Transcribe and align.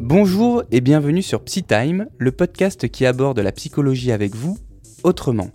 Bonjour 0.00 0.64
et 0.72 0.80
bienvenue 0.80 1.22
sur 1.22 1.44
PsyTime, 1.44 2.08
le 2.18 2.32
podcast 2.32 2.88
qui 2.88 3.06
aborde 3.06 3.38
la 3.38 3.52
psychologie 3.52 4.10
avec 4.10 4.34
vous 4.34 4.58
autrement. 5.04 5.50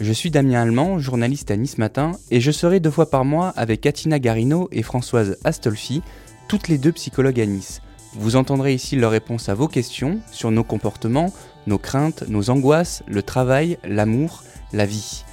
Je 0.00 0.12
suis 0.12 0.32
Damien 0.32 0.62
Allemand, 0.62 0.98
journaliste 0.98 1.52
à 1.52 1.56
Nice 1.56 1.78
Matin, 1.78 2.18
et 2.32 2.40
je 2.40 2.50
serai 2.50 2.80
deux 2.80 2.90
fois 2.90 3.08
par 3.08 3.24
mois 3.24 3.50
avec 3.50 3.86
Atina 3.86 4.18
Garino 4.18 4.68
et 4.72 4.82
Françoise 4.82 5.38
Astolfi, 5.44 6.02
toutes 6.48 6.66
les 6.66 6.78
deux 6.78 6.90
psychologues 6.90 7.40
à 7.40 7.46
Nice. 7.46 7.80
Vous 8.14 8.34
entendrez 8.34 8.74
ici 8.74 8.96
leurs 8.96 9.12
réponses 9.12 9.48
à 9.48 9.54
vos 9.54 9.68
questions 9.68 10.18
sur 10.32 10.50
nos 10.50 10.64
comportements, 10.64 11.32
nos 11.68 11.78
craintes, 11.78 12.24
nos 12.28 12.50
angoisses, 12.50 13.04
le 13.06 13.22
travail, 13.22 13.78
l'amour, 13.84 14.42
la 14.72 14.84
vie. 14.84 15.24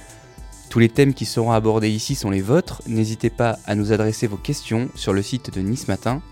Tous 0.72 0.78
les 0.78 0.88
thèmes 0.88 1.12
qui 1.12 1.26
seront 1.26 1.52
abordés 1.52 1.90
ici 1.90 2.14
sont 2.14 2.30
les 2.30 2.40
vôtres, 2.40 2.80
n'hésitez 2.86 3.28
pas 3.28 3.58
à 3.66 3.74
nous 3.74 3.92
adresser 3.92 4.26
vos 4.26 4.38
questions 4.38 4.88
sur 4.94 5.12
le 5.12 5.20
site 5.20 5.52
de 5.52 5.60
Nice 5.60 5.86
Matin. 5.86 6.22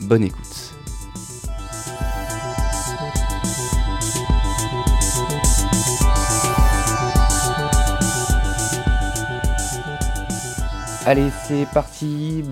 Bonne 0.00 0.24
écoute. 0.24 0.74
Allez, 11.06 11.30
c'est 11.46 11.68
parti. 11.72 12.42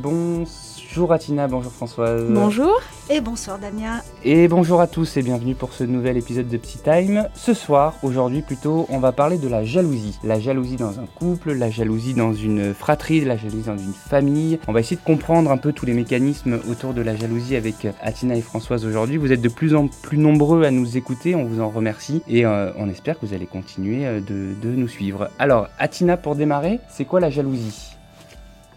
Bonjour 0.97 1.13
Atina, 1.13 1.47
bonjour 1.47 1.73
Françoise. 1.73 2.25
Bonjour. 2.31 2.81
Et 3.11 3.21
bonsoir 3.21 3.59
Damien. 3.59 4.01
Et 4.25 4.49
bonjour 4.49 4.81
à 4.81 4.87
tous 4.87 5.19
et 5.19 5.23
bienvenue 5.23 5.55
pour 5.55 5.75
ce 5.75 5.85
nouvel 5.85 6.17
épisode 6.17 6.49
de 6.49 6.57
Psy 6.57 6.79
Time. 6.79 7.29
Ce 7.35 7.53
soir, 7.53 7.97
aujourd'hui 8.03 8.41
plutôt, 8.41 8.87
on 8.89 8.99
va 8.99 9.13
parler 9.13 9.37
de 9.37 9.47
la 9.47 9.63
jalousie. 9.63 10.19
La 10.25 10.41
jalousie 10.41 10.77
dans 10.77 10.99
un 10.99 11.05
couple, 11.05 11.53
la 11.53 11.69
jalousie 11.69 12.15
dans 12.15 12.33
une 12.33 12.73
fratrie, 12.73 13.23
la 13.27 13.37
jalousie 13.37 13.67
dans 13.67 13.77
une 13.77 13.93
famille. 13.93 14.59
On 14.69 14.73
va 14.73 14.81
essayer 14.81 14.97
de 14.97 15.03
comprendre 15.03 15.51
un 15.51 15.59
peu 15.59 15.75
tous 15.75 15.85
les 15.85 15.93
mécanismes 15.93 16.61
autour 16.67 16.95
de 16.95 17.03
la 17.03 17.15
jalousie 17.15 17.57
avec 17.57 17.87
Atina 18.01 18.35
et 18.35 18.41
Françoise 18.41 18.87
aujourd'hui. 18.87 19.19
Vous 19.19 19.33
êtes 19.33 19.43
de 19.43 19.51
plus 19.51 19.75
en 19.75 19.89
plus 19.89 20.17
nombreux 20.17 20.65
à 20.65 20.71
nous 20.71 20.97
écouter, 20.97 21.35
on 21.35 21.45
vous 21.45 21.61
en 21.61 21.69
remercie 21.69 22.23
et 22.27 22.47
euh, 22.47 22.73
on 22.79 22.89
espère 22.89 23.21
que 23.21 23.27
vous 23.27 23.35
allez 23.35 23.45
continuer 23.45 24.07
euh, 24.07 24.21
de, 24.21 24.55
de 24.63 24.75
nous 24.75 24.89
suivre. 24.89 25.29
Alors, 25.39 25.69
Atina, 25.79 26.17
pour 26.17 26.37
démarrer, 26.37 26.81
c'est 26.89 27.05
quoi 27.05 27.21
la 27.21 27.29
jalousie? 27.29 27.93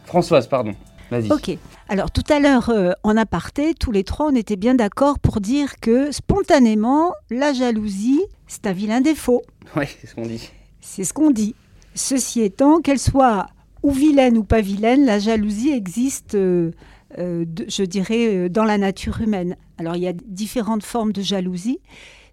Françoise, 0.04 0.48
pardon. 0.48 0.74
Vas-y. 1.12 1.32
Ok. 1.32 1.58
Alors 1.88 2.12
tout 2.12 2.24
à 2.30 2.40
l'heure, 2.40 2.70
euh, 2.70 2.92
en 3.04 3.18
aparté, 3.18 3.74
tous 3.74 3.92
les 3.92 4.04
trois, 4.04 4.28
on 4.28 4.36
était 4.36 4.56
bien 4.56 4.76
d'accord 4.76 5.20
pour 5.20 5.42
dire 5.42 5.80
que 5.80 6.12
spontanément, 6.12 7.14
la 7.32 7.52
jalousie, 7.54 8.22
c'est 8.48 8.68
un 8.68 8.74
vilain 8.74 9.02
défaut. 9.02 9.42
Ouais, 9.76 9.88
c'est 10.00 10.08
ce 10.08 10.16
qu'on 10.16 10.26
dit. 10.26 10.50
C'est 10.82 11.04
ce 11.04 11.14
qu'on 11.14 11.32
dit. 11.32 11.56
Ceci 11.96 12.42
étant, 12.42 12.80
qu'elle 12.82 13.00
soit 13.00 13.48
ou 13.82 13.92
vilaine 13.92 14.38
ou 14.38 14.44
pas 14.44 14.62
vilaine, 14.62 15.06
la 15.06 15.20
jalousie 15.20 15.72
existe, 15.72 16.36
euh, 16.36 16.72
euh, 17.18 17.44
de- 17.48 17.66
je 17.68 17.84
dirais, 17.84 18.50
dans 18.50 18.64
la 18.66 18.78
nature 18.78 19.22
humaine. 19.22 19.56
Alors 19.78 19.96
il 19.96 20.04
y 20.04 20.08
a 20.08 20.14
différentes 20.14 20.84
formes 20.84 21.12
de 21.14 21.22
jalousie. 21.22 21.80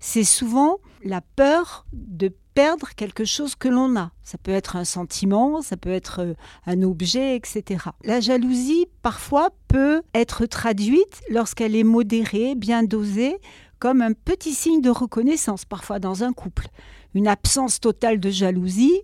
C'est 0.00 0.24
souvent 0.24 0.77
la 1.04 1.20
peur 1.22 1.86
de 1.92 2.32
perdre 2.57 2.89
quelque 2.97 3.27
chose 3.27 3.55
que 3.55 3.69
l'on 3.69 3.97
a. 3.97 4.12
Ça 4.23 4.39
peut 4.39 4.51
être 4.51 4.77
un 4.77 4.87
sentiment, 4.87 5.61
ça 5.61 5.77
peut 5.77 5.91
être 5.91 6.21
euh, 6.23 6.35
un 6.65 6.83
objet, 6.83 7.37
etc. 7.37 7.91
La 8.03 8.21
jalousie, 8.21 8.87
parfois, 9.03 9.51
peut 9.69 10.01
être 10.15 10.47
traduite, 10.47 11.21
lorsqu'elle 11.29 11.77
est 11.77 11.84
modérée, 11.84 12.55
bien 12.55 12.83
dosée, 12.83 13.37
comme 13.79 14.01
un 14.01 14.15
petit 14.15 14.55
signe 14.55 14.81
de 14.81 14.89
reconnaissance, 14.89 15.67
parfois 15.67 15.99
dans 15.99 16.25
un 16.25 16.33
couple. 16.33 16.69
Une 17.15 17.29
absence 17.29 17.79
totale 17.79 18.21
de 18.21 18.31
jalousie 18.31 19.03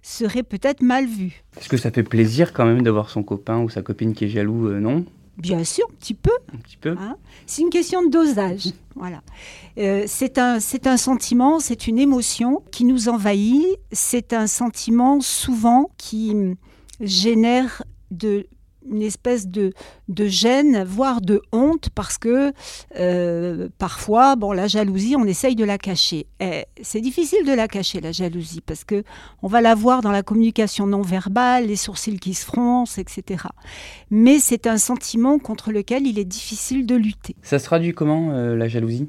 serait 0.00 0.42
peut-être 0.42 0.80
mal 0.80 1.04
vue. 1.04 1.44
Est-ce 1.60 1.68
que 1.68 1.76
ça 1.76 1.90
fait 1.90 2.02
plaisir 2.02 2.54
quand 2.54 2.64
même 2.64 2.80
d'avoir 2.80 3.10
son 3.10 3.22
copain 3.22 3.58
ou 3.58 3.68
sa 3.68 3.82
copine 3.82 4.14
qui 4.14 4.24
est 4.24 4.28
jaloux 4.30 4.68
euh, 4.68 4.80
Non? 4.80 5.04
Bien 5.38 5.62
sûr, 5.62 5.86
un 5.88 5.94
petit 5.94 6.14
peu. 6.14 6.32
Un 6.52 6.58
petit 6.58 6.76
peu 6.76 6.96
Hein 6.98 7.16
C'est 7.46 7.62
une 7.62 7.70
question 7.70 8.02
de 8.04 8.10
dosage. 8.10 8.72
Voilà. 8.96 9.22
Euh, 9.78 10.06
c'est 10.08 10.38
un, 10.38 10.58
sentiment, 10.58 11.60
c'est 11.60 11.86
une 11.86 12.00
émotion 12.00 12.64
qui 12.72 12.84
nous 12.84 13.08
envahit. 13.08 13.64
C'est 13.92 14.32
un 14.32 14.48
sentiment 14.48 15.20
souvent 15.20 15.88
qui 15.98 16.34
génère 17.00 17.84
de, 18.10 18.48
une 18.90 19.02
espèce 19.02 19.46
de, 19.48 19.72
de 20.08 20.26
gêne, 20.26 20.84
voire 20.84 21.20
de 21.20 21.40
honte, 21.52 21.90
parce 21.94 22.18
que 22.18 22.52
euh, 22.96 23.68
parfois, 23.78 24.36
bon, 24.36 24.52
la 24.52 24.66
jalousie, 24.66 25.16
on 25.16 25.24
essaye 25.24 25.56
de 25.56 25.64
la 25.64 25.78
cacher. 25.78 26.26
Et 26.40 26.64
c'est 26.82 27.00
difficile 27.00 27.44
de 27.44 27.52
la 27.52 27.68
cacher, 27.68 28.00
la 28.00 28.12
jalousie, 28.12 28.60
parce 28.60 28.84
que 28.84 29.02
on 29.42 29.48
va 29.48 29.60
la 29.60 29.74
voir 29.74 30.02
dans 30.02 30.12
la 30.12 30.22
communication 30.22 30.86
non 30.86 31.02
verbale, 31.02 31.66
les 31.66 31.76
sourcils 31.76 32.18
qui 32.18 32.34
se 32.34 32.44
froncent, 32.44 32.98
etc. 32.98 33.44
Mais 34.10 34.38
c'est 34.38 34.66
un 34.66 34.78
sentiment 34.78 35.38
contre 35.38 35.72
lequel 35.72 36.06
il 36.06 36.18
est 36.18 36.24
difficile 36.24 36.86
de 36.86 36.94
lutter. 36.94 37.36
Ça 37.42 37.58
se 37.58 37.64
traduit 37.64 37.92
comment 37.92 38.30
euh, 38.32 38.56
la 38.56 38.68
jalousie? 38.68 39.08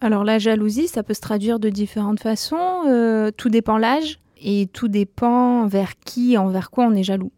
Alors 0.00 0.24
la 0.24 0.38
jalousie, 0.38 0.88
ça 0.88 1.02
peut 1.02 1.14
se 1.14 1.20
traduire 1.20 1.58
de 1.58 1.70
différentes 1.70 2.20
façons. 2.20 2.82
Euh, 2.86 3.30
tout 3.34 3.48
dépend 3.48 3.78
l'âge 3.78 4.18
et 4.42 4.68
tout 4.72 4.88
dépend 4.88 5.66
vers 5.66 5.98
qui, 6.04 6.36
envers 6.36 6.70
quoi 6.70 6.84
on 6.84 6.94
est 6.94 7.02
jaloux. 7.02 7.32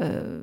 Euh, 0.00 0.40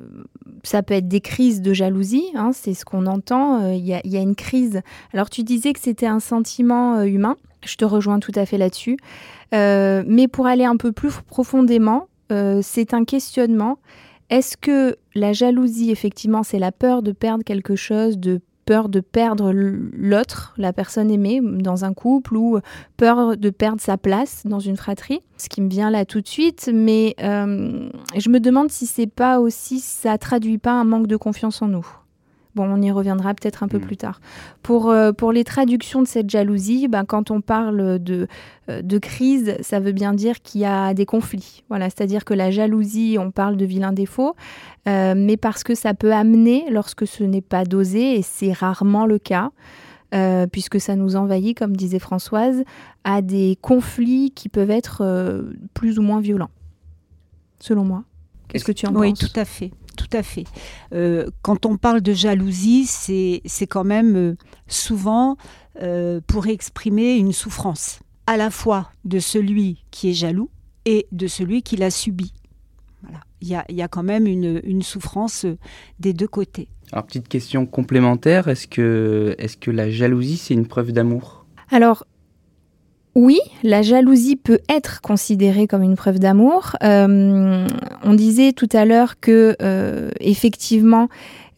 ça 0.62 0.82
peut 0.82 0.94
être 0.94 1.08
des 1.08 1.20
crises 1.20 1.62
de 1.62 1.72
jalousie, 1.72 2.26
hein, 2.34 2.50
c'est 2.52 2.74
ce 2.74 2.84
qu'on 2.84 3.06
entend. 3.06 3.62
euh, 3.62 3.74
Il 3.74 3.84
y, 3.84 4.00
y 4.04 4.16
a 4.16 4.20
une 4.20 4.36
crise. 4.36 4.82
Alors 5.12 5.30
tu 5.30 5.42
disais 5.42 5.72
que 5.72 5.80
c'était 5.80 6.06
un 6.06 6.20
sentiment 6.20 6.96
euh, 6.98 7.04
humain. 7.04 7.36
Je 7.64 7.76
te 7.76 7.84
rejoins 7.84 8.20
tout 8.20 8.32
à 8.36 8.46
fait 8.46 8.58
là-dessus. 8.58 8.96
Mais 9.52 10.28
pour 10.30 10.46
aller 10.46 10.64
un 10.64 10.76
peu 10.76 10.92
plus 10.92 11.12
profondément, 11.26 12.06
c'est 12.62 12.94
un 12.94 13.04
questionnement. 13.04 13.78
Est-ce 14.30 14.56
que 14.56 14.96
la 15.14 15.32
jalousie, 15.32 15.90
effectivement, 15.90 16.42
c'est 16.44 16.58
la 16.60 16.70
peur 16.70 17.02
de 17.02 17.10
perdre 17.12 17.42
quelque 17.42 17.74
chose, 17.74 18.18
de 18.18 18.40
peur 18.68 18.90
de 18.90 19.00
perdre 19.00 19.50
l'autre, 19.50 20.52
la 20.58 20.74
personne 20.74 21.10
aimée 21.10 21.40
dans 21.42 21.86
un 21.86 21.94
couple 21.94 22.36
ou 22.36 22.58
peur 22.98 23.34
de 23.38 23.48
perdre 23.48 23.80
sa 23.80 23.96
place 23.96 24.42
dans 24.44 24.60
une 24.60 24.76
fratrie 24.76 25.22
Ce 25.38 25.48
qui 25.48 25.62
me 25.62 25.70
vient 25.70 25.90
là 25.90 26.04
tout 26.04 26.20
de 26.20 26.28
suite, 26.28 26.70
mais 26.70 27.14
euh, 27.22 27.88
je 28.14 28.28
me 28.28 28.40
demande 28.40 28.70
si 28.70 28.84
c'est 28.84 29.06
pas 29.06 29.40
aussi, 29.40 29.80
ça 29.80 30.18
traduit 30.18 30.58
pas 30.58 30.72
un 30.72 30.84
manque 30.84 31.06
de 31.06 31.16
confiance 31.16 31.62
en 31.62 31.68
nous. 31.68 31.86
Bon, 32.58 32.64
on 32.68 32.82
y 32.82 32.90
reviendra 32.90 33.34
peut-être 33.34 33.62
un 33.62 33.68
peu 33.68 33.78
Mm. 33.78 33.82
plus 33.82 33.96
tard. 33.96 34.20
Pour, 34.64 34.90
euh, 34.90 35.12
pour 35.12 35.30
les 35.30 35.44
traductions 35.44 36.02
de 36.02 36.08
cette 36.08 36.28
jalousie, 36.28 36.88
ben, 36.88 37.04
quand 37.04 37.30
on 37.30 37.40
parle 37.40 38.00
de, 38.00 38.26
euh, 38.68 38.82
de 38.82 38.98
crise, 38.98 39.54
ça 39.60 39.78
veut 39.78 39.92
bien 39.92 40.12
dire 40.12 40.42
qu'il 40.42 40.62
y 40.62 40.64
a 40.64 40.92
des 40.92 41.06
conflits. 41.06 41.62
Voilà, 41.68 41.84
c'est-à-dire 41.84 42.24
que 42.24 42.34
la 42.34 42.50
jalousie, 42.50 43.16
on 43.20 43.30
parle 43.30 43.56
de 43.56 43.64
vilain 43.64 43.92
défaut, 43.92 44.34
euh, 44.88 45.14
mais 45.16 45.36
parce 45.36 45.62
que 45.62 45.76
ça 45.76 45.94
peut 45.94 46.12
amener, 46.12 46.64
lorsque 46.68 47.06
ce 47.06 47.22
n'est 47.22 47.42
pas 47.42 47.64
dosé, 47.64 48.18
et 48.18 48.22
c'est 48.22 48.52
rarement 48.52 49.06
le 49.06 49.20
cas, 49.20 49.50
euh, 50.14 50.48
puisque 50.48 50.80
ça 50.80 50.96
nous 50.96 51.14
envahit, 51.14 51.56
comme 51.56 51.76
disait 51.76 52.00
Françoise, 52.00 52.64
à 53.04 53.22
des 53.22 53.56
conflits 53.62 54.32
qui 54.34 54.48
peuvent 54.48 54.72
être 54.72 55.02
euh, 55.04 55.52
plus 55.74 56.00
ou 56.00 56.02
moins 56.02 56.20
violents, 56.20 56.50
selon 57.60 57.84
moi. 57.84 58.02
Qu'est-ce 58.48 58.64
que 58.64 58.72
tu 58.72 58.86
en 58.88 58.94
Oui, 58.96 59.10
penses? 59.10 59.18
tout 59.30 59.38
à 59.38 59.44
fait. 59.44 59.70
Tout 59.98 60.16
à 60.16 60.22
fait. 60.22 60.44
Euh, 60.92 61.26
quand 61.42 61.66
on 61.66 61.76
parle 61.76 62.00
de 62.00 62.12
jalousie, 62.12 62.86
c'est 62.86 63.42
c'est 63.44 63.66
quand 63.66 63.82
même 63.82 64.16
euh, 64.16 64.36
souvent 64.68 65.36
euh, 65.82 66.20
pour 66.24 66.46
exprimer 66.46 67.16
une 67.16 67.32
souffrance, 67.32 67.98
à 68.28 68.36
la 68.36 68.50
fois 68.50 68.92
de 69.04 69.18
celui 69.18 69.84
qui 69.90 70.10
est 70.10 70.14
jaloux 70.14 70.50
et 70.84 71.08
de 71.10 71.26
celui 71.26 71.62
qui 71.62 71.76
l'a 71.76 71.90
subi. 71.90 72.32
Voilà. 73.02 73.20
Il 73.40 73.48
y 73.48 73.56
a, 73.56 73.64
il 73.68 73.74
y 73.74 73.82
a 73.82 73.88
quand 73.88 74.04
même 74.04 74.28
une, 74.28 74.60
une 74.62 74.82
souffrance 74.82 75.46
des 75.98 76.12
deux 76.12 76.28
côtés. 76.28 76.68
Alors, 76.92 77.04
petite 77.04 77.28
question 77.28 77.66
complémentaire, 77.66 78.46
est-ce 78.46 78.68
que, 78.68 79.34
est 79.38 79.58
que 79.58 79.72
la 79.72 79.90
jalousie, 79.90 80.36
c'est 80.36 80.54
une 80.54 80.66
preuve 80.66 80.92
d'amour? 80.92 81.44
Alors, 81.70 82.06
oui, 83.14 83.40
la 83.62 83.82
jalousie 83.82 84.36
peut 84.36 84.60
être 84.68 85.00
considérée 85.00 85.66
comme 85.66 85.82
une 85.82 85.96
preuve 85.96 86.18
d'amour. 86.18 86.76
Euh, 86.82 87.66
on 88.04 88.14
disait 88.14 88.52
tout 88.52 88.68
à 88.72 88.84
l'heure 88.84 89.18
que, 89.20 89.56
euh, 89.60 90.10
effectivement, 90.20 91.08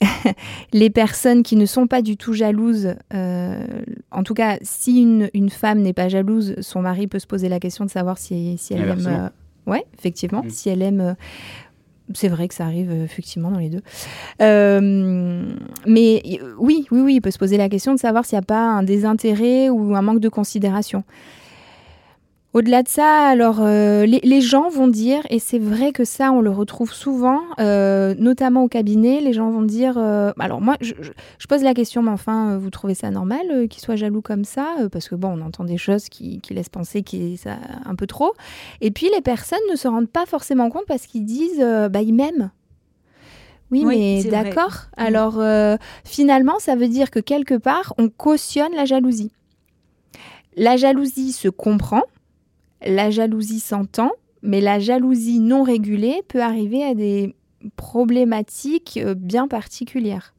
les 0.73 0.89
personnes 0.89 1.43
qui 1.43 1.57
ne 1.57 1.67
sont 1.67 1.87
pas 1.87 2.01
du 2.01 2.17
tout 2.17 2.33
jalouses, 2.33 2.95
euh, 3.13 3.63
en 4.11 4.23
tout 4.23 4.33
cas, 4.35 4.57
si 4.63 5.03
une, 5.03 5.29
une 5.35 5.51
femme 5.51 5.81
n'est 5.81 5.93
pas 5.93 6.09
jalouse, 6.09 6.55
son 6.61 6.81
mari 6.81 7.07
peut 7.07 7.19
se 7.19 7.27
poser 7.27 7.49
la 7.51 7.61
question 7.61 7.85
de 7.85 7.91
savoir 7.91 8.17
si, 8.17 8.57
si 8.57 8.73
elle 8.73 8.89
aime. 8.89 9.31
Ouais, 9.67 9.85
effectivement, 9.99 10.43
Mm. 10.43 10.51
si 10.51 10.69
elle 10.71 10.81
aime. 10.83 11.15
c'est 12.15 12.29
vrai 12.29 12.49
que 12.49 12.55
ça 12.55 12.65
arrive 12.65 12.91
effectivement 12.91 13.51
dans 13.51 13.59
les 13.59 13.69
deux. 13.69 13.83
Euh, 14.41 15.45
mais 15.87 16.23
oui, 16.59 16.87
oui, 16.91 17.01
oui, 17.01 17.15
il 17.17 17.21
peut 17.21 17.31
se 17.31 17.39
poser 17.39 17.57
la 17.59 17.69
question 17.69 17.95
de 17.95 17.99
savoir 18.01 18.25
s'il 18.25 18.37
n'y 18.37 18.43
a 18.43 18.47
pas 18.47 18.63
un 18.65 18.83
désintérêt 18.83 19.69
ou 19.69 19.95
un 19.95 20.03
manque 20.03 20.21
de 20.21 20.29
considération. 20.31 21.05
Au-delà 22.53 22.83
de 22.83 22.89
ça, 22.89 23.29
alors 23.29 23.61
euh, 23.61 24.07
les, 24.07 24.41
gens 24.41 24.69
vont 24.71 24.89
dire, 24.89 25.23
et 25.31 25.39
c'est 25.39 25.61
vrai 25.61 25.93
que 25.93 26.05
ça 26.05 26.33
on 26.33 26.41
le 26.41 26.51
retrouve 26.51 26.93
souvent, 26.93 27.43
euh, 27.61 28.13
notamment 28.19 28.65
au 28.65 28.69
cabinet, 28.69 29.21
les 29.21 29.33
gens 29.33 29.51
vont 29.51 29.63
dire, 29.63 29.97
euh, 29.97 30.33
alors 30.37 30.61
moi 30.61 30.77
je, 30.81 30.95
pose 31.49 31.63
la 31.63 31.75
question, 31.75 32.03
mais 32.03 32.11
enfin 32.11 32.59
vous 32.59 32.71
trouvez 32.71 32.95
ça 32.95 33.13
normal 33.13 33.69
qu'il 33.69 33.81
soit 33.81 33.95
jaloux 33.95 34.21
comme 34.21 34.45
ça 34.45 34.67
Parce 34.91 35.09
que 35.09 35.15
bon, 35.15 35.39
on 35.39 35.43
entend 35.43 35.63
des 35.63 35.77
choses 35.77 36.09
qui, 36.09 36.43
laissent 36.51 36.69
penser 36.69 37.03
qu'il 37.03 37.23
est 37.23 37.49
un 37.85 37.95
peu 37.95 38.09
trop. 38.09 38.33
Et 38.81 38.91
puis 38.91 39.09
les 39.15 39.21
personnes 39.21 39.59
ne 39.71 39.77
se 39.77 39.87
rendent 39.87 40.11
pas 40.11 40.27
forcément 40.27 40.71
compte 40.71 40.87
parce 40.89 41.07
qu'ils 41.07 41.25
disent, 41.25 41.65
bah 41.91 42.03
il 42.03 42.15
m'aime. 42.15 42.51
Oui, 43.71 43.85
mais 43.85 44.25
d'accord. 44.25 44.89
Mm. 44.99 45.03
Alors 45.03 45.41
finalement, 46.05 46.59
ça 46.59 46.75
veut 46.75 46.89
dire 46.89 47.13
que 47.13 47.21
quelque 47.21 47.55
part, 47.55 47.95
on 47.97 48.09
cautionne 48.09 48.75
la 48.75 48.87
jalousie. 48.87 49.31
La 50.57 50.77
jalousie 50.77 51.31
se 51.31 51.49
comprend, 51.49 52.03
la 52.83 53.11
jalousie 53.11 53.61
s'entend, 53.61 54.13
mais 54.43 54.61
la 54.61 54.79
jalousie 54.79 55.41
non 55.41 55.63
régulée 55.63 56.23
peut 56.29 56.43
arriver 56.43 56.83
à 56.85 56.95
des 56.95 57.35
problématiques 57.77 58.99
euh, 59.03 59.15
bien 59.15 59.49
particulières. 59.49 60.35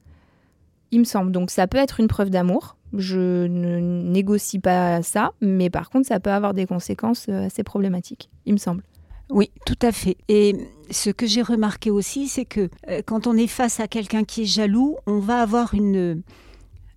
Il 0.91 0.99
me 0.99 1.05
semble. 1.05 1.31
Donc 1.31 1.51
ça 1.51 1.67
peut 1.67 1.77
être 1.77 1.99
une 1.99 2.07
preuve 2.07 2.29
d'amour. 2.29 2.77
Je 2.97 3.47
ne 3.47 3.79
négocie 3.79 4.59
pas 4.59 5.01
ça, 5.01 5.31
mais 5.39 5.69
par 5.69 5.89
contre 5.89 6.07
ça 6.07 6.19
peut 6.19 6.31
avoir 6.31 6.53
des 6.53 6.65
conséquences 6.65 7.27
euh, 7.29 7.45
assez 7.45 7.63
problématiques, 7.63 8.29
il 8.45 8.53
me 8.53 8.57
semble. 8.57 8.83
Oui, 9.29 9.49
tout 9.65 9.79
à 9.81 9.93
fait. 9.93 10.17
Et 10.27 10.57
ce 10.89 11.09
que 11.09 11.25
j'ai 11.25 11.41
remarqué 11.41 11.89
aussi, 11.89 12.27
c'est 12.27 12.43
que 12.43 12.69
euh, 12.89 13.01
quand 13.05 13.27
on 13.27 13.38
est 13.38 13.47
face 13.47 13.79
à 13.79 13.88
quelqu'un 13.88 14.25
qui 14.25 14.41
est 14.41 14.45
jaloux, 14.45 14.97
on 15.07 15.19
va 15.19 15.41
avoir 15.41 15.73
une, 15.73 16.21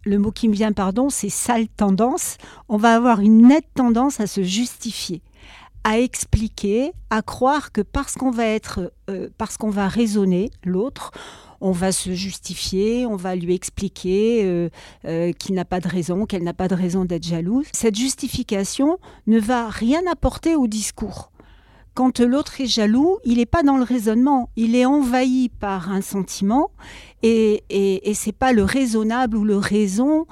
le 0.04 0.18
mot 0.18 0.32
qui 0.32 0.48
me 0.48 0.54
vient, 0.54 0.72
pardon, 0.72 1.10
c'est 1.10 1.28
sale 1.28 1.68
tendance. 1.68 2.38
On 2.68 2.76
va 2.76 2.96
avoir 2.96 3.20
une 3.20 3.46
nette 3.46 3.68
tendance 3.74 4.18
à 4.18 4.26
se 4.26 4.42
justifier 4.42 5.22
à 5.84 5.98
expliquer, 5.98 6.92
à 7.10 7.20
croire 7.20 7.70
que 7.70 7.82
parce 7.82 8.14
qu'on 8.14 8.30
va 8.30 8.46
être, 8.46 8.92
euh, 9.10 9.28
parce 9.36 9.58
qu'on 9.58 9.68
va 9.68 9.86
raisonner 9.86 10.50
l'autre, 10.64 11.12
on 11.60 11.72
va 11.72 11.92
se 11.92 12.12
justifier, 12.14 13.06
on 13.06 13.16
va 13.16 13.36
lui 13.36 13.54
expliquer 13.54 14.44
euh, 14.44 14.70
euh, 15.04 15.32
qu'il 15.32 15.54
n'a 15.54 15.66
pas 15.66 15.80
de 15.80 15.88
raison, 15.88 16.24
qu'elle 16.24 16.42
n'a 16.42 16.54
pas 16.54 16.68
de 16.68 16.74
raison 16.74 17.04
d'être 17.04 17.24
jalouse. 17.24 17.66
Cette 17.72 17.96
justification 17.96 18.98
ne 19.26 19.38
va 19.38 19.68
rien 19.68 20.00
apporter 20.10 20.56
au 20.56 20.66
discours. 20.66 21.30
Quand 21.92 22.18
l'autre 22.18 22.60
est 22.60 22.66
jaloux, 22.66 23.18
il 23.24 23.36
n'est 23.36 23.46
pas 23.46 23.62
dans 23.62 23.76
le 23.76 23.84
raisonnement, 23.84 24.50
il 24.56 24.74
est 24.74 24.86
envahi 24.86 25.48
par 25.48 25.92
un 25.92 26.00
sentiment 26.00 26.70
et, 27.22 27.62
et, 27.70 28.10
et 28.10 28.14
c'est 28.14 28.32
pas 28.32 28.52
le 28.52 28.64
raisonnable 28.64 29.36
ou 29.36 29.44
le 29.44 29.58
raison 29.58 30.26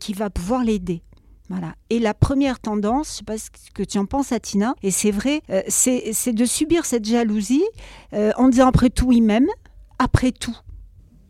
qui 0.00 0.12
va 0.12 0.28
pouvoir 0.28 0.64
l'aider. 0.64 1.02
Voilà. 1.48 1.74
Et 1.88 1.98
la 1.98 2.14
première 2.14 2.60
tendance, 2.60 3.10
je 3.10 3.16
sais 3.18 3.24
pas 3.24 3.38
ce 3.38 3.48
que 3.74 3.82
tu 3.82 3.98
en 3.98 4.06
penses, 4.06 4.32
Atina, 4.32 4.74
et 4.82 4.90
c'est 4.90 5.10
vrai, 5.10 5.40
euh, 5.50 5.62
c'est 5.68 6.32
de 6.32 6.44
subir 6.44 6.84
cette 6.84 7.06
jalousie 7.06 7.64
euh, 8.12 8.32
en 8.36 8.48
disant 8.48 8.68
après 8.68 8.90
tout, 8.90 9.12
il 9.12 9.22
m'aime, 9.22 9.48
après 9.98 10.32
tout. 10.32 10.56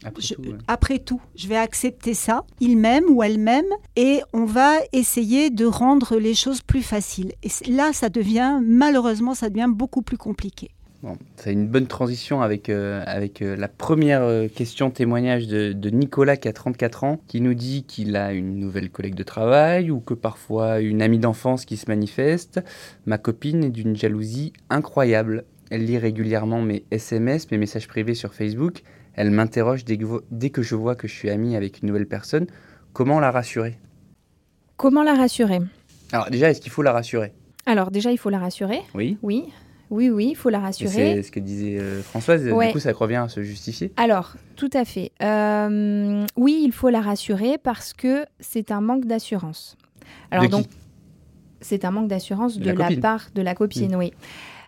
Après, 0.05 0.23
je, 0.23 0.35
tout, 0.35 0.43
après 0.69 0.99
tout, 1.01 1.21
je 1.35 1.49
vais 1.49 1.57
accepter 1.57 2.15
ça, 2.15 2.45
il 2.61 2.77
m'aime 2.79 3.05
ou 3.09 3.23
elle 3.23 3.39
m'aime, 3.39 3.67
et 3.97 4.23
on 4.33 4.45
va 4.45 4.75
essayer 4.93 5.51
de 5.51 5.67
rendre 5.67 6.17
les 6.17 6.35
choses 6.35 6.63
plus 6.63 6.83
faciles. 6.83 7.33
Et 7.43 7.71
là, 7.71 7.93
ça 7.93 8.09
devient, 8.09 8.61
malheureusement, 8.63 9.35
ça 9.35 9.51
devient 9.51 9.69
beaucoup 9.69 10.03
plus 10.03 10.17
compliqué. 10.17 10.71
Bon, 11.01 11.17
c'est 11.37 11.53
une 11.53 11.69
bonne 11.69 11.87
transition 11.87 12.43
avec, 12.43 12.69
euh, 12.69 13.05
avec 13.07 13.41
euh, 13.41 13.55
la 13.55 13.69
première 13.69 14.23
euh, 14.23 14.49
question 14.49 14.91
témoignage 14.91 15.47
de, 15.47 15.73
de, 15.73 15.91
Nicolas 15.91 16.37
qui 16.37 16.49
a 16.49 16.53
34 16.53 17.05
ans, 17.05 17.21
qui 17.29 17.41
nous 17.41 17.55
dit 17.55 17.85
qu'il 17.85 18.17
a 18.17 18.33
une 18.33 18.59
nouvelle 18.59 18.91
collègue 18.91 19.15
de 19.15 19.23
travail 19.23 19.93
ou 19.93 20.01
que 20.01 20.15
parfois 20.15 20.81
une 20.81 21.01
amie 21.01 21.21
d'enfance 21.21 21.65
qui 21.65 21.77
se 21.77 21.87
manifeste. 21.87 22.61
Ma 23.07 23.17
copine 23.17 23.63
est 23.63 23.71
d'une 23.71 23.95
jalousie 23.95 24.53
incroyable. 24.71 25.45
Elle 25.71 25.85
lit 25.85 25.99
régulièrement 25.99 26.63
mes 26.63 26.85
SMS, 26.91 27.49
mes 27.53 27.59
messages 27.59 27.87
privés 27.87 28.15
sur 28.15 28.35
Facebook. 28.35 28.83
Elle 29.15 29.31
m'interroge 29.31 29.85
dès, 29.85 29.99
dès 30.33 30.51
que 30.51 30.63
je 30.63 30.75
vois 30.75 30.97
que 30.97 31.07
je 31.07 31.13
suis 31.13 31.31
amie 31.31 31.55
avec 31.55 31.81
une 31.81 31.89
nouvelle 31.89 32.09
personne. 32.09 32.49
Comment 32.93 33.21
la 33.21 33.31
rassurer? 33.31 33.79
Comment 34.77 35.05
la 35.05 35.15
rassurer? 35.15 35.61
Alors 36.11 36.29
déjà, 36.29 36.51
est-ce 36.51 36.61
qu'il 36.61 36.73
faut 36.73 36.83
la 36.83 36.93
rassurer? 36.93 37.33
Alors 37.67 37.93
déjà, 37.93 38.11
il 38.11 38.19
faut 38.19 38.31
la 38.31 38.41
rassurer. 38.41 38.81
Oui. 38.95 39.17
Oui. 39.23 39.53
Oui, 39.91 40.11
oui, 40.11 40.29
il 40.31 40.37
faut 40.37 40.51
la 40.51 40.59
rassurer. 40.59 41.15
C'est 41.17 41.23
ce 41.23 41.33
que 41.33 41.41
disait 41.41 41.79
euh, 41.79 42.03
Françoise. 42.03 42.45
Du 42.45 42.53
coup, 42.73 42.79
ça 42.79 42.93
revient 42.93 43.17
à 43.17 43.29
se 43.29 43.43
justifier. 43.43 43.93
Alors, 43.97 44.35
tout 44.57 44.71
à 44.73 44.85
fait. 44.85 45.13
Euh, 45.23 46.27
oui, 46.37 46.61
il 46.65 46.73
faut 46.73 46.91
la 46.91 47.01
rassurer 47.01 47.59
parce 47.59 47.93
que 47.93 48.27
c'est 48.41 48.71
un 48.71 48.81
manque 48.81 49.07
d'assurance. 49.07 49.77
Alors 50.31 50.49
donc, 50.49 50.67
c'est 51.61 51.85
un 51.85 51.91
manque 51.91 52.09
d'assurance 52.09 52.59
de, 52.59 52.71
la, 52.71 52.91
part 52.97 53.29
de 53.35 53.43
la 53.43 53.55
copine, 53.55 53.95
mm. 53.95 53.99
oui. 53.99 54.13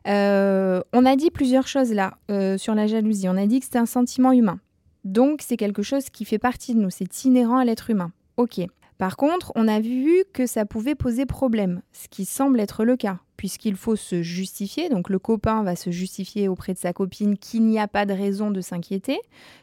Euh, 0.08 0.80
on 0.94 1.04
a 1.04 1.14
dit 1.14 1.30
plusieurs 1.30 1.66
choses 1.66 1.92
là 1.92 2.14
sur 2.56 2.74
la 2.74 2.86
jalousie. 2.86 3.28
On 3.28 3.36
a 3.36 3.46
dit 3.46 3.60
que 3.60 3.66
c'est 3.70 3.78
un 3.78 3.86
sentiment 3.86 4.32
humain. 4.32 4.58
Donc, 5.04 5.40
c'est 5.42 5.56
quelque 5.56 5.82
chose 5.82 6.10
qui 6.10 6.24
fait 6.24 6.38
partie 6.38 6.74
de 6.74 6.80
nous. 6.80 6.90
C'est 6.90 7.24
inhérent 7.24 7.58
à 7.58 7.64
l'être 7.64 7.90
humain. 7.90 8.12
Ok. 8.36 8.60
Par 9.00 9.16
contre, 9.16 9.50
on 9.54 9.66
a 9.66 9.80
vu 9.80 10.24
que 10.34 10.46
ça 10.46 10.66
pouvait 10.66 10.94
poser 10.94 11.24
problème, 11.24 11.80
ce 11.90 12.06
qui 12.06 12.26
semble 12.26 12.60
être 12.60 12.84
le 12.84 12.98
cas, 12.98 13.20
puisqu'il 13.38 13.74
faut 13.74 13.96
se 13.96 14.20
justifier. 14.20 14.90
Donc 14.90 15.08
le 15.08 15.18
copain 15.18 15.62
va 15.62 15.74
se 15.74 15.90
justifier 15.90 16.48
auprès 16.48 16.74
de 16.74 16.78
sa 16.78 16.92
copine 16.92 17.38
qu'il 17.38 17.64
n'y 17.64 17.78
a 17.78 17.88
pas 17.88 18.04
de 18.04 18.12
raison 18.12 18.50
de 18.50 18.60
s'inquiéter. 18.60 19.18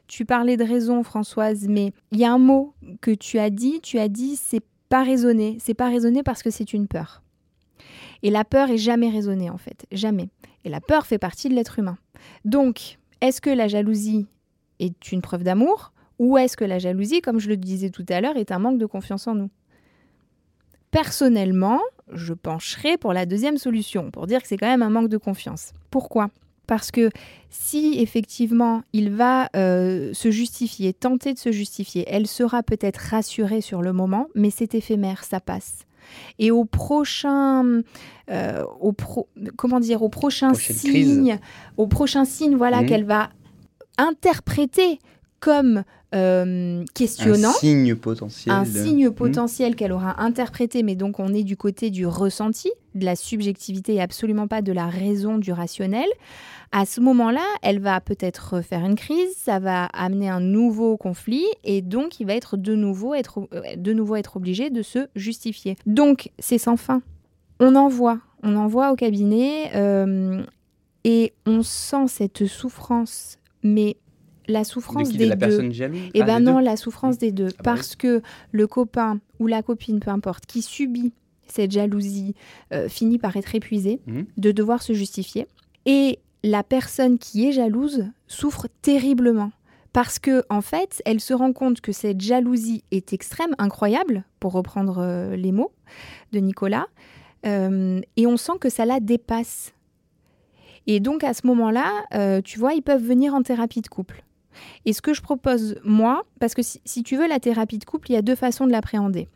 Tu 0.07 0.25
parlais 0.25 0.57
de 0.57 0.63
raison, 0.63 1.03
Françoise, 1.03 1.67
mais 1.69 1.93
il 2.11 2.17
y 2.17 2.25
a 2.25 2.33
un 2.33 2.39
mot 2.39 2.73
que 2.99 3.11
tu 3.11 3.37
as 3.37 3.51
dit, 3.51 3.79
tu 3.81 3.99
as 3.99 4.07
dit 4.07 4.37
c'est 4.37 4.63
pas 4.89 5.03
raisonné. 5.03 5.59
C'est 5.61 5.75
pas 5.75 5.89
raisonné 5.89 6.23
parce 6.23 6.41
que 6.41 6.49
c'est 6.49 6.73
une 6.73 6.87
peur. 6.87 7.21
Et 8.23 8.31
la 8.31 8.43
peur 8.43 8.71
est 8.71 8.79
jamais 8.79 9.11
raisonnée 9.11 9.51
en 9.51 9.59
fait, 9.59 9.85
jamais. 9.91 10.29
Et 10.63 10.69
la 10.69 10.81
peur 10.81 11.05
fait 11.05 11.19
partie 11.19 11.47
de 11.47 11.53
l'être 11.53 11.77
humain. 11.77 11.99
Donc, 12.43 12.97
est-ce 13.21 13.39
que 13.39 13.51
la 13.51 13.67
jalousie 13.67 14.25
est 14.79 15.11
une 15.11 15.21
preuve 15.21 15.43
d'amour? 15.43 15.91
Ou 16.19 16.37
est-ce 16.37 16.57
que 16.57 16.65
la 16.65 16.79
jalousie, 16.79 17.21
comme 17.21 17.39
je 17.39 17.49
le 17.49 17.57
disais 17.57 17.89
tout 17.89 18.05
à 18.09 18.21
l'heure, 18.21 18.37
est 18.37 18.51
un 18.51 18.59
manque 18.59 18.77
de 18.77 18.85
confiance 18.85 19.27
en 19.27 19.35
nous? 19.35 19.49
Personnellement, 20.91 21.81
je 22.11 22.33
pencherai 22.33 22.97
pour 22.97 23.13
la 23.13 23.25
deuxième 23.25 23.57
solution, 23.57 24.11
pour 24.11 24.27
dire 24.27 24.41
que 24.41 24.47
c'est 24.47 24.57
quand 24.57 24.67
même 24.67 24.81
un 24.81 24.89
manque 24.89 25.09
de 25.09 25.17
confiance. 25.17 25.73
Pourquoi? 25.91 26.29
Parce 26.65 26.91
que 26.91 27.09
si 27.49 27.99
effectivement 27.99 28.83
il 28.91 29.11
va 29.11 29.49
euh, 29.55 30.13
se 30.13 30.31
justifier, 30.31 30.93
tenter 30.93 31.33
de 31.33 31.39
se 31.39 31.51
justifier, 31.51 32.03
elle 32.07 32.27
sera 32.27 32.61
peut-être 32.61 32.97
rassurée 32.97 33.61
sur 33.61 33.81
le 33.81 33.93
moment, 33.93 34.27
mais 34.35 34.49
c'est 34.49 34.75
éphémère, 34.75 35.23
ça 35.23 35.39
passe. 35.39 35.79
Et 36.39 36.51
au 36.51 36.65
prochain, 36.65 37.81
euh, 38.29 38.63
au 38.79 38.93
comment 39.55 39.79
dire, 39.79 40.03
au 40.03 40.09
prochain 40.09 40.53
signe, 40.53 41.39
au 41.77 41.87
prochain 41.87 42.25
signe, 42.25 42.55
voilà, 42.55 42.81
mmh. 42.81 42.85
qu'elle 42.85 43.05
va 43.05 43.29
interpréter 43.97 44.99
comme 45.39 45.83
euh, 46.15 46.85
questionnant. 46.93 47.49
Un 47.49 47.53
signe 47.53 47.95
potentiel. 47.95 48.55
Un 48.55 48.65
signe 48.65 49.09
hmm. 49.09 49.13
potentiel 49.13 49.75
qu'elle 49.75 49.91
aura 49.91 50.21
interprété, 50.21 50.83
mais 50.83 50.95
donc 50.95 51.19
on 51.19 51.33
est 51.33 51.43
du 51.43 51.57
côté 51.57 51.89
du 51.89 52.05
ressenti, 52.05 52.71
de 52.95 53.05
la 53.05 53.15
subjectivité 53.15 53.95
et 53.95 54.01
absolument 54.01 54.47
pas 54.47 54.61
de 54.61 54.71
la 54.71 54.87
raison, 54.87 55.37
du 55.37 55.51
rationnel. 55.51 56.07
À 56.71 56.85
ce 56.85 56.99
moment-là, 57.01 57.43
elle 57.61 57.79
va 57.79 58.01
peut-être 58.01 58.61
faire 58.61 58.85
une 58.85 58.95
crise, 58.95 59.35
ça 59.37 59.59
va 59.59 59.85
amener 59.85 60.29
un 60.29 60.41
nouveau 60.41 60.97
conflit 60.97 61.45
et 61.63 61.81
donc 61.81 62.19
il 62.19 62.27
va 62.27 62.35
être 62.35 62.57
de 62.57 62.75
nouveau 62.75 63.13
être, 63.13 63.47
euh, 63.53 63.75
de 63.75 63.93
nouveau 63.93 64.15
être 64.15 64.37
obligé 64.37 64.69
de 64.69 64.81
se 64.81 65.07
justifier. 65.15 65.75
Donc 65.85 66.31
c'est 66.39 66.57
sans 66.57 66.77
fin. 66.77 67.01
On 67.59 67.75
envoie, 67.75 68.19
on 68.43 68.55
envoie 68.55 68.91
au 68.91 68.95
cabinet 68.95 69.71
euh, 69.75 70.43
et 71.03 71.33
on 71.45 71.63
sent 71.63 72.07
cette 72.07 72.45
souffrance, 72.45 73.39
mais 73.63 73.97
la 74.47 74.63
souffrance 74.63 75.11
des 75.11 75.25
la 75.25 75.35
deux. 75.35 75.47
Personne 75.47 75.71
jalouse? 75.71 75.99
Eh 76.13 76.23
ben 76.23 76.39
non, 76.39 76.59
la 76.59 76.77
souffrance 76.77 77.17
des 77.17 77.31
deux. 77.31 77.49
Ah 77.49 77.55
bah 77.57 77.63
parce 77.63 77.95
que 77.95 78.21
le 78.51 78.67
copain 78.67 79.19
ou 79.39 79.47
la 79.47 79.61
copine, 79.61 79.99
peu 79.99 80.11
importe, 80.11 80.45
qui 80.45 80.61
subit 80.61 81.13
cette 81.47 81.71
jalousie, 81.71 82.35
euh, 82.73 82.89
finit 82.89 83.17
par 83.17 83.37
être 83.37 83.55
épuisé, 83.55 84.01
mhm. 84.05 84.25
de 84.37 84.51
devoir 84.51 84.81
se 84.81 84.93
justifier. 84.93 85.47
Et 85.85 86.19
la 86.43 86.63
personne 86.63 87.17
qui 87.17 87.47
est 87.47 87.51
jalouse 87.51 88.05
souffre 88.27 88.67
terriblement. 88.81 89.51
Parce 89.93 90.19
que, 90.19 90.43
en 90.49 90.61
fait, 90.61 91.01
elle 91.05 91.19
se 91.19 91.33
rend 91.33 91.53
compte 91.53 91.81
que 91.81 91.91
cette 91.91 92.21
jalousie 92.21 92.83
est 92.91 93.13
extrême, 93.13 93.55
incroyable, 93.57 94.25
pour 94.39 94.51
reprendre 94.51 94.97
euh, 94.99 95.35
les 95.35 95.51
mots 95.51 95.71
de 96.33 96.39
Nicolas, 96.39 96.87
euh, 97.45 98.01
et 98.15 98.27
on 98.27 98.37
sent 98.37 98.59
que 98.59 98.69
ça 98.69 98.85
la 98.85 98.99
dépasse. 98.99 99.73
Et 100.85 100.99
donc 100.99 101.23
à 101.23 101.33
ce 101.33 101.45
moment-là, 101.47 102.41
tu 102.43 102.59
vois, 102.59 102.73
ils 102.73 102.81
peuvent 102.81 103.03
venir 103.03 103.33
en 103.33 103.41
thérapie 103.41 103.81
de 103.81 103.89
couple. 103.89 104.23
Et 104.85 104.93
ce 104.93 105.01
que 105.01 105.13
je 105.13 105.21
propose, 105.21 105.75
moi, 105.83 106.23
parce 106.39 106.53
que 106.53 106.61
si, 106.63 107.03
tu 107.03 107.17
veux, 107.17 107.27
la 107.27 107.39
thérapie 107.39 107.77
de 107.77 107.85
couple, 107.85 108.11
il 108.11 108.13
y 108.13 108.17
a 108.17 108.21
deux 108.21 108.35
façons 108.35 108.65
de 108.65 108.71
l'appréhender. 108.71 109.27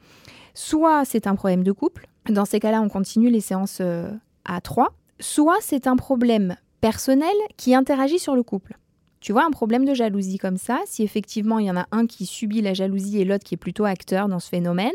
Soit 0.54 1.06
c'est 1.06 1.28
un 1.28 1.36
problème 1.36 1.64
de 1.64 1.72
couple, 1.72 2.08
dans 2.30 2.46
ces 2.46 2.60
cas-là, 2.60 2.82
on 2.82 2.90
continue 2.90 3.30
les 3.30 3.42
séances 3.42 3.80
euh, 3.82 4.12
à 4.46 4.62
trois, 4.62 4.94
soit 5.20 5.58
c'est 5.62 5.88
un 5.88 5.96
problème 5.96 6.56
personnel 6.82 7.34
qui 7.58 7.76
interagit 7.76 8.20
sur 8.20 8.36
le 8.36 8.44
couple. 8.44 8.78
Tu 9.22 9.34
vois, 9.34 9.46
un 9.46 9.52
problème 9.52 9.86
de 9.86 9.94
jalousie 9.94 10.40
comme 10.40 10.58
ça, 10.58 10.80
si 10.86 11.04
effectivement 11.04 11.60
il 11.60 11.68
y 11.68 11.72
en 11.72 11.78
a 11.78 11.86
un 11.92 12.08
qui 12.08 12.26
subit 12.26 12.62
la 12.62 12.74
jalousie 12.74 13.22
et 13.22 13.26
l'autre 13.26 13.44
qui 13.44 13.54
est 13.54 13.58
plutôt 13.58 13.86
acteur 13.86 14.28
dans 14.28 14.40
ce 14.40 14.50
phénomène, 14.50 14.92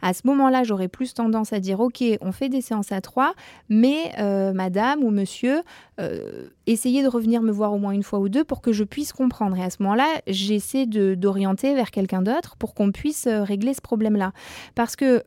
à 0.00 0.14
ce 0.14 0.22
moment-là, 0.24 0.64
j'aurais 0.64 0.88
plus 0.88 1.12
tendance 1.12 1.52
à 1.52 1.60
dire, 1.60 1.80
OK, 1.80 2.02
on 2.22 2.32
fait 2.32 2.48
des 2.48 2.62
séances 2.62 2.90
à 2.90 3.02
trois, 3.02 3.34
mais 3.68 4.12
euh, 4.18 4.54
madame 4.54 5.04
ou 5.04 5.10
monsieur, 5.10 5.60
euh, 6.00 6.48
essayez 6.66 7.02
de 7.02 7.08
revenir 7.08 7.42
me 7.42 7.52
voir 7.52 7.74
au 7.74 7.78
moins 7.78 7.92
une 7.92 8.02
fois 8.02 8.18
ou 8.18 8.30
deux 8.30 8.44
pour 8.44 8.62
que 8.62 8.72
je 8.72 8.82
puisse 8.82 9.12
comprendre. 9.12 9.58
Et 9.58 9.62
à 9.62 9.68
ce 9.68 9.82
moment-là, 9.82 10.06
j'essaie 10.26 10.86
d'orienter 10.86 11.74
vers 11.74 11.90
quelqu'un 11.90 12.22
d'autre 12.22 12.56
pour 12.56 12.74
qu'on 12.74 12.92
puisse 12.92 13.26
euh, 13.26 13.42
régler 13.42 13.74
ce 13.74 13.82
problème-là. 13.82 14.32
Parce 14.74 14.96
que 14.96 15.22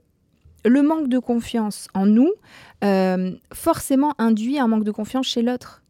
le 0.65 0.81
manque 0.81 1.07
de 1.07 1.19
confiance 1.19 1.87
en 1.93 2.07
nous, 2.07 2.31
forcément 3.53 4.13
induit 4.17 4.59
un 4.59 4.67
manque 4.67 4.83
de 4.83 4.91
confiance 4.91 5.27
chez 5.27 5.41
l'autre. 5.41 5.83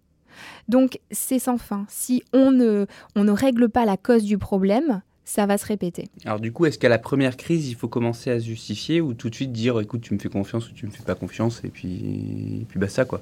Donc 0.70 1.00
c'est 1.12 1.40
sans 1.40 1.58
fin. 1.58 1.86
Si 1.90 2.24
on 2.32 2.52
ne, 2.52 2.86
on 3.16 3.24
ne 3.26 3.32
règle 3.32 3.70
pas 3.70 3.86
la 3.86 3.98
cause 3.98 4.24
du 4.24 4.38
problème, 4.38 5.02
ça 5.26 5.46
va 5.46 5.58
se 5.58 5.66
répéter. 5.66 6.08
Alors 6.26 6.40
du 6.40 6.52
coup, 6.52 6.66
est-ce 6.66 6.80
qu'à 6.80 6.90
la 6.90 7.00
première 7.00 7.38
crise, 7.38 7.70
il 7.70 7.76
faut 7.76 7.88
commencer 7.88 8.32
à 8.32 8.40
se 8.40 8.46
justifier 8.46 9.02
ou 9.02 9.14
tout 9.14 9.30
de 9.30 9.36
suite 9.36 9.52
dire, 9.52 9.80
écoute, 9.80 10.02
tu 10.02 10.14
me 10.14 10.20
fais 10.20 10.30
confiance 10.30 10.70
ou 10.70 10.74
tu 10.74 10.86
me 10.86 10.92
fais 10.92 11.04
pas 11.04 11.16
confiance 11.16 11.62
et 11.64 11.70
puis, 11.70 12.62
et 12.62 12.66
puis 12.70 12.80
bah 12.80 12.88
ça 12.88 13.04
quoi? 13.04 13.22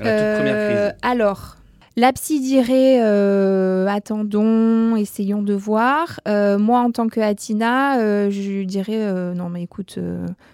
À 0.00 0.04
la 0.04 0.18
toute 0.18 0.36
première 0.36 0.66
crise. 0.66 0.78
Euh, 0.78 0.92
alors, 1.02 1.56
la 1.96 2.12
psy 2.12 2.40
dirait 2.40 3.00
euh, 3.02 3.86
attendons, 3.86 4.96
essayons 4.96 5.42
de 5.42 5.54
voir. 5.54 6.20
Euh, 6.26 6.58
moi, 6.58 6.80
en 6.80 6.90
tant 6.90 7.08
que 7.08 7.20
Atina, 7.20 7.98
euh, 7.98 8.30
je 8.30 8.64
dirais 8.64 9.32
non, 9.34 9.48
mais 9.48 9.62
écoute, 9.62 9.98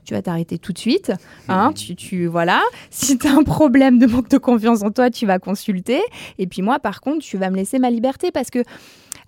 tu 0.05 0.15
vas 0.15 0.23
t'arrêter 0.23 0.59
tout 0.59 0.73
de 0.73 0.79
suite. 0.79 1.13
Hein, 1.49 1.73
tu, 1.75 1.95
tu, 1.95 2.27
voilà. 2.27 2.63
Si 2.91 3.17
tu 3.19 3.27
as 3.27 3.35
un 3.35 3.45
problème 3.45 3.99
de 3.99 4.07
manque 4.07 4.29
de 4.29 4.39
confiance 4.39 4.83
en 4.83 4.91
toi, 4.91 5.11
tu 5.11 5.27
vas 5.27 5.39
consulter. 5.39 6.01
Et 6.39 6.47
puis 6.47 6.63
moi, 6.63 6.79
par 6.79 7.01
contre, 7.01 7.19
tu 7.19 7.37
vas 7.37 7.51
me 7.51 7.57
laisser 7.57 7.79
ma 7.79 7.91
liberté 7.91 8.31
parce 8.33 8.51
que 8.51 8.63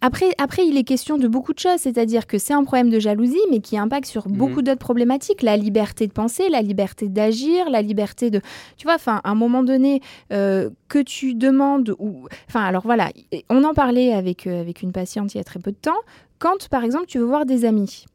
après, 0.01 0.31
après, 0.39 0.67
il 0.67 0.79
est 0.79 0.85
question 0.85 1.19
de 1.19 1.29
beaucoup 1.29 1.53
de 1.53 1.59
choses, 1.59 1.79
c'est-à-dire 1.79 2.27
que 2.27 2.39
c'est 2.39 2.55
un 2.55 2.65
problème 2.65 2.89
de 2.89 2.99
jalousie, 2.99 3.41
mais 3.51 3.61
qui 3.61 3.77
impacte 3.77 4.07
sur 4.07 4.29
mhm. 4.29 4.37
beaucoup 4.37 4.63
d'autres 4.63 4.79
problématiques. 4.79 5.43
La 5.43 5.57
liberté 5.57 6.07
de 6.07 6.13
penser, 6.13 6.49
la 6.49 6.63
liberté 6.63 7.09
d'agir, 7.09 7.69
la 7.69 7.83
liberté 7.83 8.31
de... 8.31 8.41
Tu 8.77 8.85
vois, 8.85 8.95
enfin, 8.95 9.21
à 9.25 9.31
un 9.31 9.35
moment 9.35 9.63
donné, 9.63 10.01
euh, 10.33 10.71
que 10.89 10.99
tu 10.99 11.35
demandes... 11.35 11.95
ou 11.99 12.29
Enfin, 12.49 12.65
alors 12.65 12.83
voilà, 12.85 13.11
on 13.51 13.63
en 13.65 13.75
parlait 13.75 14.13
avec, 14.13 14.47
euh, 14.47 14.61
avec 14.61 14.83
une 14.83 14.93
patiente 14.93 15.35
il 15.35 15.39
y 15.39 15.41
a 15.41 15.45
très 15.45 15.61
peu 15.61 15.71
de 15.71 15.77
temps. 15.77 16.01
Quand, 16.39 16.69
par 16.71 16.85
exemple, 16.85 17.07
tu 17.07 17.19
veux 17.19 17.27
voir 17.27 17.45
des 17.45 17.67
amis, 17.67 18.07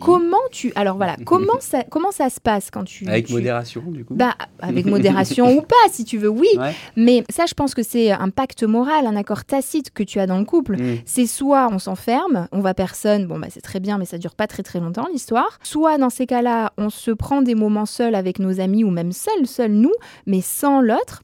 Comment 0.00 0.36
tu 0.50 0.72
alors 0.74 0.96
voilà 0.96 1.16
comment 1.24 1.60
ça 1.60 1.82
comment 1.84 2.10
ça 2.10 2.30
se 2.30 2.40
passe 2.40 2.70
quand 2.70 2.84
tu 2.84 3.06
avec 3.06 3.30
modération 3.30 3.82
du 3.86 4.04
coup. 4.04 4.14
Bah 4.14 4.34
avec 4.60 4.86
modération 4.96 5.56
ou 5.56 5.62
pas 5.62 5.76
si 5.90 6.04
tu 6.04 6.18
veux 6.18 6.28
oui. 6.28 6.48
Mais 6.96 7.24
ça 7.30 7.46
je 7.46 7.54
pense 7.54 7.74
que 7.74 7.82
c'est 7.82 8.10
un 8.10 8.30
pacte 8.30 8.62
moral 8.62 9.06
un 9.06 9.16
accord 9.16 9.44
tacite 9.44 9.90
que 9.92 10.02
tu 10.02 10.20
as 10.20 10.26
dans 10.26 10.38
le 10.38 10.44
couple. 10.44 10.76
Mm. 10.76 10.98
c'est 11.04 11.26
soit 11.26 11.68
on 11.72 11.78
s'enferme 11.78 12.48
on 12.52 12.60
va 12.60 12.74
personne 12.74 13.26
bon 13.26 13.38
bah 13.38 13.48
c'est 13.50 13.60
très 13.60 13.80
bien 13.80 13.98
mais 13.98 14.04
ça 14.04 14.18
dure 14.18 14.34
pas 14.34 14.46
très 14.46 14.62
très 14.62 14.80
longtemps 14.80 15.06
l'histoire. 15.12 15.58
Soit 15.62 15.98
dans 15.98 16.10
ces 16.10 16.26
cas-là 16.26 16.72
on 16.76 16.90
se 16.90 17.10
prend 17.10 17.42
des 17.42 17.54
moments 17.54 17.86
seuls 17.86 18.14
avec 18.14 18.38
nos 18.38 18.60
amis 18.60 18.84
ou 18.84 18.90
même 18.90 19.12
seuls 19.12 19.46
seuls 19.46 19.72
nous 19.72 19.94
mais 20.26 20.40
sans 20.40 20.80
l'autre. 20.80 21.22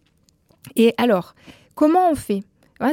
Et 0.75 0.94
alors 0.98 1.34
comment 1.75 2.10
on 2.10 2.14
fait? 2.14 2.42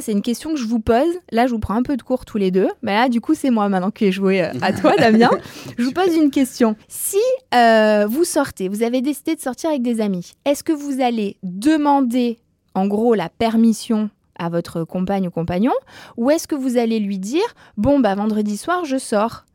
C'est 0.02 0.12
une 0.12 0.22
question 0.22 0.52
que 0.52 0.60
je 0.60 0.66
vous 0.66 0.80
pose. 0.80 1.14
Là, 1.32 1.48
je 1.48 1.52
vous 1.52 1.60
prends 1.60 1.76
un 1.76 1.84
peu 1.84 1.98
de 1.98 2.02
cours 2.02 2.26
tous 2.26 2.38
les 2.38 2.52
deux. 2.52 2.70
Mais 2.82 2.94
là, 2.94 3.10
du 3.10 3.22
coup, 3.22 3.34
c'est 3.34 3.50
moi 3.50 3.70
maintenant 3.70 3.92
qui 3.92 4.06
ai 4.06 4.12
joué 4.12 4.44
euh, 4.44 4.52
à 4.62 4.74
toi, 4.74 4.96
Damien. 4.98 5.30
je 5.78 5.84
vous 5.84 5.92
pose 5.92 6.16
une 6.16 6.32
question. 6.32 6.76
Si 6.88 7.18
euh, 7.54 8.06
vous 8.08 8.24
sortez, 8.24 8.70
vous 8.70 8.84
avez 8.84 9.02
décidé 9.02 9.36
de 9.36 9.42
sortir 9.42 9.70
avec 9.70 9.82
des 9.82 10.02
amis, 10.02 10.34
est-ce 10.46 10.64
que 10.64 10.74
vous 10.74 11.02
allez 11.02 11.38
demander, 11.44 12.40
en 12.76 12.88
gros, 12.88 13.14
la 13.14 13.30
permission 13.30 14.10
à 14.38 14.50
votre 14.50 14.84
compagne 14.84 15.28
ou 15.28 15.32
compagnon 15.32 15.74
Ou 16.18 16.32
est-ce 16.32 16.48
que 16.48 16.56
vous 16.56 16.78
allez 16.78 17.00
lui 17.00 17.20
dire, 17.20 17.44
bon, 17.78 18.00
bah, 18.00 18.16
vendredi 18.16 18.58
soir, 18.58 18.86
je 18.86 18.98
sors 18.98 19.46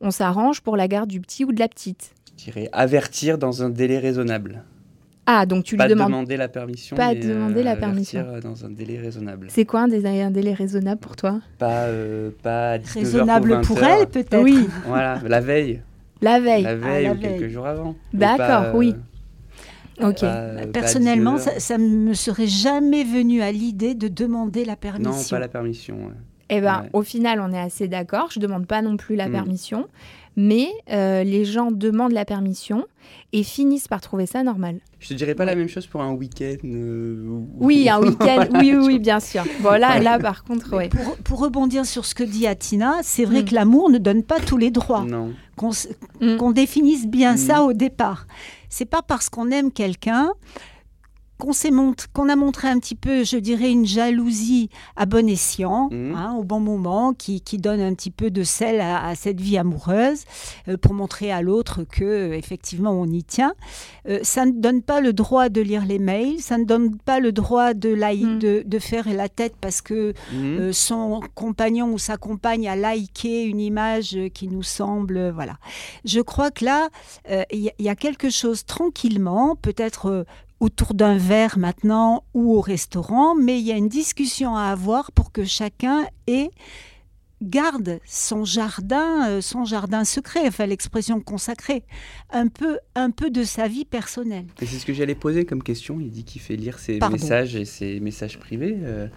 On 0.00 0.10
s'arrange 0.10 0.60
pour 0.60 0.76
la 0.76 0.88
garde 0.88 1.08
du 1.08 1.20
petit 1.20 1.44
ou 1.44 1.52
de 1.52 1.58
la 1.58 1.68
petite 1.68 2.14
Je 2.36 2.44
dirais 2.44 2.68
avertir 2.72 3.38
dans 3.38 3.62
un 3.62 3.70
délai 3.70 3.98
raisonnable. 3.98 4.64
Ah, 5.32 5.46
donc 5.46 5.62
tu 5.62 5.76
lui 5.76 5.86
demandes. 5.86 5.98
Pas 5.98 6.04
demander 6.06 6.36
la 6.36 6.48
permission. 6.48 6.96
Pas 6.96 7.14
demander 7.14 7.62
la 7.62 7.76
permission. 7.76 8.26
Euh, 8.26 8.40
dans 8.40 8.64
un 8.64 8.70
délai 8.70 8.98
raisonnable. 8.98 9.46
C'est 9.48 9.64
quoi 9.64 9.82
un 9.82 9.88
délai, 9.88 10.22
un 10.22 10.32
délai 10.32 10.54
raisonnable 10.54 11.00
pour 11.00 11.14
toi? 11.14 11.40
Pas, 11.58 11.84
euh, 11.84 12.30
pas 12.42 12.78
Raisonnable 12.78 13.60
pour, 13.60 13.80
elle, 13.80 14.08
peut-être. 14.08 14.42
Oui. 14.42 14.68
voilà, 14.86 15.20
la 15.24 15.40
veille. 15.40 15.82
La 16.20 16.40
veille. 16.40 16.64
La 16.64 16.74
veille 16.74 17.06
ah, 17.06 17.12
ou 17.12 17.16
quelques 17.16 17.48
jours 17.48 17.66
avant. 17.66 17.94
D'accord, 18.12 18.74
oui. 18.74 18.96
Euh, 20.00 20.10
ok. 20.10 20.72
Personnellement, 20.72 21.38
ça, 21.38 21.78
ne 21.78 22.08
me 22.08 22.14
serait 22.14 22.48
jamais 22.48 23.04
venu 23.04 23.40
à 23.40 23.52
l'idée 23.52 23.94
de 23.94 24.08
demander 24.08 24.64
la 24.64 24.74
permission. 24.74 25.12
Non, 25.12 25.24
pas 25.30 25.38
la 25.38 25.48
permission. 25.48 26.10
Eh 26.48 26.60
ben, 26.60 26.86
au 26.92 27.02
final, 27.02 27.40
on 27.40 27.52
est 27.52 27.60
assez 27.60 27.86
d'accord. 27.86 28.30
Je 28.32 28.40
demande 28.40 28.66
pas 28.66 28.82
non 28.82 28.96
plus 28.96 29.14
la 29.14 29.28
mm. 29.28 29.32
permission 29.32 29.86
mais 30.40 30.72
euh, 30.90 31.22
les 31.22 31.44
gens 31.44 31.70
demandent 31.70 32.12
la 32.12 32.24
permission 32.24 32.86
et 33.34 33.42
finissent 33.42 33.88
par 33.88 34.00
trouver 34.00 34.24
ça 34.24 34.42
normal. 34.42 34.80
Je 34.98 35.08
te 35.08 35.14
dirais 35.14 35.34
pas 35.34 35.44
la 35.44 35.54
même 35.54 35.68
chose 35.68 35.86
pour 35.86 36.00
un 36.00 36.12
week-end. 36.12 36.56
Euh, 36.64 37.42
oui, 37.58 37.90
un 37.90 38.00
week-end, 38.02 38.46
oui, 38.54 38.74
oui, 38.74 38.98
bien 38.98 39.20
sûr. 39.20 39.44
Voilà, 39.60 40.00
là, 40.00 40.18
par 40.18 40.42
contre, 40.44 40.74
ouais. 40.74 40.88
Pour, 41.24 41.40
rebondir 41.40 41.84
sur 41.84 42.06
ce 42.06 42.14
que 42.14 42.24
dit 42.24 42.46
Atina, 42.46 43.00
c'est 43.02 43.26
vrai 43.26 43.42
mm. 43.42 43.44
que 43.44 43.54
l'amour 43.54 43.90
ne 43.90 43.98
donne 43.98 44.22
pas 44.22 44.40
tous 44.40 44.56
les 44.56 44.70
droits. 44.70 45.04
Non. 45.04 45.34
Mm. 46.20 46.36
Qu'on 46.38 46.52
définisse 46.52 47.06
bien 47.06 47.36
ça 47.36 47.58
mm. 47.58 47.66
au 47.66 47.72
départ. 47.74 48.26
C'est 48.70 48.86
pas 48.86 49.02
parce 49.02 49.28
qu'on 49.28 49.50
aime 49.50 49.70
quelqu'un 49.70 50.30
qu'on 51.40 52.28
a 52.28 52.36
montré 52.36 52.68
un 52.68 52.78
petit 52.78 52.94
peu, 52.94 53.24
je 53.24 53.36
dirais, 53.36 53.70
une 53.70 53.86
jalousie 53.86 54.70
à 54.96 55.06
bon 55.06 55.28
escient, 55.28 55.88
mmh. 55.90 56.14
hein, 56.14 56.36
au 56.38 56.44
bon 56.44 56.60
moment, 56.60 57.12
qui, 57.14 57.40
donne 57.58 57.80
un 57.80 57.94
petit 57.94 58.10
peu 58.10 58.30
de 58.30 58.42
sel 58.42 58.80
à, 58.80 59.14
cette 59.14 59.40
vie 59.40 59.58
amoureuse, 59.58 60.24
euh, 60.68 60.76
pour 60.76 60.94
montrer 60.94 61.32
à 61.32 61.42
l'autre 61.42 61.84
que 61.84 62.32
effectivement 62.32 62.92
on 62.92 63.06
y 63.06 63.24
tient. 63.24 63.54
Euh, 64.08 64.20
ça 64.22 64.46
ne 64.46 64.52
donne 64.52 64.82
pas 64.82 65.00
le 65.00 65.12
droit 65.12 65.48
de 65.48 65.60
lire 65.60 65.84
les 65.84 65.98
mails, 65.98 66.40
ça 66.40 66.58
ne 66.58 66.64
donne 66.64 66.96
pas 66.96 67.20
le 67.20 67.32
droit 67.32 67.74
de, 67.74 67.94
mmh. 67.94 68.64
de, 68.64 68.78
faire 68.78 69.12
la 69.12 69.28
tête 69.28 69.54
parce 69.60 69.82
que 69.82 70.12
mmh. 70.32 70.34
euh, 70.34 70.72
son 70.72 71.20
compagnon 71.34 71.92
ou 71.92 71.98
sa 71.98 72.16
compagne 72.16 72.68
a 72.68 72.76
liké 72.76 73.44
une 73.44 73.60
image 73.60 74.16
qui 74.32 74.48
nous 74.48 74.62
semble, 74.62 75.30
voilà. 75.30 75.56
Je 76.04 76.20
crois 76.20 76.50
que 76.50 76.64
là, 76.64 76.88
il 77.52 77.72
y, 77.78 77.88
a 77.88 77.94
quelque 77.96 78.30
chose 78.30 78.64
tranquillement, 78.64 79.56
peut-être 79.56 80.24
autour 80.60 80.94
d'un 80.94 81.16
verre 81.16 81.58
maintenant 81.58 82.24
ou 82.34 82.54
au 82.54 82.60
restaurant, 82.60 83.34
mais 83.34 83.58
il 83.58 83.66
y 83.66 83.72
a 83.72 83.76
une 83.76 83.88
discussion 83.88 84.56
à 84.56 84.64
avoir 84.64 85.10
pour 85.12 85.32
que 85.32 85.44
chacun 85.44 86.06
ait 86.26 86.50
garde 87.42 88.00
son 88.04 88.44
jardin, 88.44 89.28
euh, 89.30 89.40
son 89.40 89.64
jardin 89.64 90.04
secret, 90.04 90.40
enfin 90.46 90.66
l'expression 90.66 91.20
consacrée, 91.20 91.84
un 92.30 92.48
peu, 92.48 92.78
un 92.94 93.10
peu 93.10 93.30
de 93.30 93.44
sa 93.44 93.66
vie 93.66 93.86
personnelle. 93.86 94.44
c'est 94.58 94.66
ce 94.66 94.84
que 94.84 94.92
j'allais 94.92 95.14
poser 95.14 95.46
comme 95.46 95.62
question. 95.62 96.00
Il 96.00 96.10
dit 96.10 96.24
qu'il 96.24 96.42
fait 96.42 96.56
lire 96.56 96.78
ses 96.78 96.98
messages 97.10 97.56
et 97.56 97.64
ses 97.64 97.98
messages 98.00 98.38
privés. 98.38 98.76
Euh, 98.82 99.08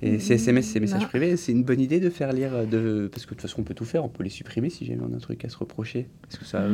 et 0.00 0.20
ses 0.20 0.34
SMS, 0.34 0.66
ses 0.66 0.78
messages 0.78 1.08
privés, 1.08 1.36
c'est 1.36 1.50
une 1.50 1.64
bonne 1.64 1.80
idée 1.80 1.98
de 1.98 2.08
faire 2.08 2.32
lire, 2.32 2.66
de... 2.68 3.08
parce 3.12 3.26
que 3.26 3.30
de 3.30 3.34
toute 3.34 3.42
façon 3.42 3.62
on 3.62 3.64
peut 3.64 3.74
tout 3.74 3.84
faire, 3.84 4.04
on 4.04 4.08
peut 4.08 4.22
les 4.22 4.30
supprimer 4.30 4.70
si 4.70 4.84
jamais 4.84 5.02
on 5.02 5.12
a 5.12 5.16
un 5.16 5.20
truc 5.20 5.44
à 5.44 5.48
se 5.48 5.56
reprocher. 5.56 6.08
Est-ce 6.30 6.38
que 6.38 6.44
ça... 6.44 6.66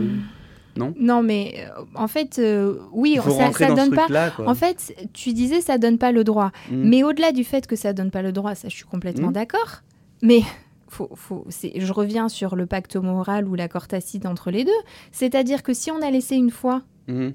Hmm. 0.77 0.93
Non 0.99 1.23
mais 1.23 1.55
euh, 1.59 1.83
en 1.95 2.09
fait, 2.09 2.39
euh, 2.39 2.79
oui, 2.93 3.19
ça, 3.23 3.53
ça 3.53 3.75
donne 3.75 3.95
pas. 3.95 4.07
En 4.47 4.55
fait, 4.55 4.95
tu 5.13 5.33
disais 5.33 5.61
ça 5.61 5.79
donne 5.79 5.99
pas 5.99 6.13
le 6.13 6.25
droit. 6.25 6.51
Mm. 6.71 6.89
Mais 6.89 7.03
au-delà 7.03 7.33
du 7.33 7.45
fait 7.45 7.67
que 7.67 7.77
ça 7.77 7.93
donne 7.93 8.11
pas 8.11 8.23
le 8.23 8.33
droit, 8.33 8.55
ça, 8.55 8.69
je 8.69 8.75
suis 8.75 8.85
complètement 8.85 9.29
mm. 9.29 9.35
d'accord. 9.35 9.83
Mais 10.23 10.41
faut, 10.89 11.11
faut, 11.15 11.47
je 11.49 11.93
reviens 11.93 12.29
sur 12.29 12.57
le 12.57 12.67
pacte 12.67 12.97
moral 12.97 13.47
ou 13.47 13.55
l'accord 13.55 13.89
tacite 13.89 14.27
entre 14.27 14.51
les 14.51 14.65
deux. 14.65 14.71
C'est-à-dire 15.13 15.63
que 15.63 15.75
si 15.75 15.91
on 15.91 16.01
a 16.03 16.11
laissé 16.11 16.37
une 16.37 16.51
fois, 16.51 16.83
mm 17.09 17.31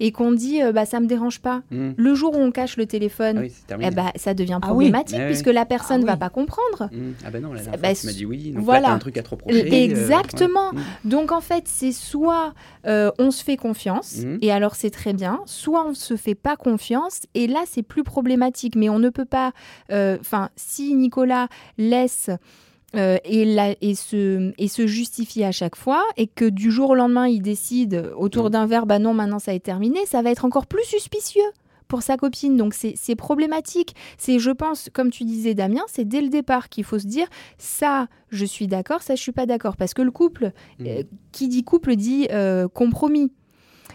et 0.00 0.12
qu'on 0.12 0.32
dit 0.32 0.62
euh, 0.62 0.72
bah 0.72 0.84
ça 0.84 1.00
me 1.00 1.06
dérange 1.06 1.40
pas. 1.40 1.62
Hmm. 1.70 1.92
Le 1.96 2.14
jour 2.14 2.34
où 2.34 2.40
on 2.40 2.50
cache 2.50 2.76
le 2.76 2.86
téléphone, 2.86 3.48
ah 3.70 3.74
eh 3.80 3.90
bah, 3.90 4.12
ça 4.16 4.34
devient 4.34 4.58
ah 4.60 4.66
problématique 4.66 5.18
eh 5.20 5.26
puisque 5.26 5.46
la 5.46 5.64
personne 5.64 6.02
ne 6.02 6.06
ah 6.06 6.12
va 6.12 6.16
pas 6.16 6.28
comprendre. 6.30 6.88
Hmm. 6.92 7.12
Ah 7.24 7.30
ben 7.30 7.42
non, 7.42 7.52
la 7.52 7.62
bah, 7.62 7.94
tu 7.94 8.06
m'as 8.06 8.12
dit 8.12 8.24
oui, 8.24 8.52
donc 8.52 8.64
voilà. 8.64 8.92
un 8.92 8.98
truc 8.98 9.16
à 9.16 9.22
te 9.22 9.30
reprocher. 9.30 9.62
Euh, 9.62 9.84
Exactement. 9.84 10.72
Hmm. 10.72 10.80
Donc 11.04 11.32
en 11.32 11.40
fait, 11.40 11.64
c'est 11.66 11.92
soit 11.92 12.54
euh, 12.86 13.10
on 13.18 13.30
se 13.30 13.44
fait 13.44 13.56
confiance 13.56 14.18
et 14.40 14.50
alors 14.52 14.74
c'est 14.74 14.90
très 14.90 15.12
bien, 15.12 15.40
soit 15.46 15.86
on 15.86 15.94
se 15.94 16.16
fait 16.16 16.34
pas 16.34 16.56
confiance 16.56 17.22
et 17.34 17.46
là 17.46 17.60
c'est 17.66 17.82
plus 17.82 18.04
problématique. 18.04 18.76
Mais 18.76 18.88
on 18.88 18.98
ne 18.98 19.10
peut 19.10 19.24
pas, 19.24 19.52
enfin 19.90 20.48
si 20.56 20.94
Nicolas 20.94 21.48
laisse 21.78 22.30
euh, 22.94 23.18
et, 23.24 23.42
et, 23.80 23.94
se, 23.94 24.52
et 24.58 24.68
se 24.68 24.86
justifie 24.86 25.44
à 25.44 25.52
chaque 25.52 25.76
fois, 25.76 26.04
et 26.16 26.26
que 26.26 26.48
du 26.48 26.70
jour 26.70 26.90
au 26.90 26.94
lendemain, 26.94 27.26
il 27.26 27.42
décide 27.42 28.10
autour 28.16 28.46
mm. 28.46 28.50
d'un 28.50 28.66
verre, 28.66 28.86
bah 28.86 28.98
non, 28.98 29.14
maintenant 29.14 29.38
ça 29.38 29.54
est 29.54 29.60
terminé, 29.60 30.00
ça 30.06 30.22
va 30.22 30.30
être 30.30 30.44
encore 30.44 30.66
plus 30.66 30.84
suspicieux 30.84 31.42
pour 31.88 32.02
sa 32.02 32.16
copine. 32.16 32.56
Donc 32.56 32.74
c'est 32.74 33.16
problématique. 33.16 33.94
C'est, 34.16 34.38
je 34.38 34.50
pense, 34.50 34.88
comme 34.92 35.10
tu 35.10 35.24
disais 35.24 35.54
Damien, 35.54 35.82
c'est 35.88 36.06
dès 36.06 36.22
le 36.22 36.28
départ 36.28 36.68
qu'il 36.68 36.84
faut 36.84 36.98
se 36.98 37.06
dire, 37.06 37.26
ça, 37.58 38.08
je 38.30 38.44
suis 38.44 38.66
d'accord, 38.66 39.02
ça, 39.02 39.14
je 39.14 39.20
suis 39.20 39.32
pas 39.32 39.46
d'accord. 39.46 39.76
Parce 39.76 39.94
que 39.94 40.02
le 40.02 40.10
couple, 40.10 40.52
mm. 40.78 40.86
euh, 40.86 41.02
qui 41.32 41.48
dit 41.48 41.64
couple, 41.64 41.96
dit 41.96 42.28
euh, 42.30 42.68
compromis. 42.68 43.32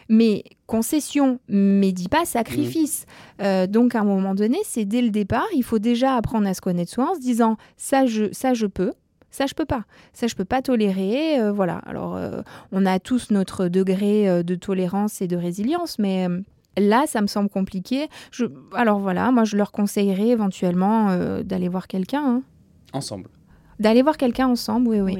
Mais 0.09 0.43
concession, 0.67 1.39
mais 1.49 1.91
dit 1.91 2.09
pas 2.09 2.25
sacrifice. 2.25 3.05
Euh, 3.41 3.65
donc 3.65 3.95
à 3.95 4.01
un 4.01 4.03
moment 4.03 4.35
donné, 4.35 4.59
c'est 4.63 4.85
dès 4.85 5.01
le 5.01 5.09
départ, 5.09 5.47
il 5.55 5.63
faut 5.63 5.79
déjà 5.79 6.15
apprendre 6.15 6.47
à 6.47 6.53
se 6.53 6.61
connaître 6.61 6.91
soi 6.91 7.11
en 7.11 7.15
se 7.15 7.19
disant 7.21 7.57
ça 7.77 8.05
je, 8.05 8.25
ça 8.31 8.53
je 8.53 8.67
peux, 8.67 8.91
ça, 9.31 9.45
je 9.45 9.53
peux 9.53 9.65
pas. 9.65 9.83
Ça, 10.13 10.25
je 10.27 10.35
peux 10.35 10.45
pas 10.45 10.61
tolérer. 10.61 11.39
euh, 11.39 11.51
voilà. 11.51 11.77
Alors, 11.85 12.15
euh, 12.15 12.41
on 12.71 12.85
a 12.85 12.97
tous 12.99 13.29
notre 13.29 13.67
degré 13.67 14.27
euh, 14.27 14.41
de 14.41 14.55
tolérance 14.55 15.21
et 15.21 15.27
de 15.27 15.35
résilience, 15.35 15.99
mais 15.99 16.27
euh, 16.27 16.39
là, 16.77 17.03
ça 17.07 17.21
me 17.21 17.27
semble 17.27 17.49
compliqué. 17.49 18.07
Je... 18.31 18.45
Alors 18.73 18.99
voilà, 18.99 19.31
moi, 19.31 19.43
je 19.43 19.57
leur 19.57 19.71
conseillerais 19.71 20.29
éventuellement 20.29 21.09
euh, 21.09 21.43
d'aller 21.43 21.67
voir 21.67 21.87
quelqu'un. 21.87 22.23
hein. 22.25 22.41
Ensemble. 22.93 23.29
D'aller 23.79 24.01
voir 24.01 24.17
quelqu'un 24.17 24.47
ensemble, 24.47 24.87
oui, 24.87 25.01
oui. 25.01 25.13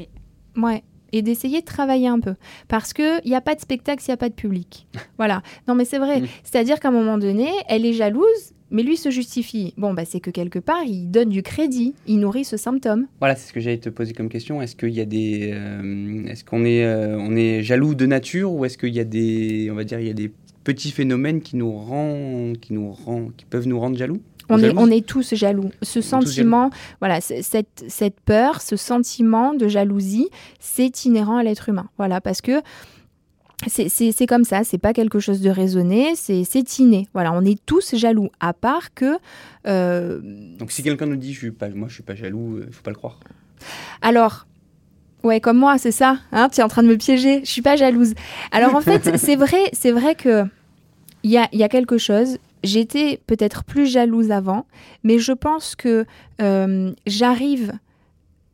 Oui. 0.55 0.63
Ouais. 0.63 0.83
Et 1.17 1.23
d'essayer 1.23 1.61
de 1.61 1.65
travailler 1.65 2.07
un 2.07 2.19
peu. 2.19 2.35
Parce 2.67 2.93
qu'il 2.93 3.21
n'y 3.25 3.33
a 3.33 3.41
pas 3.41 3.55
de 3.55 3.59
spectacle 3.59 4.03
s'il 4.03 4.11
n'y 4.11 4.13
a 4.13 4.17
pas 4.17 4.29
de 4.29 4.35
public. 4.35 4.85
voilà. 5.17 5.41
Non, 5.67 5.73
mais 5.73 5.83
c'est 5.83 5.97
vrai. 5.97 6.21
Mm. 6.21 6.27
C'est-à-dire 6.43 6.79
qu'à 6.79 6.89
un 6.89 6.91
moment 6.91 7.17
donné, 7.17 7.49
elle 7.67 7.87
est 7.87 7.93
jalouse, 7.93 8.53
mais 8.69 8.83
lui 8.83 8.97
se 8.97 9.09
justifie. 9.09 9.73
Bon, 9.77 9.95
bah, 9.95 10.03
c'est 10.05 10.19
que 10.19 10.29
quelque 10.29 10.59
part, 10.59 10.83
il 10.85 11.09
donne 11.09 11.29
du 11.29 11.41
crédit. 11.41 11.95
Il 12.05 12.19
nourrit 12.19 12.45
ce 12.45 12.55
symptôme. 12.55 13.07
Voilà, 13.17 13.35
c'est 13.35 13.47
ce 13.47 13.53
que 13.53 13.59
j'allais 13.59 13.79
te 13.79 13.89
poser 13.89 14.13
comme 14.13 14.29
question. 14.29 14.61
Est-ce 14.61 14.75
qu'il 14.75 14.93
y 14.93 15.01
a 15.01 15.05
des, 15.05 15.49
euh, 15.53 16.27
est-ce 16.27 16.45
qu'on 16.45 16.63
est, 16.63 16.85
euh, 16.85 17.17
on 17.17 17.35
est 17.35 17.63
jaloux 17.63 17.95
de 17.95 18.05
nature 18.05 18.51
ou 18.51 18.63
est-ce 18.63 18.77
qu'il 18.77 18.93
y 18.93 18.99
a 18.99 19.05
des, 19.05 19.69
on 19.71 19.73
va 19.73 19.85
dire, 19.85 19.99
il 19.99 20.05
y 20.05 20.11
a 20.11 20.13
des 20.13 20.31
petits 20.63 20.91
phénomènes 20.91 21.41
qui 21.41 21.55
nous 21.55 21.71
rend, 21.71 22.53
qui 22.61 22.73
nous 22.73 22.91
rend, 22.91 23.29
qui 23.35 23.45
peuvent 23.45 23.67
nous 23.67 23.79
rendre 23.79 23.97
jaloux? 23.97 24.21
On 24.49 24.57
est, 24.63 24.77
on 24.77 24.89
est 24.89 25.05
tous 25.05 25.33
jaloux. 25.35 25.71
Ce 25.81 25.99
sentiment, 26.01 26.69
voilà, 26.99 27.19
cette, 27.21 27.83
cette 27.87 28.19
peur, 28.21 28.61
ce 28.61 28.75
sentiment 28.77 29.53
de 29.53 29.67
jalousie, 29.67 30.29
c'est 30.59 31.05
inhérent 31.05 31.37
à 31.37 31.43
l'être 31.43 31.67
humain. 31.69 31.87
Voilà, 31.97 32.21
parce 32.21 32.41
que 32.41 32.61
c'est- 33.67 34.25
comme 34.27 34.43
ça, 34.43 34.63
c'est 34.63 34.77
pas 34.77 34.93
quelque 34.93 35.19
chose 35.19 35.41
de 35.41 35.49
raisonné, 35.49 36.13
c'est 36.15 36.43
c'est 36.43 36.79
inné. 36.79 37.07
Voilà, 37.13 37.33
on 37.33 37.41
est 37.43 37.59
tous 37.65 37.95
jaloux, 37.95 38.29
à 38.39 38.53
part 38.53 38.93
que. 38.93 39.17
euh, 39.67 40.19
Donc 40.59 40.71
si 40.71 40.83
quelqu'un 40.83 41.07
nous 41.07 41.15
dit, 41.15 41.33
je 41.33 41.39
suis 41.39 41.51
pas, 41.51 41.69
moi, 41.69 41.87
je 41.89 41.95
suis 41.95 42.03
pas 42.03 42.15
jaloux, 42.15 42.59
il 42.65 42.73
faut 42.73 42.83
pas 42.83 42.91
le 42.91 42.97
croire. 42.97 43.19
alors. 44.01 44.45
Ouais, 45.23 45.41
comme 45.41 45.57
moi, 45.57 45.79
c'est 45.79 45.91
ça. 45.91 46.19
Hein, 46.31 46.47
tu 46.47 46.61
es 46.61 46.63
en 46.63 46.67
train 46.67 46.83
de 46.83 46.87
me 46.87 46.95
piéger. 46.95 47.41
Je 47.43 47.49
suis 47.49 47.63
pas 47.63 47.75
jalouse. 47.75 48.13
Alors 48.51 48.75
en 48.75 48.81
fait, 48.87 49.17
c'est 49.17 49.35
vrai, 49.35 49.57
c'est 49.73 49.91
vrai 49.91 50.13
que 50.13 50.43
il 51.23 51.31
y 51.31 51.37
a, 51.39 51.49
il 51.51 51.59
y 51.59 51.63
a 51.63 51.69
quelque 51.69 51.97
chose. 51.97 52.37
J'étais 52.63 53.19
peut-être 53.27 53.63
plus 53.63 53.85
jalouse 53.85 54.31
avant, 54.31 54.65
mais 55.03 55.19
je 55.19 55.31
pense 55.31 55.75
que 55.75 56.05
euh, 56.41 56.93
j'arrive 57.05 57.73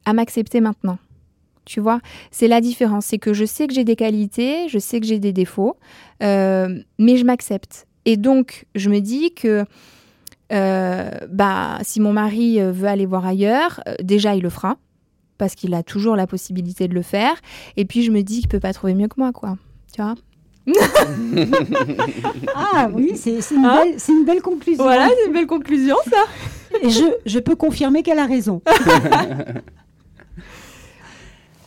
à 0.06 0.14
m'accepter 0.14 0.62
maintenant. 0.62 0.98
Tu 1.66 1.80
vois, 1.80 2.02
c'est 2.30 2.48
la 2.48 2.60
différence. 2.60 3.06
C'est 3.06 3.20
que 3.20 3.34
je 3.34 3.46
sais 3.46 3.68
que 3.68 3.74
j'ai 3.74 3.86
des 3.86 3.96
qualités, 3.96 4.68
je 4.68 4.80
sais 4.80 5.00
que 5.00 5.06
j'ai 5.06 5.20
des 5.20 5.32
défauts, 5.32 5.78
euh, 6.22 6.80
mais 7.00 7.16
je 7.18 7.24
m'accepte. 7.24 7.88
Et 8.06 8.18
donc, 8.18 8.66
je 8.76 8.90
me 8.90 9.00
dis 9.00 9.34
que 9.34 9.64
euh, 10.52 11.12
bah, 11.30 11.80
si 11.84 12.02
mon 12.02 12.12
mari 12.12 12.60
veut 12.60 12.88
aller 12.88 13.06
voir 13.06 13.26
ailleurs, 13.26 13.82
déjà, 14.02 14.36
il 14.36 14.44
le 14.44 14.50
fera 14.50 14.78
parce 15.38 15.56
qu'il 15.56 15.74
a 15.74 15.84
toujours 15.84 16.16
la 16.16 16.28
possibilité 16.28 16.88
de 16.88 16.94
le 16.94 17.02
faire. 17.02 17.36
Et 17.78 17.86
puis 17.86 18.04
je 18.04 18.12
me 18.12 18.22
dis 18.22 18.42
qu'il 18.42 18.50
peut 18.50 18.60
pas 18.60 18.74
trouver 18.74 18.94
mieux 18.94 19.08
que 19.08 19.16
moi, 19.18 19.32
quoi. 19.32 19.58
Tu 19.94 20.02
vois? 20.02 20.16
Ah 22.56 22.90
oui, 22.94 23.14
c'est 23.16 23.42
c'est 23.42 23.56
une, 23.56 23.66
Hein 23.66 23.82
belle- 23.84 23.96
c'est 24.00 24.12
une 24.14 24.26
belle 24.26 24.42
conclusion. 24.42 24.86
c'est 24.90 25.28
une 25.28 25.34
belle 25.34 25.48
conclusion, 25.48 25.96
ça. 26.10 26.24
Et 26.82 26.90
je, 26.90 27.04
je 27.26 27.40
peux 27.40 27.56
confirmer 27.56 28.02
qu'elle 28.04 28.20
a 28.20 28.26
raison. 28.26 28.62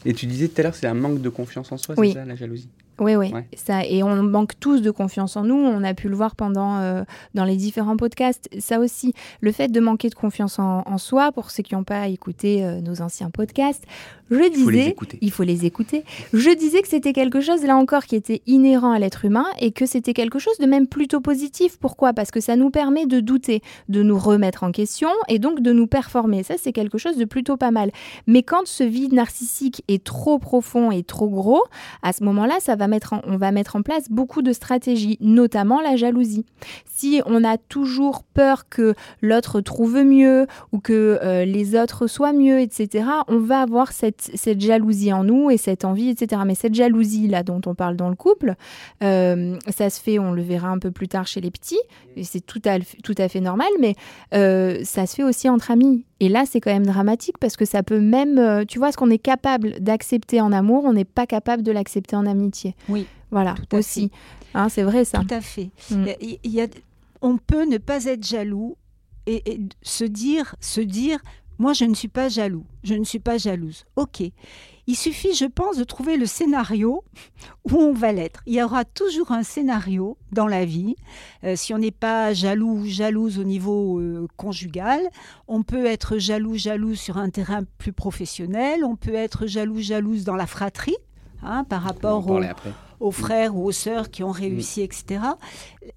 Et 0.04 0.14
tu 0.14 0.26
disais 0.26 0.48
tout 0.48 0.60
à 0.60 0.62
l'heure, 0.64 0.74
c'est 0.74 0.86
un 0.86 0.94
manque 0.94 1.20
de 1.20 1.28
confiance 1.28 1.72
en 1.72 1.76
soi, 1.78 1.94
Oui. 1.98 2.12
c'est 2.12 2.20
ça, 2.20 2.24
la 2.24 2.36
jalousie? 2.36 2.68
Oui, 2.98 3.14
oui. 3.16 3.30
Ouais. 3.32 3.46
Ça, 3.56 3.84
et 3.84 4.02
on 4.02 4.22
manque 4.22 4.58
tous 4.58 4.80
de 4.80 4.90
confiance 4.90 5.36
en 5.36 5.44
nous. 5.44 5.54
On 5.54 5.84
a 5.84 5.92
pu 5.94 6.08
le 6.08 6.16
voir 6.16 6.34
pendant 6.34 6.78
euh, 6.78 7.04
dans 7.34 7.44
les 7.44 7.56
différents 7.56 7.96
podcasts. 7.96 8.48
Ça 8.58 8.78
aussi, 8.80 9.12
le 9.40 9.52
fait 9.52 9.68
de 9.68 9.80
manquer 9.80 10.08
de 10.08 10.14
confiance 10.14 10.58
en, 10.58 10.82
en 10.86 10.98
soi, 10.98 11.32
pour 11.32 11.50
ceux 11.50 11.62
qui 11.62 11.74
n'ont 11.74 11.84
pas 11.84 12.08
écouté 12.08 12.64
euh, 12.64 12.80
nos 12.80 13.02
anciens 13.02 13.30
podcasts, 13.30 13.84
je 14.30 14.36
Il 14.36 14.40
faut 14.40 14.70
les 14.70 14.78
disais, 14.78 14.90
écouter. 14.90 15.18
il 15.20 15.30
faut 15.30 15.42
les 15.44 15.66
écouter. 15.66 16.04
Je 16.32 16.50
disais 16.50 16.82
que 16.82 16.88
c'était 16.88 17.12
quelque 17.12 17.40
chose 17.40 17.62
là 17.64 17.76
encore 17.76 18.06
qui 18.06 18.16
était 18.16 18.42
inhérent 18.46 18.90
à 18.90 18.98
l'être 18.98 19.24
humain 19.24 19.44
et 19.60 19.70
que 19.70 19.86
c'était 19.86 20.14
quelque 20.14 20.38
chose 20.40 20.58
de 20.58 20.66
même 20.66 20.88
plutôt 20.88 21.20
positif. 21.20 21.78
Pourquoi? 21.78 22.12
Parce 22.12 22.30
que 22.32 22.40
ça 22.40 22.56
nous 22.56 22.70
permet 22.70 23.06
de 23.06 23.20
douter, 23.20 23.62
de 23.88 24.02
nous 24.02 24.18
remettre 24.18 24.64
en 24.64 24.72
question 24.72 25.10
et 25.28 25.38
donc 25.38 25.60
de 25.60 25.72
nous 25.72 25.86
performer. 25.86 26.42
Ça, 26.42 26.54
c'est 26.58 26.72
quelque 26.72 26.98
chose 26.98 27.16
de 27.16 27.24
plutôt 27.24 27.56
pas 27.56 27.70
mal. 27.70 27.92
Mais 28.26 28.42
quand 28.42 28.66
ce 28.66 28.82
vide 28.82 29.12
narcissique 29.12 29.84
est 29.86 30.02
trop 30.02 30.38
profond 30.40 30.90
et 30.90 31.04
trop 31.04 31.28
gros, 31.28 31.62
à 32.02 32.12
ce 32.12 32.24
moment-là, 32.24 32.54
ça 32.58 32.74
va 32.74 32.85
mettre 32.86 33.12
en- 33.14 33.20
on 33.26 33.36
va 33.36 33.52
mettre 33.52 33.76
en 33.76 33.82
place 33.82 34.10
beaucoup 34.10 34.42
de 34.42 34.52
stratégies, 34.52 35.18
notamment 35.20 35.80
la 35.80 35.96
jalousie. 35.96 36.44
Si 36.86 37.20
on 37.26 37.44
a 37.44 37.58
toujours 37.58 38.22
peur 38.22 38.68
que 38.68 38.94
l'autre 39.20 39.60
trouve 39.60 40.02
mieux 40.02 40.46
ou 40.72 40.78
que 40.80 41.18
euh, 41.22 41.44
les 41.44 41.76
autres 41.78 42.06
soient 42.06 42.32
mieux, 42.32 42.60
etc., 42.60 43.04
on 43.28 43.38
va 43.38 43.60
avoir 43.60 43.92
cette, 43.92 44.30
jalousie 44.58 45.12
en 45.12 45.24
nous 45.24 45.50
et 45.50 45.56
cette 45.56 45.84
envie, 45.84 46.08
etc. 46.08 46.42
Mais 46.46 46.54
cette 46.54 46.74
jalousie 46.74 47.28
là 47.28 47.42
dont 47.42 47.60
on 47.66 47.74
parle 47.74 47.96
dans 47.96 48.08
le 48.08 48.16
couple, 48.16 48.54
euh, 49.02 49.56
ça 49.68 49.90
se 49.90 50.00
fait, 50.00 50.18
on 50.18 50.32
le 50.32 50.42
verra 50.42 50.68
un 50.68 50.78
peu 50.78 50.90
plus 50.90 51.08
tard 51.08 51.26
chez 51.26 51.40
les 51.40 51.50
petits, 51.50 51.78
et 52.16 52.24
c'est 52.24 52.40
tout 52.40 52.62
à, 52.64 52.78
tout 53.02 53.14
à 53.18 53.28
fait 53.28 53.40
normal, 53.40 53.68
mais 53.80 53.94
euh, 54.34 54.80
ça 54.84 55.06
se 55.06 55.16
fait 55.16 55.24
aussi 55.24 55.48
entre 55.48 55.70
amis. 55.70 56.04
Et 56.20 56.28
là, 56.28 56.44
c'est 56.46 56.60
quand 56.60 56.72
même 56.72 56.86
dramatique 56.86 57.36
parce 57.38 57.56
que 57.56 57.64
ça 57.64 57.82
peut 57.82 58.00
même, 58.00 58.38
euh, 58.38 58.64
tu 58.66 58.78
vois, 58.78 58.90
ce 58.92 58.96
qu'on 58.96 59.10
est 59.10 59.18
capable 59.18 59.78
d'accepter 59.80 60.40
en 60.40 60.50
amour, 60.52 60.84
on 60.84 60.92
n'est 60.94 61.04
pas 61.04 61.26
capable 61.26 61.62
de 61.62 61.72
l'accepter 61.72 62.16
en 62.16 62.24
amitié. 62.26 62.74
Oui, 62.88 63.06
Voilà, 63.30 63.54
Tout 63.54 63.76
à 63.76 63.78
aussi. 63.80 64.10
Hein, 64.54 64.68
c'est 64.70 64.82
vrai 64.82 65.04
ça. 65.04 65.18
tout 65.18 65.34
à 65.34 65.40
fait. 65.42 65.70
Mm. 65.90 66.06
Il 66.20 66.50
y 66.50 66.60
a- 66.62 66.68
on 67.20 67.36
peut 67.36 67.64
ne 67.66 67.76
pas 67.78 68.04
être 68.06 68.24
jaloux 68.26 68.76
et, 69.26 69.42
et 69.52 69.60
se 69.82 70.04
dire, 70.04 70.54
se 70.60 70.80
dire, 70.80 71.18
moi 71.58 71.72
je 71.72 71.84
ne 71.84 71.94
suis 71.94 72.08
pas 72.08 72.28
jaloux, 72.28 72.64
je 72.82 72.94
ne 72.94 73.04
suis 73.04 73.18
pas 73.18 73.38
jalouse. 73.38 73.84
Ok. 73.96 74.22
Il 74.88 74.94
suffit, 74.94 75.34
je 75.34 75.46
pense, 75.46 75.76
de 75.78 75.82
trouver 75.82 76.16
le 76.16 76.26
scénario 76.26 77.02
où 77.64 77.74
on 77.74 77.92
va 77.92 78.12
l'être. 78.12 78.42
Il 78.46 78.54
y 78.54 78.62
aura 78.62 78.84
toujours 78.84 79.32
un 79.32 79.42
scénario 79.42 80.16
dans 80.30 80.46
la 80.46 80.64
vie. 80.64 80.94
Euh, 81.42 81.56
si 81.56 81.74
on 81.74 81.78
n'est 81.78 81.90
pas 81.90 82.32
jaloux 82.32 82.82
ou 82.82 82.86
jalouse 82.86 83.40
au 83.40 83.42
niveau 83.42 83.98
euh, 83.98 84.28
conjugal, 84.36 85.00
on 85.48 85.64
peut 85.64 85.86
être 85.86 86.18
jaloux, 86.18 86.54
jalouse 86.54 87.00
sur 87.00 87.16
un 87.16 87.30
terrain 87.30 87.62
plus 87.78 87.92
professionnel. 87.92 88.84
On 88.84 88.94
peut 88.94 89.14
être 89.14 89.48
jaloux, 89.48 89.80
jalouse 89.80 90.22
dans 90.22 90.36
la 90.36 90.46
fratrie. 90.46 90.96
hein, 91.42 91.64
par 91.64 91.82
rapport 91.82 92.24
au, 92.30 92.40
aux 93.00 93.10
frères 93.10 93.56
ou 93.56 93.64
aux 93.64 93.72
sœurs 93.72 94.10
qui 94.10 94.22
ont 94.22 94.30
réussi, 94.30 94.82
etc. 94.82 95.18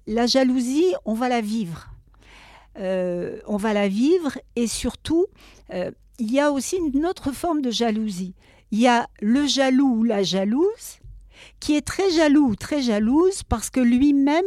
La 0.08 0.26
jalousie, 0.26 0.92
on 1.04 1.14
va 1.14 1.28
la 1.28 1.40
vivre. 1.40 1.86
Euh, 2.78 3.40
on 3.46 3.56
va 3.56 3.72
la 3.72 3.88
vivre 3.88 4.38
et 4.56 4.66
surtout, 4.66 5.26
euh, 5.72 5.90
il 6.18 6.32
y 6.32 6.40
a 6.40 6.52
aussi 6.52 6.76
une 6.76 7.06
autre 7.06 7.32
forme 7.32 7.62
de 7.62 7.70
jalousie. 7.70 8.34
Il 8.70 8.80
y 8.80 8.86
a 8.86 9.08
le 9.20 9.46
jaloux 9.46 9.96
ou 9.98 10.04
la 10.04 10.22
jalouse 10.22 10.98
qui 11.58 11.74
est 11.74 11.86
très 11.86 12.10
jaloux 12.10 12.50
ou 12.50 12.56
très 12.56 12.82
jalouse 12.82 13.42
parce 13.42 13.70
que 13.70 13.80
lui-même 13.80 14.44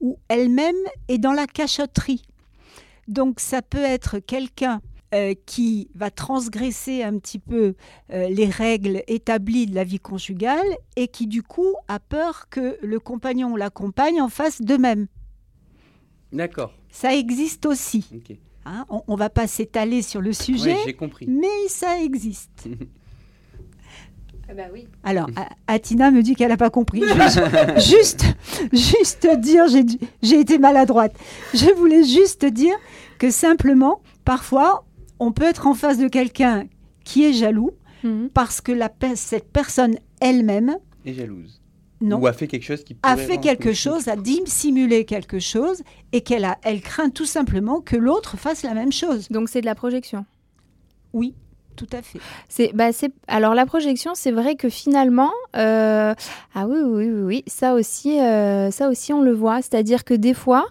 ou 0.00 0.18
elle-même 0.28 0.76
est 1.08 1.18
dans 1.18 1.32
la 1.32 1.46
cachotterie. 1.46 2.22
Donc 3.08 3.40
ça 3.40 3.62
peut 3.62 3.82
être 3.82 4.18
quelqu'un 4.18 4.80
euh, 5.14 5.34
qui 5.46 5.88
va 5.94 6.10
transgresser 6.10 7.02
un 7.02 7.18
petit 7.18 7.38
peu 7.38 7.74
les 8.10 8.46
règles 8.46 9.02
établies 9.08 9.66
de 9.66 9.74
la 9.74 9.84
vie 9.84 10.00
conjugale 10.00 10.66
et 10.96 11.08
qui 11.08 11.26
du 11.26 11.42
coup 11.42 11.74
a 11.88 11.98
peur 11.98 12.48
que 12.50 12.78
le 12.82 13.00
compagnon 13.00 13.52
ou 13.52 13.56
la 13.56 13.70
compagne 13.70 14.20
en 14.20 14.28
fasse 14.28 14.62
de 14.62 14.76
même. 14.76 15.06
D'accord. 16.32 16.72
Ça 16.96 17.12
existe 17.12 17.66
aussi. 17.66 18.04
Hein. 18.64 18.84
On 18.88 19.02
ne 19.14 19.16
va 19.18 19.28
pas 19.28 19.48
s'étaler 19.48 20.00
sur 20.00 20.20
le 20.20 20.32
sujet, 20.32 20.74
Ouais, 20.74 20.80
j'ai 20.86 20.94
compris. 20.94 21.26
mais 21.26 21.68
ça 21.68 22.00
existe. 22.00 22.68
bah 24.56 24.62
oui. 24.72 24.86
Alors, 25.02 25.28
Atina 25.66 26.12
me 26.12 26.22
dit 26.22 26.36
qu'elle 26.36 26.50
n'a 26.50 26.56
pas 26.56 26.70
compris. 26.70 27.02
Juste, 27.78 28.24
juste 28.72 29.26
dire, 29.40 29.64
j'ai 30.22 30.38
été 30.40 30.58
maladroite. 30.58 31.16
Je 31.52 31.74
voulais 31.74 32.04
juste 32.04 32.44
dire 32.44 32.76
que 33.18 33.30
simplement, 33.30 34.00
parfois, 34.24 34.84
on 35.18 35.32
peut 35.32 35.44
être 35.44 35.66
en 35.66 35.74
face 35.74 35.98
de 35.98 36.06
quelqu'un 36.08 36.66
qui 37.04 37.24
est 37.24 37.32
jaloux 37.32 37.72
Mhm. 38.04 38.28
parce 38.34 38.60
que 38.60 38.70
la 38.70 38.90
cette 39.16 39.50
personne 39.50 39.96
elle-même 40.20 40.76
Et 41.06 41.14
jalouse. 41.14 41.60
Non, 42.04 42.18
Ou 42.18 42.26
a 42.26 42.32
fait 42.32 42.46
quelque 42.46 42.64
chose 42.64 42.84
qui 42.84 42.96
a 43.02 43.16
fait 43.16 43.38
quelque 43.38 43.72
chose, 43.72 44.08
a 44.08 44.16
dissimulé 44.16 45.04
quelque 45.04 45.38
chose 45.38 45.82
et 46.12 46.20
qu'elle 46.20 46.44
a, 46.44 46.58
elle 46.62 46.80
craint 46.80 47.08
tout 47.08 47.24
simplement 47.24 47.80
que 47.80 47.96
l'autre 47.96 48.36
fasse 48.36 48.62
la 48.62 48.74
même 48.74 48.92
chose. 48.92 49.28
Donc 49.30 49.48
c'est 49.48 49.60
de 49.60 49.66
la 49.66 49.74
projection. 49.74 50.26
Oui, 51.14 51.34
tout 51.76 51.88
à 51.92 52.02
fait. 52.02 52.18
C'est, 52.48 52.72
bah, 52.74 52.92
c'est, 52.92 53.12
alors 53.26 53.54
la 53.54 53.66
projection, 53.66 54.12
c'est 54.14 54.30
vrai 54.30 54.54
que 54.56 54.68
finalement, 54.68 55.32
euh, 55.56 56.14
ah 56.54 56.66
oui, 56.66 56.78
oui, 56.84 57.10
oui, 57.10 57.22
oui, 57.22 57.44
ça 57.46 57.74
aussi, 57.74 58.20
euh, 58.20 58.70
ça 58.70 58.88
aussi, 58.88 59.12
on 59.12 59.22
le 59.22 59.32
voit. 59.32 59.62
C'est-à-dire 59.62 60.04
que 60.04 60.14
des 60.14 60.34
fois, 60.34 60.66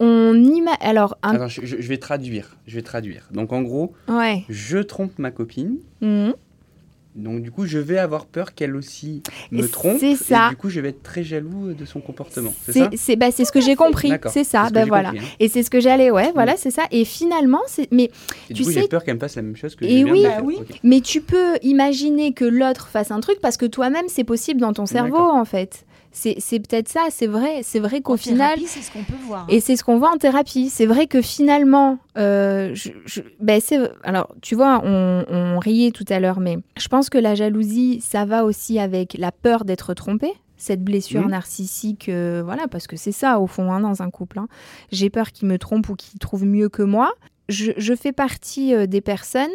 on 0.00 0.34
imagine. 0.34 0.78
Alors, 0.80 1.16
un... 1.22 1.34
Attends, 1.34 1.48
je, 1.48 1.76
vais 1.76 1.98
traduire. 1.98 2.56
Je 2.66 2.76
vais 2.76 2.82
traduire. 2.82 3.28
Donc 3.32 3.52
en 3.52 3.62
gros, 3.62 3.92
ouais. 4.08 4.44
je 4.48 4.78
trompe 4.78 5.18
ma 5.18 5.30
copine. 5.30 5.78
Mhm. 6.00 6.34
Donc 7.18 7.42
du 7.42 7.50
coup, 7.50 7.66
je 7.66 7.78
vais 7.78 7.98
avoir 7.98 8.26
peur 8.26 8.54
qu'elle 8.54 8.76
aussi 8.76 9.22
me 9.50 9.66
trompe. 9.66 9.98
c'est 9.98 10.14
ça. 10.16 10.46
Et 10.46 10.50
du 10.50 10.56
coup, 10.56 10.70
je 10.70 10.80
vais 10.80 10.90
être 10.90 11.02
très 11.02 11.22
jaloux 11.24 11.72
de 11.74 11.84
son 11.84 12.00
comportement. 12.00 12.54
C'est 12.64 12.72
ça 12.72 12.88
C'est 12.92 12.96
c'est 12.96 13.16
bah, 13.16 13.30
c'est 13.30 13.44
ce 13.44 13.52
que 13.52 13.60
j'ai 13.60 13.74
compris, 13.76 14.08
D'accord. 14.10 14.32
c'est 14.32 14.44
ça, 14.44 14.70
ben 14.70 14.86
voilà. 14.86 15.10
compris, 15.10 15.24
hein. 15.26 15.28
Et 15.40 15.48
c'est 15.48 15.62
ce 15.62 15.70
que 15.70 15.80
j'allais, 15.80 16.10
ouais, 16.10 16.30
voilà, 16.32 16.56
c'est 16.56 16.70
ça. 16.70 16.84
Et 16.90 17.04
finalement, 17.04 17.60
c'est 17.66 17.88
mais 17.92 18.04
Et 18.04 18.10
Tu 18.48 18.52
du 18.54 18.62
coup, 18.64 18.70
sais- 18.70 18.80
j'ai 18.82 18.88
peur 18.88 19.04
qu'elle 19.04 19.16
me 19.16 19.20
fasse 19.20 19.36
la 19.36 19.42
même 19.42 19.56
chose 19.56 19.74
que 19.74 19.84
Et 19.84 19.88
je 20.00 20.04
viens 20.04 20.12
oui. 20.12 20.22
de 20.22 20.26
Bah 20.28 20.34
faire. 20.36 20.44
oui. 20.44 20.58
Mais 20.84 21.00
tu 21.00 21.20
peux 21.20 21.56
imaginer 21.62 22.32
que 22.32 22.44
l'autre 22.44 22.88
fasse 22.88 23.10
un 23.10 23.20
truc 23.20 23.40
parce 23.40 23.56
que 23.56 23.66
toi-même, 23.66 24.06
c'est 24.08 24.24
possible 24.24 24.60
dans 24.60 24.72
ton 24.72 24.86
cerveau 24.86 25.18
en 25.18 25.44
fait. 25.44 25.84
C'est 26.12 26.34
peut-être 26.60 26.88
ça, 26.88 27.06
c'est 27.10 27.26
vrai, 27.26 27.60
c'est 27.62 27.78
vrai 27.78 28.00
qu'au 28.00 28.16
final, 28.16 28.58
c'est 28.66 28.82
ce 28.82 28.90
qu'on 28.90 29.04
peut 29.04 29.14
voir. 29.26 29.46
Et 29.48 29.60
c'est 29.60 29.76
ce 29.76 29.84
qu'on 29.84 29.98
voit 29.98 30.10
en 30.10 30.16
thérapie. 30.16 30.68
C'est 30.68 30.86
vrai 30.86 31.06
que 31.06 31.22
finalement, 31.22 31.98
euh, 32.16 32.70
je, 32.74 32.90
je- 33.06 33.20
ben 33.40 33.60
c'est, 33.62 33.78
alors 34.02 34.34
tu 34.42 34.54
vois, 34.54 34.80
on, 34.84 35.24
on 35.28 35.58
riait 35.58 35.90
tout 35.92 36.04
à 36.08 36.18
l'heure, 36.18 36.40
mais 36.40 36.58
je 36.78 36.88
pense 36.88 37.08
que 37.10 37.18
la 37.18 37.34
jalousie, 37.34 38.00
ça 38.00 38.24
va 38.24 38.44
aussi 38.44 38.78
avec 38.78 39.16
la 39.18 39.30
peur 39.32 39.64
d'être 39.64 39.94
trompé. 39.94 40.32
Cette 40.56 40.82
blessure 40.82 41.20
narcissique, 41.28 42.08
euh, 42.08 42.42
voilà, 42.44 42.66
parce 42.66 42.88
que 42.88 42.96
c'est 42.96 43.12
ça 43.12 43.38
au 43.38 43.46
fond 43.46 43.70
hein, 43.70 43.78
dans 43.80 44.02
un 44.02 44.10
couple. 44.10 44.40
hein. 44.40 44.48
J'ai 44.90 45.08
peur 45.10 45.30
qu'il 45.30 45.46
me 45.46 45.56
trompe 45.56 45.88
ou 45.88 45.94
qu'il 45.94 46.18
trouve 46.18 46.44
mieux 46.44 46.68
que 46.68 46.82
moi. 46.82 47.12
Je, 47.48 47.70
je 47.78 47.94
fais 47.94 48.12
partie 48.12 48.74
euh, 48.74 48.86
des 48.86 49.00
personnes 49.00 49.48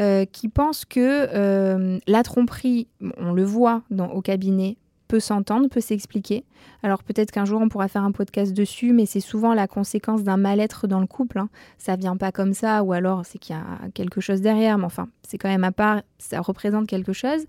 euh, 0.00 0.24
qui 0.26 0.48
pensent 0.48 0.84
que 0.84 1.00
euh, 1.32 1.98
la 2.08 2.22
tromperie, 2.22 2.88
on 3.16 3.32
le 3.32 3.44
voit 3.44 3.82
dans, 3.90 4.08
au 4.08 4.20
cabinet, 4.20 4.76
peut 5.10 5.18
s'entendre, 5.18 5.68
peut 5.68 5.80
s'expliquer. 5.80 6.44
Alors 6.84 7.02
peut-être 7.02 7.32
qu'un 7.32 7.44
jour 7.44 7.60
on 7.60 7.68
pourra 7.68 7.88
faire 7.88 8.04
un 8.04 8.12
podcast 8.12 8.52
dessus, 8.54 8.92
mais 8.92 9.06
c'est 9.06 9.18
souvent 9.18 9.54
la 9.54 9.66
conséquence 9.66 10.22
d'un 10.22 10.36
mal-être 10.36 10.86
dans 10.86 11.00
le 11.00 11.08
couple. 11.08 11.40
hein. 11.40 11.48
Ça 11.78 11.96
vient 11.96 12.16
pas 12.16 12.30
comme 12.30 12.52
ça, 12.52 12.84
ou 12.84 12.92
alors 12.92 13.26
c'est 13.26 13.38
qu'il 13.38 13.56
y 13.56 13.58
a 13.58 13.88
quelque 13.92 14.20
chose 14.20 14.40
derrière, 14.40 14.78
mais 14.78 14.84
enfin 14.84 15.08
c'est 15.26 15.36
quand 15.36 15.48
même 15.48 15.64
à 15.64 15.72
part, 15.72 16.02
ça 16.18 16.40
représente 16.40 16.86
quelque 16.86 17.12
chose. 17.12 17.42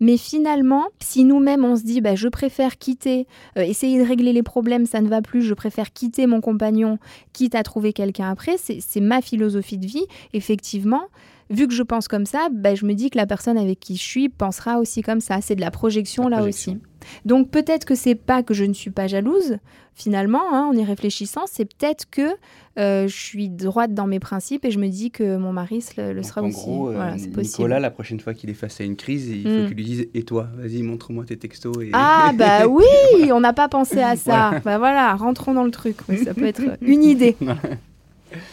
Mais 0.00 0.16
finalement, 0.16 0.86
si 1.00 1.22
nous-mêmes 1.22 1.64
on 1.64 1.76
se 1.76 1.84
dit, 1.84 2.00
bah, 2.00 2.16
je 2.16 2.28
préfère 2.28 2.76
quitter, 2.76 3.28
euh, 3.56 3.62
essayer 3.62 4.02
de 4.02 4.06
régler 4.06 4.32
les 4.32 4.42
problèmes, 4.42 4.86
ça 4.86 5.00
ne 5.00 5.08
va 5.08 5.22
plus, 5.22 5.42
je 5.42 5.54
préfère 5.54 5.92
quitter 5.92 6.26
mon 6.26 6.40
compagnon, 6.40 6.98
quitte 7.32 7.54
à 7.54 7.62
trouver 7.62 7.92
quelqu'un 7.92 8.30
après, 8.30 8.56
c'est 8.58 8.80
c'est 8.80 9.00
ma 9.00 9.22
philosophie 9.22 9.78
de 9.78 9.86
vie. 9.86 10.06
Effectivement, 10.32 11.04
vu 11.50 11.68
que 11.68 11.74
je 11.74 11.82
pense 11.82 12.08
comme 12.08 12.26
ça, 12.26 12.48
bah, 12.52 12.74
je 12.74 12.84
me 12.86 12.94
dis 12.94 13.10
que 13.10 13.18
la 13.18 13.26
personne 13.26 13.58
avec 13.58 13.78
qui 13.80 13.96
je 13.96 14.02
suis 14.02 14.28
pensera 14.28 14.78
aussi 14.78 15.02
comme 15.02 15.20
ça. 15.20 15.40
C'est 15.40 15.54
de 15.54 15.60
la 15.60 15.70
projection 15.70 16.24
La 16.24 16.30
là 16.30 16.36
projection. 16.38 16.72
aussi. 16.72 16.80
Donc 17.24 17.50
peut-être 17.50 17.84
que 17.84 17.94
c'est 17.94 18.16
pas 18.16 18.42
que 18.42 18.52
je 18.52 18.64
ne 18.64 18.72
suis 18.72 18.90
pas 18.90 19.06
jalouse, 19.06 19.58
finalement, 19.94 20.42
hein, 20.52 20.68
en 20.68 20.72
y 20.76 20.82
réfléchissant, 20.84 21.42
c'est 21.46 21.64
peut-être 21.64 22.10
que 22.10 22.34
euh, 22.78 23.06
je 23.06 23.14
suis 23.16 23.48
droite 23.48 23.94
dans 23.94 24.06
mes 24.08 24.18
principes 24.18 24.64
et 24.64 24.70
je 24.72 24.78
me 24.80 24.88
dis 24.88 25.10
que 25.12 25.36
mon 25.36 25.52
mari 25.52 25.84
le, 25.96 26.12
le 26.12 26.22
sera 26.24 26.42
en 26.42 26.48
aussi. 26.48 26.56
gros, 26.56 26.88
euh, 26.88 26.94
voilà, 26.96 27.16
c'est 27.16 27.28
possible. 27.30 27.58
Nicolas, 27.58 27.80
la 27.80 27.90
prochaine 27.90 28.18
fois 28.18 28.34
qu'il 28.34 28.50
est 28.50 28.54
face 28.54 28.80
à 28.80 28.84
une 28.84 28.96
crise, 28.96 29.28
il 29.28 29.42
faut 29.44 29.48
Mm. 29.48 29.66
qu'il 29.68 29.76
lui 29.76 29.84
dise 29.84 30.06
Et 30.14 30.24
toi, 30.24 30.48
vas-y, 30.56 30.82
montre-moi 30.82 31.24
tes 31.24 31.36
textos. 31.36 31.76
Et... 31.80 31.90
Ah 31.92 32.32
bah 32.36 32.66
oui, 32.66 33.30
on 33.32 33.38
n'a 33.40 33.52
pas 33.52 33.68
pensé 33.68 34.00
à 34.00 34.16
ça. 34.16 34.60
Bah 34.64 34.78
voilà, 34.78 35.14
rentrons 35.14 35.54
dans 35.54 35.64
le 35.64 35.70
truc. 35.70 35.96
Oui, 36.08 36.18
ça 36.24 36.34
peut 36.34 36.44
être 36.46 36.62
une 36.82 37.04
idée. 37.04 37.36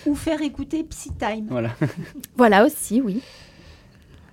Ou 0.06 0.16
faire 0.16 0.42
écouter 0.42 0.84
Psytime. 0.84 1.48
voilà. 1.50 1.76
Voilà 2.38 2.66
aussi, 2.66 3.02
oui. 3.02 3.22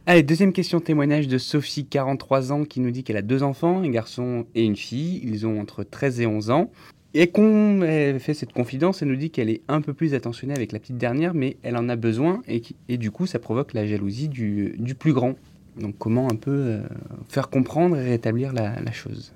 Allez, 0.07 0.23
deuxième 0.23 0.53
question 0.53 0.81
témoignage 0.81 1.29
de 1.29 1.39
Sophie, 1.39 1.85
43 1.87 2.53
ans, 2.53 2.65
qui 2.65 2.81
nous 2.81 2.91
dit 2.91 3.05
qu'elle 3.05 3.17
a 3.19 3.23
deux 3.23 3.43
enfants, 3.43 3.83
un 3.83 3.91
garçon 3.91 4.47
et 4.55 4.65
une 4.65 4.77
fille. 4.77 5.21
Ils 5.23 5.47
ont 5.47 5.61
entre 5.61 5.85
13 5.85 6.21
et 6.21 6.27
11 6.27 6.51
ans. 6.51 6.71
Et 7.13 7.27
qu'on 7.29 7.83
elle 7.83 8.21
fait 8.21 8.35
cette 8.35 8.53
confidence, 8.53 9.03
elle 9.03 9.09
nous 9.09 9.17
dit 9.17 9.31
qu'elle 9.31 9.51
est 9.51 9.63
un 9.69 9.81
peu 9.81 9.93
plus 9.95 10.15
attentionnée 10.15 10.55
avec 10.55 10.71
la 10.73 10.79
petite 10.79 10.97
dernière, 10.97 11.35
mais 11.35 11.57
elle 11.63 11.77
en 11.77 11.89
a 11.89 11.97
besoin 11.97 12.41
et, 12.47 12.61
qui- 12.61 12.77
et 12.89 12.99
du 12.99 13.11
coup 13.11 13.27
ça 13.27 13.41
provoque 13.41 13.75
la 13.75 13.85
jalousie 13.85 14.29
du, 14.29 14.75
du 14.79 14.95
plus 14.95 15.13
grand. 15.13 15.35
Donc 15.77 15.97
comment 15.99 16.31
un 16.31 16.37
peu 16.37 16.51
euh, 16.53 16.81
faire 17.29 17.51
comprendre 17.51 17.97
et 17.97 18.11
rétablir 18.11 18.53
la, 18.53 18.81
la 18.81 18.93
chose? 18.93 19.33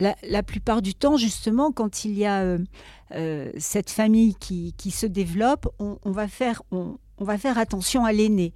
La, 0.00 0.42
plupart 0.42 0.80
du 0.80 0.94
temps, 0.94 1.16
justement, 1.16 1.72
quand 1.72 2.04
il 2.04 2.16
y 2.16 2.24
a 2.24 2.40
euh, 2.40 2.58
euh, 3.12 3.52
cette 3.58 3.90
famille 3.90 4.34
qui, 4.34 4.90
se 4.90 5.06
développe, 5.06 5.68
on, 5.78 6.10
va 6.10 6.26
faire, 6.28 6.62
attention 7.58 8.04
à 8.04 8.12
l'aîné. 8.12 8.54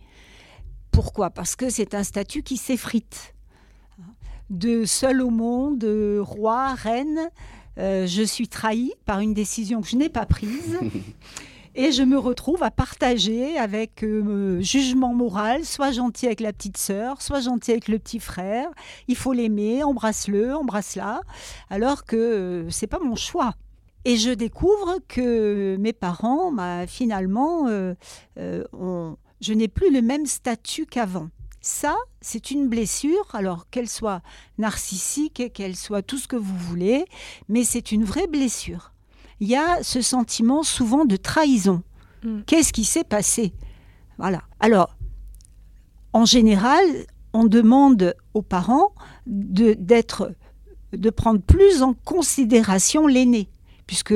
Pourquoi? 0.91 1.31
Parce 1.31 1.55
que 1.55 1.69
c'est 1.69 1.95
un 1.95 2.03
statut 2.03 2.43
qui 2.43 2.57
s'effrite. 2.57 3.35
De 4.51 4.85
seul 4.85 5.21
au 5.23 5.31
monde, 5.31 5.85
roi, 6.21 6.75
reine, 6.75 7.31
euh, 7.79 8.07
je 8.07 8.23
suis 8.23 8.49
trahi 8.49 8.93
par 9.05 9.21
une 9.21 9.35
décision 9.35 9.81
que 9.81 9.89
je 9.89 9.97
n'ai 9.97 10.09
pas 10.09 10.27
prise. 10.27 10.79
Et 11.77 11.91
je 11.91 12.03
me 12.03 12.17
retrouve 12.17 12.63
à 12.63 12.71
partager 12.71 13.59
avec 13.59 14.05
euh, 14.05 14.61
jugement 14.61 15.13
moral, 15.13 15.65
soit 15.65 15.91
gentil 15.91 16.27
avec 16.27 16.41
la 16.41 16.53
petite 16.53 16.77
sœur, 16.77 17.21
soit 17.21 17.41
gentil 17.41 17.73
avec 17.73 17.89
le 17.89 17.99
petit 17.99 18.21
frère. 18.21 18.69
Il 19.09 19.17
faut 19.17 19.33
l'aimer, 19.33 19.83
embrasse-le, 19.83 20.55
embrasse-la, 20.55 21.21
alors 21.71 22.05
que 22.05 22.17
euh, 22.17 22.71
c'est 22.71 22.87
pas 22.87 23.01
mon 23.01 23.17
choix. 23.17 23.55
Et 24.05 24.17
je 24.17 24.31
découvre 24.31 24.99
que 25.09 25.77
mes 25.81 25.95
parents, 25.95 26.53
bah, 26.53 26.87
finalement, 26.87 27.69
euh, 27.69 27.95
euh, 28.39 28.63
je 29.41 29.53
n'ai 29.55 29.69
plus 29.69 29.91
le 29.91 30.03
même 30.03 30.27
statut 30.27 30.85
qu'avant. 30.85 31.31
Ça, 31.63 31.97
c'est 32.21 32.51
une 32.51 32.69
blessure, 32.69 33.27
alors 33.33 33.71
qu'elle 33.71 33.89
soit 33.89 34.21
narcissique, 34.59 35.51
qu'elle 35.55 35.75
soit 35.75 36.03
tout 36.03 36.19
ce 36.19 36.29
que 36.29 36.37
vous 36.37 36.57
voulez, 36.57 37.07
mais 37.49 37.65
c'est 37.65 37.91
une 37.91 38.05
vraie 38.05 38.27
blessure. 38.27 38.94
Il 39.41 39.49
y 39.49 39.57
a 39.57 39.83
ce 39.83 40.01
sentiment 40.01 40.63
souvent 40.63 41.05
de 41.05 41.17
trahison. 41.17 41.83
Mm. 42.23 42.41
Qu'est-ce 42.47 42.73
qui 42.73 42.85
s'est 42.85 43.05
passé? 43.05 43.53
Voilà. 44.19 44.43
Alors, 44.61 44.97
en 46.13 46.25
général, 46.25 46.85
on 47.33 47.45
demande 47.45 48.15
aux 48.35 48.43
parents 48.43 48.93
de, 49.27 49.75
d'être, 49.79 50.33
de 50.93 51.11
prendre 51.11 51.41
plus 51.41 51.83
en 51.83 51.95
considération 51.95 53.07
l'aîné, 53.07 53.49
puisque 53.87 54.15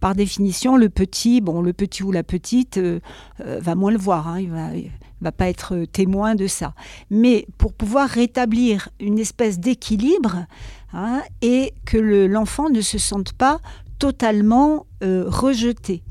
par 0.00 0.14
définition, 0.14 0.76
le 0.76 0.88
petit, 0.88 1.40
bon, 1.40 1.60
le 1.60 1.72
petit 1.72 2.02
ou 2.02 2.12
la 2.12 2.22
petite 2.22 2.78
euh, 2.78 3.00
euh, 3.40 3.58
va 3.60 3.74
moins 3.74 3.90
le 3.90 3.98
voir, 3.98 4.28
hein, 4.28 4.38
il 4.40 4.50
va, 4.50 4.74
il 4.76 4.90
va 5.20 5.32
pas 5.32 5.48
être 5.48 5.84
témoin 5.86 6.34
de 6.36 6.46
ça. 6.46 6.74
Mais 7.10 7.46
pour 7.58 7.72
pouvoir 7.72 8.08
rétablir 8.08 8.88
une 9.00 9.18
espèce 9.18 9.58
d'équilibre 9.58 10.46
hein, 10.92 11.22
et 11.42 11.74
que 11.84 11.98
le- 11.98 12.28
l'enfant 12.28 12.70
ne 12.70 12.80
se 12.80 12.98
sente 12.98 13.32
pas 13.32 13.60
totalement 13.98 14.86
euh, 15.02 15.24
rejeté, 15.26 16.02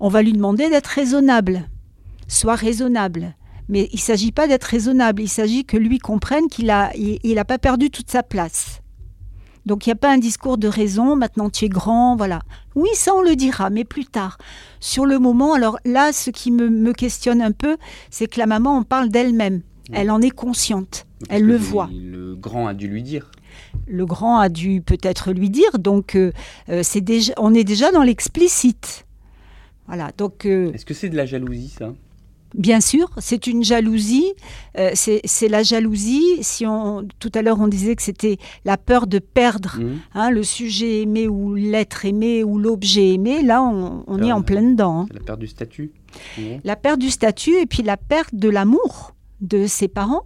on 0.00 0.08
va 0.08 0.22
lui 0.22 0.32
demander 0.32 0.68
d'être 0.68 0.86
raisonnable. 0.86 1.68
Sois 2.28 2.56
raisonnable. 2.56 3.34
Mais 3.68 3.88
il 3.92 3.96
ne 3.96 4.00
s'agit 4.00 4.32
pas 4.32 4.46
d'être 4.46 4.64
raisonnable, 4.64 5.22
il 5.22 5.28
s'agit 5.28 5.64
que 5.64 5.76
lui 5.76 5.98
comprenne 5.98 6.48
qu'il 6.48 6.66
n'a 6.66 7.44
pas 7.44 7.58
perdu 7.58 7.90
toute 7.90 8.10
sa 8.10 8.22
place. 8.22 8.80
Donc 9.64 9.86
il 9.86 9.88
n'y 9.88 9.94
a 9.94 9.96
pas 9.96 10.12
un 10.12 10.18
discours 10.18 10.58
de 10.58 10.68
raison, 10.68 11.16
maintenant 11.16 11.48
tu 11.48 11.64
es 11.64 11.68
grand, 11.70 12.16
voilà. 12.16 12.40
Oui, 12.74 12.90
ça 12.94 13.14
on 13.14 13.22
le 13.22 13.34
dira, 13.34 13.70
mais 13.70 13.84
plus 13.84 14.04
tard. 14.04 14.36
Sur 14.80 15.06
le 15.06 15.18
moment, 15.18 15.54
alors 15.54 15.78
là, 15.86 16.12
ce 16.12 16.28
qui 16.28 16.50
me, 16.50 16.68
me 16.68 16.92
questionne 16.92 17.40
un 17.40 17.52
peu, 17.52 17.78
c'est 18.10 18.26
que 18.26 18.38
la 18.38 18.46
maman 18.46 18.76
en 18.76 18.82
parle 18.82 19.08
d'elle-même. 19.08 19.62
Elle 19.92 20.10
en 20.10 20.20
est 20.22 20.30
consciente, 20.30 21.06
elle 21.28 21.42
le 21.44 21.56
voit. 21.56 21.90
Le 21.92 22.34
grand 22.36 22.66
a 22.66 22.74
dû 22.74 22.88
lui 22.88 23.02
dire. 23.02 23.30
Le 23.86 24.06
grand 24.06 24.38
a 24.38 24.48
dû 24.48 24.80
peut-être 24.80 25.32
lui 25.32 25.50
dire, 25.50 25.78
donc 25.78 26.16
euh, 26.16 26.32
euh, 26.70 26.80
c'est 26.82 27.00
déjà, 27.02 27.32
on 27.36 27.52
est 27.54 27.64
déjà 27.64 27.92
dans 27.92 28.02
l'explicite. 28.02 29.06
Voilà, 29.86 30.10
donc 30.16 30.46
euh, 30.46 30.72
Est-ce 30.72 30.86
que 30.86 30.94
c'est 30.94 31.10
de 31.10 31.16
la 31.16 31.26
jalousie 31.26 31.68
ça? 31.68 31.92
Bien 32.54 32.80
sûr, 32.80 33.10
c'est 33.18 33.48
une 33.48 33.64
jalousie. 33.64 34.32
euh, 34.78 34.92
c'est 34.94 35.48
la 35.48 35.62
jalousie. 35.64 36.38
Si 36.42 36.64
on, 36.64 37.06
tout 37.18 37.32
à 37.34 37.42
l'heure 37.42 37.60
on 37.60 37.66
disait 37.66 37.96
que 37.96 38.02
c'était 38.02 38.38
la 38.64 38.76
peur 38.78 39.06
de 39.08 39.18
perdre 39.18 39.76
Mhm. 39.80 39.98
hein, 40.14 40.30
le 40.30 40.42
sujet 40.44 41.02
aimé 41.02 41.26
ou 41.28 41.54
l'être 41.54 42.04
aimé 42.04 42.44
ou 42.44 42.58
l'objet 42.58 43.10
aimé, 43.14 43.42
là 43.42 43.60
on, 43.62 44.04
on 44.06 44.22
est 44.22 44.30
en 44.32 44.42
plein 44.42 44.62
dedans. 44.62 45.00
hein. 45.02 45.06
La 45.12 45.20
perte 45.20 45.40
du 45.40 45.48
statut 45.48 45.90
La 46.64 46.76
perte 46.76 47.00
du 47.00 47.10
statut 47.10 47.58
et 47.60 47.66
puis 47.66 47.82
la 47.82 47.96
perte 47.96 48.34
de 48.34 48.48
l'amour 48.48 49.14
de 49.44 49.66
ses 49.66 49.88
parents, 49.88 50.24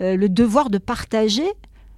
euh, 0.00 0.16
le 0.16 0.28
devoir 0.28 0.70
de 0.70 0.78
partager. 0.78 1.46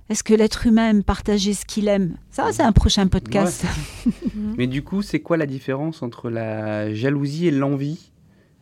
Est-ce 0.09 0.23
que 0.23 0.35
l'être 0.35 0.67
humain 0.67 0.91
aime 0.91 1.03
partager 1.03 1.53
ce 1.53 1.65
qu'il 1.65 1.89
aime? 1.89 2.17
Ça, 2.31 2.53
c'est 2.53 2.63
un 2.63 2.73
prochain 2.73 3.09
podcast. 3.09 3.65
Mais 4.57 4.69
du 4.69 4.85
coup, 4.85 5.03
c'est 5.03 5.21
quoi 5.21 5.37
la 5.37 5.47
différence 5.47 6.03
entre 6.03 6.31
la 6.31 6.95
jalousie 6.95 7.49
et 7.49 7.51
l'envie? 7.51 8.13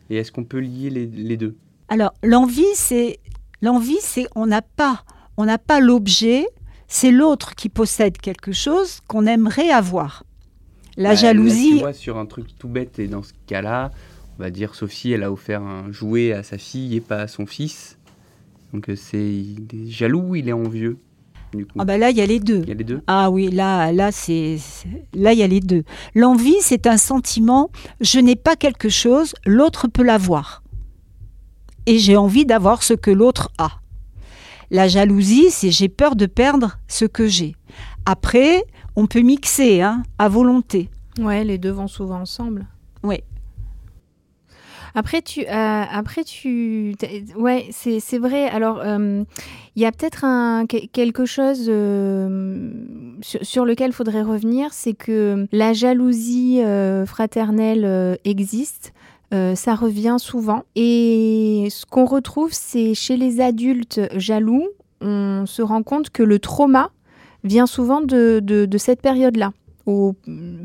Et 0.09 0.17
est-ce 0.17 0.31
qu'on 0.31 0.43
peut 0.43 0.59
lier 0.59 0.89
les, 0.89 1.05
les 1.05 1.37
deux? 1.37 1.55
Alors, 1.87 2.13
l'envie, 2.23 2.63
c'est 2.73 3.19
l'envie, 3.61 3.97
c'est 4.01 4.25
on 4.35 4.47
n'a 4.47 4.63
pas, 4.63 5.03
on 5.37 5.45
n'a 5.45 5.59
pas 5.59 5.79
l'objet, 5.79 6.47
c'est 6.87 7.11
l'autre 7.11 7.53
qui 7.53 7.69
possède 7.69 8.17
quelque 8.17 8.51
chose 8.51 9.01
qu'on 9.07 9.27
aimerait 9.27 9.69
avoir. 9.69 10.23
La 10.97 11.09
Bah, 11.09 11.15
là, 11.15 11.15
jalousie, 11.15 11.73
tu 11.73 11.79
vois, 11.79 11.93
sur 11.93 12.17
un 12.17 12.25
truc 12.25 12.57
tout 12.57 12.69
bête, 12.69 12.97
et 12.99 13.07
dans 13.07 13.21
ce 13.21 13.33
cas-là, 13.47 13.91
on 14.39 14.43
va 14.43 14.49
dire 14.51 14.75
Sophie, 14.75 15.11
elle 15.11 15.23
a 15.23 15.31
offert 15.31 15.61
un 15.61 15.91
jouet 15.91 16.33
à 16.33 16.43
sa 16.43 16.57
fille 16.57 16.95
et 16.95 17.01
pas 17.01 17.21
à 17.21 17.27
son 17.27 17.45
fils. 17.45 17.97
Donc 18.73 18.89
euh, 18.89 18.95
c'est 18.95 19.17
il 19.33 19.65
est 19.73 19.89
jaloux, 19.89 20.35
il 20.35 20.49
est 20.49 20.53
envieux. 20.53 20.97
Du 21.53 21.65
coup, 21.65 21.77
ah 21.79 21.85
ben 21.85 21.97
là, 21.99 22.09
il 22.09 22.17
y 22.17 22.21
a 22.21 22.25
les 22.25 22.39
deux. 22.41 22.61
il 22.63 22.67
y 22.69 22.71
a 22.71 22.75
les 22.75 22.83
deux. 22.83 23.01
Ah 23.07 23.29
oui, 23.29 23.49
là, 23.49 23.93
là, 23.93 24.11
c'est 24.11 24.57
c'est- 24.59 24.89
là, 25.13 25.31
il 25.31 25.39
y 25.39 25.43
a 25.43 25.47
les 25.47 25.61
deux. 25.61 25.83
L'envie, 26.13 26.57
c'est 26.59 26.85
un 26.87 26.97
sentiment. 26.97 27.69
Je 28.01 28.19
n'ai 28.19 28.35
pas 28.35 28.57
quelque 28.57 28.89
chose, 28.89 29.35
l'autre 29.45 29.87
peut 29.87 30.03
l'avoir, 30.03 30.63
et 31.85 31.97
j'ai 31.97 32.17
envie 32.17 32.45
d'avoir 32.45 32.83
ce 32.83 32.93
que 32.93 33.11
l'autre 33.11 33.51
a. 33.57 33.79
La 34.71 34.87
jalousie, 34.89 35.49
c'est 35.51 35.71
j'ai 35.71 35.87
peur 35.87 36.15
de 36.17 36.25
perdre 36.25 36.77
ce 36.89 37.05
que 37.05 37.27
j'ai. 37.27 37.55
Après, 38.05 38.63
on 38.97 39.05
peut 39.07 39.21
mixer 39.21 39.81
hein, 39.81 40.03
à 40.17 40.27
volonté. 40.27 40.89
Ouais, 41.19 41.43
les 41.45 41.57
deux 41.57 41.71
vont 41.71 41.87
souvent 41.87 42.19
ensemble. 42.19 42.65
Oui. 43.03 43.17
Après, 44.97 45.21
tu, 45.21 45.41
euh, 45.41 45.83
après, 45.91 46.23
tu, 46.23 46.95
ouais, 47.37 47.67
c'est 47.71 48.17
vrai. 48.17 48.47
Alors, 48.47 48.79
euh, 48.79 49.23
il 49.75 49.81
y 49.81 49.85
a 49.85 49.91
peut-être 49.91 50.25
quelque 50.93 51.25
chose 51.25 51.65
euh, 51.67 52.71
sur, 53.21 53.65
lequel 53.65 53.89
il 53.89 53.93
faudrait 53.93 54.21
revenir, 54.21 54.71
c'est 54.71 54.93
que 54.93 55.47
la 55.51 55.73
jalousie 55.73 56.61
fraternelle 57.05 58.17
existe. 58.23 58.93
ça 59.31 59.75
revient 59.75 60.15
souvent. 60.17 60.63
Et 60.77 61.67
ce 61.69 61.85
qu'on 61.85 62.05
retrouve, 62.05 62.53
c'est 62.53 62.93
chez 62.93 63.17
les 63.17 63.41
adultes 63.41 63.99
jaloux, 64.15 64.69
on 65.01 65.45
se 65.45 65.61
rend 65.61 65.83
compte 65.83 66.09
que 66.09 66.23
le 66.23 66.39
trauma 66.39 66.91
vient 67.43 67.67
souvent 67.67 67.99
de, 67.99 68.39
de 68.39 68.77
cette 68.77 69.01
période-là 69.01 69.51
au 69.85 70.15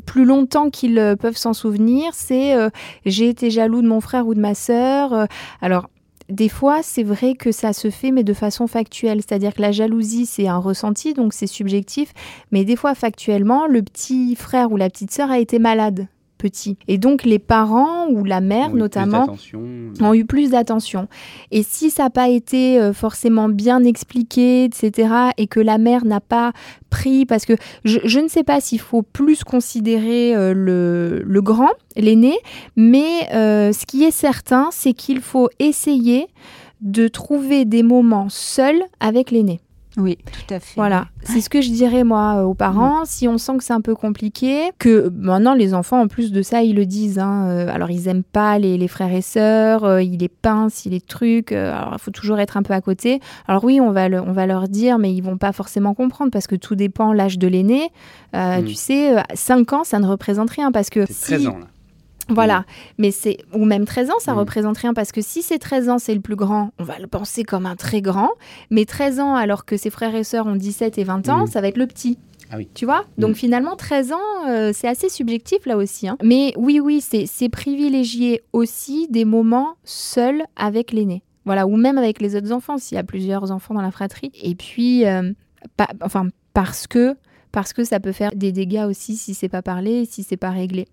plus 0.06 0.24
longtemps 0.24 0.70
qu'ils 0.70 0.98
euh, 0.98 1.16
peuvent 1.16 1.37
s'en 1.37 1.52
souvenir, 1.52 2.12
c'est 2.14 2.54
euh, 2.54 2.70
j'ai 3.04 3.28
été 3.28 3.50
jaloux 3.50 3.83
de 3.83 3.88
mon 3.88 4.00
frère 4.00 4.26
ou 4.26 4.35
de 4.35 4.40
ma 4.40 4.54
sœur. 4.54 5.12
Euh. 5.12 5.26
alors, 5.61 5.88
des 6.28 6.48
fois, 6.48 6.78
c'est 6.83 7.02
vrai 7.02 7.35
que 7.35 7.50
ça 7.50 7.72
se 7.72 7.90
fait, 7.90 8.12
mais 8.12 8.22
de 8.22 8.35
façon 8.35 8.68
factuelle. 8.68 9.18
C'est-à-dire 9.18 9.52
que 9.52 9.62
la 9.62 9.72
jalousie, 9.72 10.26
c'est 10.26 10.46
un 10.46 10.59
ressenti, 10.59 11.12
donc 11.12 11.33
c'est 11.33 11.48
subjectif. 11.48 12.12
Mais 12.52 12.64
des 12.64 12.76
fois, 12.76 12.94
factuellement, 12.94 13.66
le 13.66 13.83
petit 13.83 14.37
frère 14.37 14.70
ou 14.70 14.76
la 14.76 14.88
petite 14.88 15.11
sœur 15.11 15.30
a 15.30 15.40
été 15.40 15.59
malade 15.59 16.06
petit. 16.40 16.76
Et 16.88 16.98
donc 16.98 17.24
les 17.24 17.38
parents 17.38 18.09
ou 18.09 18.24
la 18.24 18.40
mère 18.40 18.74
notamment 18.74 19.37
ont 20.00 20.14
eu 20.14 20.24
plus 20.24 20.50
d'attention. 20.50 21.07
Et 21.50 21.62
si 21.62 21.90
ça 21.90 22.05
n'a 22.05 22.11
pas 22.11 22.29
été 22.29 22.81
euh, 22.81 22.92
forcément 22.92 23.48
bien 23.48 23.85
expliqué, 23.85 24.64
etc., 24.64 25.09
et 25.37 25.46
que 25.46 25.61
la 25.61 25.79
mère 25.79 26.05
n'a 26.05 26.20
pas 26.20 26.53
pris, 26.88 27.26
parce 27.26 27.44
que 27.44 27.53
je, 27.85 28.18
ne 28.18 28.29
sais 28.29 28.42
pas 28.42 28.61
s'il 28.61 28.81
faut 28.81 29.03
plus 29.03 29.44
considérer 29.44 30.35
euh, 30.35 30.55
le, 30.55 31.22
le, 31.24 31.42
grand, 31.42 31.70
l'aîné, 31.96 32.35
mais 32.74 33.29
euh, 33.35 33.72
ce 33.72 33.85
qui 33.87 34.05
est 34.05 34.11
certain, 34.11 34.68
c'est 34.72 34.94
qu'il 34.94 35.20
faut 35.20 35.50
essayer 35.59 36.26
de 36.81 37.09
trouver 37.09 37.64
des 37.66 37.83
moments 37.83 38.29
seuls 38.31 38.83
avec 39.00 39.31
l'aîné. 39.31 39.61
Oui, 39.96 40.18
tout 40.24 40.55
à 40.55 40.61
fait. 40.61 40.74
Voilà, 40.76 41.09
c'est 41.24 41.40
ce 41.40 41.50
que 41.50 41.61
je 41.61 41.70
dirais 41.70 42.05
moi 42.05 42.37
euh, 42.37 42.44
aux 42.44 42.55
parents. 42.55 43.03
Mm. 43.03 43.07
Si 43.07 43.29
on 43.29 43.38
sent 43.38 43.57
que 43.59 43.64
c'est 43.64 43.72
un 43.72 43.81
peu 43.81 43.96
compliqué, 43.96 44.70
que 44.79 45.11
maintenant 45.16 45.55
les 45.55 45.74
enfants 45.74 46.00
en 46.00 46.07
plus 46.07 46.31
de 46.31 46.42
ça 46.42 46.62
ils 46.62 46.76
le 46.76 46.87
disent. 46.87 47.18
Hein, 47.18 47.48
euh, 47.48 47.74
alors 47.74 47.90
ils 47.90 48.07
aiment 48.07 48.22
pas 48.22 48.59
les, 48.59 48.88
frères 48.88 49.12
et 49.12 49.22
sœurs, 49.22 49.85
euh, 49.85 50.03
ils 50.03 50.18
les 50.18 50.29
pincent, 50.29 50.87
ils 50.87 50.92
les 50.92 51.00
trucs. 51.00 51.53
alors 51.53 51.94
il 51.94 52.00
faut 52.00 52.12
toujours 52.12 52.38
être 52.38 52.57
un 52.57 52.62
peu 52.62 52.72
à 52.72 52.81
côté. 52.81 53.20
Alors 53.48 53.64
oui, 53.64 53.81
on 53.81 53.90
va 53.90 54.07
on 54.07 54.33
va 54.33 54.46
leur 54.46 54.68
dire, 54.68 54.98
mais 54.98 55.12
ils 55.12 55.22
vont 55.22 55.38
pas 55.38 55.53
forcément 55.53 55.94
comprendre 55.94 56.31
parce 56.31 56.46
que 56.46 56.57
tout 56.57 56.76
dépend 56.76 57.12
l'âge 57.12 57.38
de 57.38 57.48
l'aîné. 57.48 57.90
Mm. 58.33 58.64
Tu 58.66 58.74
sais, 58.74 59.16
5 59.35 59.72
ans 59.72 59.85
ça 59.85 59.98
ne 59.98 60.07
représente 60.07 60.50
rien 60.50 60.70
parce 60.70 60.88
que 60.88 61.05
c'est 61.11 61.37
13 61.37 61.46
ans 61.48 61.59
là. 61.59 61.66
Voilà, 62.30 62.64
mais 62.98 63.10
c'est 63.10 63.38
ou 63.52 63.64
même 63.64 63.84
13 63.84 64.10
ans, 64.10 64.18
ça 64.20 64.32
représente 64.32 64.78
rien 64.78 64.94
parce 64.94 65.12
que 65.12 65.20
si 65.20 65.42
c'est 65.42 65.58
13 65.58 65.88
ans, 65.88 65.98
c'est 65.98 66.14
le 66.14 66.20
plus 66.20 66.36
grand, 66.36 66.70
on 66.78 66.84
va 66.84 66.98
le 66.98 67.06
penser 67.06 67.42
comme 67.42 67.66
un 67.66 67.76
très 67.76 68.00
grand, 68.02 68.30
mais 68.70 68.84
13 68.84 69.20
ans 69.20 69.34
alors 69.34 69.64
que 69.64 69.76
ses 69.76 69.90
frères 69.90 70.14
et 70.14 70.24
sœurs 70.24 70.46
ont 70.46 70.56
17 70.56 70.98
et 70.98 71.04
20 71.04 71.28
ans, 71.28 71.46
ça 71.46 71.60
va 71.60 71.68
être 71.68 71.78
le 71.78 71.86
petit. 71.86 72.18
Ah 72.52 72.56
oui. 72.56 72.68
Tu 72.74 72.84
vois? 72.84 73.04
Donc 73.16 73.36
finalement, 73.36 73.76
13 73.76 74.12
ans, 74.12 74.18
euh, 74.48 74.72
c'est 74.74 74.88
assez 74.88 75.08
subjectif 75.08 75.66
là 75.66 75.76
aussi. 75.76 76.08
Hein. 76.08 76.16
Mais 76.22 76.52
oui, 76.56 76.80
oui, 76.80 77.00
c'est 77.00 77.48
privilégier 77.48 78.42
aussi 78.52 79.06
des 79.08 79.24
moments 79.24 79.76
seuls 79.84 80.42
avec 80.56 80.92
l'aîné. 80.92 81.22
Voilà, 81.44 81.66
ou 81.66 81.76
même 81.76 81.96
avec 81.96 82.20
les 82.20 82.36
autres 82.36 82.52
enfants, 82.52 82.76
s'il 82.76 82.96
y 82.96 82.98
a 82.98 83.04
plusieurs 83.04 83.50
enfants 83.50 83.74
dans 83.74 83.82
la 83.82 83.90
fratrie. 83.90 84.30
Et 84.42 84.54
puis, 84.54 85.06
euh, 85.06 85.32
enfin, 86.02 86.28
parce 86.52 86.86
que, 86.86 87.16
parce 87.52 87.72
que 87.72 87.84
ça 87.84 88.00
peut 88.00 88.12
faire 88.12 88.30
des 88.34 88.52
dégâts 88.52 88.84
aussi 88.88 89.16
si 89.16 89.34
c'est 89.34 89.48
pas 89.48 89.62
parlé, 89.62 90.04
si 90.04 90.22
c'est 90.22 90.36
pas 90.36 90.50
réglé. 90.50 90.86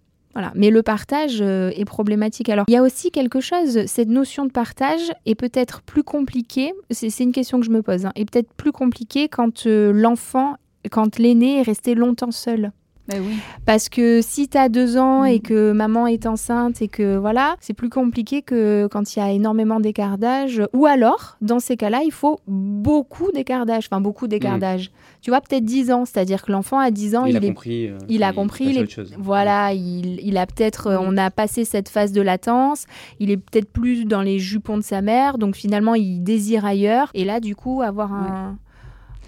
Mais 0.55 0.69
le 0.69 0.83
partage 0.83 1.41
euh, 1.41 1.71
est 1.75 1.85
problématique. 1.85 2.49
Alors, 2.49 2.65
il 2.67 2.73
y 2.73 2.77
a 2.77 2.83
aussi 2.83 3.11
quelque 3.11 3.39
chose, 3.39 3.85
cette 3.85 4.09
notion 4.09 4.45
de 4.45 4.51
partage 4.51 5.11
est 5.25 5.35
peut-être 5.35 5.81
plus 5.81 6.03
compliquée, 6.03 6.73
c'est 6.91 7.19
une 7.19 7.31
question 7.31 7.59
que 7.59 7.65
je 7.65 7.71
me 7.71 7.81
pose, 7.81 8.05
hein, 8.05 8.11
est 8.15 8.29
peut-être 8.29 8.53
plus 8.53 8.71
compliquée 8.71 9.27
quand 9.29 9.65
euh, 9.65 9.91
l'enfant, 9.91 10.55
quand 10.91 11.17
l'aîné 11.19 11.59
est 11.59 11.63
resté 11.63 11.95
longtemps 11.95 12.31
seul. 12.31 12.71
Ben 13.07 13.23
oui. 13.25 13.37
Parce 13.65 13.87
que 13.87 14.21
si 14.21 14.49
tu 14.49 14.57
as 14.57 14.67
deux 14.67 14.97
ans 14.97 15.23
et 15.23 15.37
mm. 15.37 15.41
que 15.41 15.71
maman 15.71 16.07
est 16.07 16.25
enceinte 16.25 16.81
et 16.81 16.87
que 16.87 17.15
voilà, 17.15 17.55
c'est 17.61 17.73
plus 17.73 17.89
compliqué 17.89 18.41
que 18.41 18.87
quand 18.91 19.15
il 19.15 19.19
y 19.19 19.21
a 19.21 19.31
énormément 19.31 19.79
d'écart 19.79 20.17
d'âge. 20.17 20.61
Ou 20.73 20.85
alors, 20.85 21.37
dans 21.41 21.59
ces 21.59 21.77
cas-là, 21.77 22.01
il 22.03 22.11
faut 22.11 22.39
beaucoup 22.47 23.31
d'écart 23.31 23.65
d'âge. 23.65 23.87
Enfin, 23.89 24.01
beaucoup 24.01 24.27
d'écart 24.27 24.57
mm. 24.57 24.59
d'âge. 24.59 24.91
Tu 25.21 25.31
vois, 25.31 25.39
peut-être 25.39 25.63
10 25.63 25.91
ans. 25.91 26.05
C'est-à-dire 26.05 26.43
que 26.43 26.51
l'enfant 26.51 26.79
a 26.79 26.91
10 26.91 27.15
ans, 27.15 27.25
il, 27.25 27.37
a 27.37 27.39
compris. 27.39 27.87
Euh, 27.87 27.97
il 28.09 28.23
a 28.23 28.33
compris. 28.33 28.85
voilà, 29.17 29.73
il, 29.73 30.19
il, 30.21 30.37
a 30.37 30.45
peut-être. 30.45 30.87
Euh, 30.87 30.97
on 30.99 31.15
a 31.17 31.31
passé 31.31 31.63
cette 31.63 31.87
phase 31.87 32.11
de 32.11 32.21
latence. 32.21 32.85
Il 33.19 33.31
est 33.31 33.37
peut-être 33.37 33.71
plus 33.71 34.05
dans 34.05 34.21
les 34.21 34.39
jupons 34.39 34.77
de 34.77 34.83
sa 34.83 35.01
mère. 35.01 35.37
Donc 35.37 35.55
finalement, 35.55 35.95
il 35.95 36.23
désire 36.23 36.65
ailleurs. 36.65 37.09
Et 37.13 37.23
là, 37.23 37.39
du 37.39 37.55
coup, 37.55 37.81
avoir 37.81 38.13
un. 38.13 38.57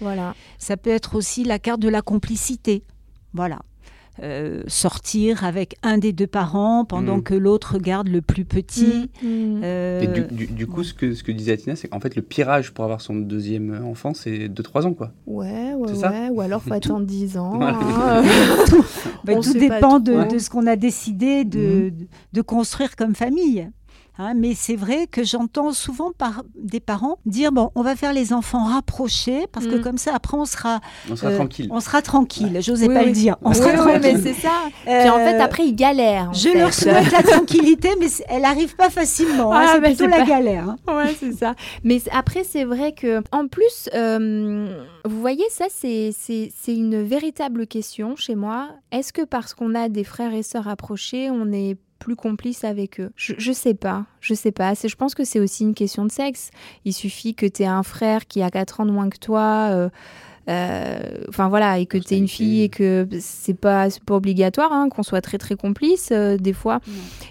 Voilà. 0.00 0.34
Ça 0.58 0.76
peut 0.76 0.90
être 0.90 1.14
aussi 1.14 1.44
la 1.44 1.58
carte 1.58 1.80
de 1.80 1.88
la 1.88 2.02
complicité. 2.02 2.84
Voilà. 3.32 3.60
Euh, 4.22 4.62
sortir 4.66 5.44
avec 5.44 5.76
un 5.82 5.96
des 5.96 6.12
deux 6.12 6.26
parents 6.26 6.84
pendant 6.84 7.18
mm. 7.18 7.22
que 7.22 7.34
l'autre 7.34 7.78
garde 7.78 8.08
le 8.08 8.20
plus 8.20 8.44
petit. 8.44 9.10
Mm. 9.22 9.26
Mm. 9.26 9.60
Euh, 9.64 10.00
Et 10.02 10.46
du, 10.46 10.66
coup, 10.66 10.84
ce 10.84 10.92
que, 10.92 11.14
ce 11.14 11.22
que 11.22 11.32
disait 11.32 11.52
Atina, 11.52 11.76
c'est 11.76 11.88
qu'en 11.88 12.00
fait, 12.00 12.16
le 12.16 12.22
pirage 12.22 12.72
pour 12.72 12.84
avoir 12.84 13.00
son 13.00 13.14
deuxième 13.14 13.82
enfant, 13.84 14.12
c'est 14.12 14.48
2-3 14.48 14.86
ans, 14.86 14.94
quoi. 14.94 15.12
Ouais, 15.26 15.72
ouais, 15.74 15.92
ouais. 15.92 16.28
Ou 16.30 16.40
alors, 16.40 16.62
faut 16.62 16.72
attendre 16.74 17.06
10 17.06 17.38
ans. 17.38 17.60
Hein. 17.62 18.22
tout 19.42 19.54
dépend 19.54 20.00
de, 20.00 20.30
de, 20.30 20.38
ce 20.38 20.50
qu'on 20.50 20.66
a 20.66 20.76
décidé 20.76 21.44
de, 21.44 21.92
de 22.32 22.42
construire 22.42 22.96
comme 22.96 23.14
famille. 23.14 23.70
Hein, 24.18 24.34
mais 24.34 24.54
c'est 24.54 24.76
vrai 24.76 25.06
que 25.06 25.24
j'entends 25.24 25.72
souvent 25.72 26.12
par 26.16 26.42
des 26.54 26.80
parents 26.80 27.18
dire 27.26 27.52
bon, 27.52 27.70
on 27.74 27.82
va 27.82 27.96
faire 27.96 28.12
les 28.12 28.32
enfants 28.32 28.64
rapprochés 28.64 29.46
parce 29.52 29.66
que 29.66 29.76
mm. 29.76 29.80
comme 29.80 29.98
ça 29.98 30.12
après 30.14 30.36
on 30.36 30.44
sera 30.44 30.80
on 31.10 31.16
sera 31.16 31.30
euh, 31.30 31.36
tranquille. 31.36 31.68
On 31.70 31.80
sera 31.80 32.02
tranquille. 32.02 32.58
J'osais 32.60 32.88
pas 32.88 33.04
le 33.04 33.12
dire. 33.12 33.36
On 33.42 33.54
sera 33.54 33.72
tranquille. 33.72 34.00
mais 34.02 34.20
c'est 34.20 34.34
ça. 34.34 34.52
Puis 34.84 35.10
en 35.10 35.18
fait 35.18 35.38
euh, 35.38 35.42
après 35.42 35.66
ils 35.66 35.74
galèrent. 35.74 36.32
Je 36.34 36.56
leur 36.56 36.74
souhaite 36.74 37.10
la 37.12 37.22
tranquillité, 37.34 37.90
mais 37.98 38.08
elle 38.28 38.44
arrive 38.44 38.76
pas 38.76 38.90
facilement. 38.90 39.52
Hein, 39.52 39.64
ah, 39.66 39.72
c'est 39.74 39.80
plutôt 39.80 40.06
la 40.06 40.24
galère. 40.24 40.68
Hein. 40.68 40.76
Ouais, 40.90 41.14
c'est 41.18 41.32
ça. 41.32 41.54
Mais 41.84 42.02
après 42.10 42.44
c'est 42.44 42.64
vrai 42.64 42.92
que 42.92 43.22
en 43.32 43.46
plus, 43.46 43.88
euh, 43.94 44.82
vous 45.04 45.20
voyez 45.20 45.44
ça, 45.50 45.66
c'est 45.68 46.10
c'est 46.12 46.50
une 46.74 47.02
véritable 47.02 47.66
question 47.66 48.16
chez 48.16 48.34
moi. 48.34 48.68
Est-ce 48.90 49.12
que 49.12 49.22
parce 49.22 49.54
qu'on 49.54 49.74
a 49.74 49.88
des 49.88 50.04
frères 50.04 50.34
et 50.34 50.42
sœurs 50.42 50.64
rapprochés, 50.64 51.30
on 51.30 51.52
est 51.52 51.76
plus 52.00 52.16
complice 52.16 52.64
avec 52.64 52.98
eux. 52.98 53.12
Je, 53.14 53.52
sais 53.52 53.74
pas, 53.74 54.06
je 54.20 54.34
sais 54.34 54.50
pas. 54.50 54.74
Je 54.74 54.94
pense 54.96 55.14
que 55.14 55.22
c'est 55.22 55.38
aussi 55.38 55.62
une 55.62 55.74
question 55.74 56.04
de 56.04 56.10
sexe. 56.10 56.50
Il 56.84 56.92
suffit 56.92 57.34
que 57.36 57.46
tu 57.46 57.62
aies 57.62 57.66
un 57.66 57.84
frère 57.84 58.26
qui 58.26 58.42
a 58.42 58.50
4 58.50 58.80
ans 58.80 58.86
de 58.86 58.90
moins 58.90 59.08
que 59.08 59.18
toi. 59.18 59.68
Euh, 59.70 59.90
enfin 61.28 61.48
voilà, 61.48 61.78
et 61.78 61.86
que 61.86 61.98
tu 61.98 62.14
es 62.14 62.18
une 62.18 62.28
fille 62.28 62.62
et 62.62 62.68
que 62.68 63.06
c'est 63.20 63.54
pas, 63.54 63.88
pas 64.04 64.14
obligatoire 64.14 64.72
hein, 64.72 64.88
qu'on 64.88 65.02
soit 65.02 65.20
très 65.20 65.38
très 65.38 65.54
complice 65.54 66.10
euh, 66.12 66.36
des 66.36 66.52
fois. 66.52 66.80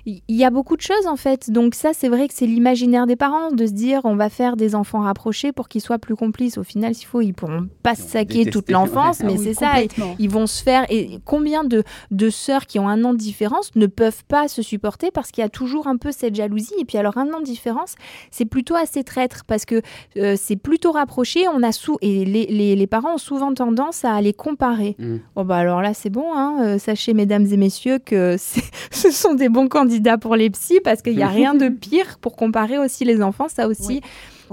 Il 0.05 0.21
y, 0.29 0.43
a 0.43 0.49
beaucoup 0.49 0.75
de 0.75 0.81
choses 0.81 1.07
en 1.07 1.15
fait. 1.15 1.51
Donc 1.51 1.75
ça, 1.75 1.91
c'est 1.93 2.09
vrai 2.09 2.27
que 2.27 2.33
c'est 2.33 2.45
l'imaginaire 2.45 3.07
des 3.07 3.15
parents 3.15 3.51
de 3.51 3.65
se 3.65 3.71
dire 3.71 4.01
on 4.03 4.15
va 4.15 4.29
faire 4.29 4.55
des 4.55 4.75
enfants 4.75 5.01
rapprochés 5.01 5.51
pour 5.51 5.67
qu'ils 5.67 5.81
soient 5.81 5.99
plus 5.99 6.15
complices. 6.15 6.57
Au 6.57 6.63
final, 6.63 6.95
s'il 6.95 7.07
faut, 7.07 7.21
ils 7.21 7.33
pourront 7.33 7.67
pas 7.83 7.95
se 7.95 8.03
saquer 8.03 8.49
toute 8.49 8.71
l'enfance, 8.71 9.19
mais 9.23 9.35
ah 9.35 9.41
c'est 9.43 9.53
ça. 9.53 9.73
Ils 10.17 10.29
vont 10.29 10.47
se 10.47 10.63
faire. 10.63 10.85
Et 10.89 11.19
combien 11.25 11.63
de, 11.63 11.83
de 12.11 12.29
sœurs 12.29 12.65
qui 12.65 12.79
ont 12.79 12.87
un 12.87 13.03
an 13.03 13.13
de 13.13 13.19
différence 13.19 13.71
ne 13.75 13.85
peuvent 13.85 14.23
pas 14.27 14.47
se 14.47 14.61
supporter 14.61 15.11
parce 15.11 15.31
qu'il 15.31 15.41
y 15.41 15.45
a 15.45 15.49
toujours 15.49 15.87
un 15.87 15.97
peu 15.97 16.11
cette 16.11 16.35
jalousie. 16.35 16.73
Et 16.79 16.85
puis 16.85 16.97
alors 16.97 17.17
un 17.17 17.31
an 17.33 17.39
de 17.39 17.45
différence, 17.45 17.95
c'est 18.31 18.45
plutôt 18.45 18.75
assez 18.75 19.03
traître 19.03 19.43
parce 19.45 19.65
que 19.65 19.81
euh, 20.17 20.35
c'est 20.37 20.55
plutôt 20.55 20.91
rapproché. 20.91 21.47
On 21.47 21.63
a 21.63 21.71
sous 21.71 21.97
et 22.01 22.25
les, 22.25 22.45
les, 22.47 22.75
les 22.75 22.87
parents 22.87 23.08
ont 23.09 23.17
souvent 23.17 23.53
tendance 23.53 24.05
à 24.05 24.19
les 24.21 24.33
comparer. 24.33 24.95
Mm. 24.99 25.17
Bon, 25.35 25.45
bah 25.45 25.57
alors 25.57 25.81
là, 25.81 25.93
c'est 25.93 26.09
bon. 26.09 26.33
Hein, 26.33 26.57
euh, 26.61 26.77
sachez, 26.77 27.13
mesdames 27.13 27.45
et 27.51 27.57
messieurs, 27.57 27.99
que 27.99 28.37
ce 28.91 29.11
sont 29.11 29.33
des 29.33 29.49
bons 29.49 29.67
candidats 29.67 30.17
pour 30.17 30.35
les 30.35 30.49
psys 30.49 30.79
parce 30.83 31.01
qu'il 31.01 31.15
n'y 31.15 31.23
a 31.23 31.27
rien 31.29 31.53
de 31.53 31.69
pire 31.69 32.17
pour 32.19 32.35
comparer 32.35 32.77
aussi 32.77 33.05
les 33.05 33.21
enfants. 33.21 33.47
Ça 33.49 33.67
aussi. 33.67 34.01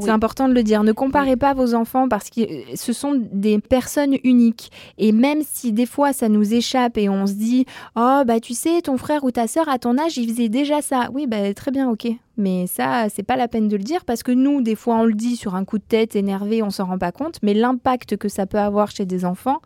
C'est 0.00 0.10
important 0.10 0.48
de 0.48 0.54
le 0.54 0.62
dire. 0.62 0.82
Ne 0.82 0.92
comparez 0.92 1.36
pas 1.36 1.54
vos 1.54 1.74
enfants 1.74 2.08
parce 2.08 2.30
que 2.30 2.40
euh, 2.40 2.62
ce 2.74 2.92
sont 2.92 3.20
des 3.32 3.58
personnes 3.58 4.16
uniques. 4.24 4.70
Et 4.98 5.12
même 5.12 5.40
si 5.42 5.72
des 5.72 5.86
fois 5.86 6.12
ça 6.12 6.28
nous 6.28 6.54
échappe 6.54 6.98
et 6.98 7.08
on 7.08 7.26
se 7.26 7.34
dit 7.34 7.66
Oh, 7.96 8.22
bah 8.26 8.40
tu 8.40 8.54
sais, 8.54 8.80
ton 8.82 8.96
frère 8.96 9.24
ou 9.24 9.30
ta 9.30 9.46
sœur 9.46 9.68
à 9.68 9.78
ton 9.78 9.98
âge, 9.98 10.16
il 10.16 10.28
faisait 10.28 10.48
déjà 10.48 10.82
ça. 10.82 11.08
Oui, 11.12 11.26
bah 11.26 11.52
très 11.54 11.70
bien, 11.70 11.88
ok. 11.90 12.08
Mais 12.36 12.66
ça, 12.66 13.08
c'est 13.08 13.22
pas 13.22 13.36
la 13.36 13.48
peine 13.48 13.68
de 13.68 13.76
le 13.76 13.82
dire 13.82 14.04
parce 14.04 14.22
que 14.22 14.32
nous, 14.32 14.60
des 14.60 14.74
fois, 14.74 14.96
on 14.96 15.04
le 15.04 15.14
dit 15.14 15.36
sur 15.36 15.54
un 15.54 15.64
coup 15.64 15.78
de 15.78 15.84
tête, 15.84 16.16
énervé, 16.16 16.62
on 16.62 16.70
s'en 16.70 16.84
rend 16.84 16.98
pas 16.98 17.12
compte. 17.12 17.38
Mais 17.42 17.54
l'impact 17.54 18.16
que 18.16 18.28
ça 18.28 18.46
peut 18.46 18.58
avoir 18.58 18.90
chez 18.90 19.06
des 19.06 19.24
enfants, 19.24 19.60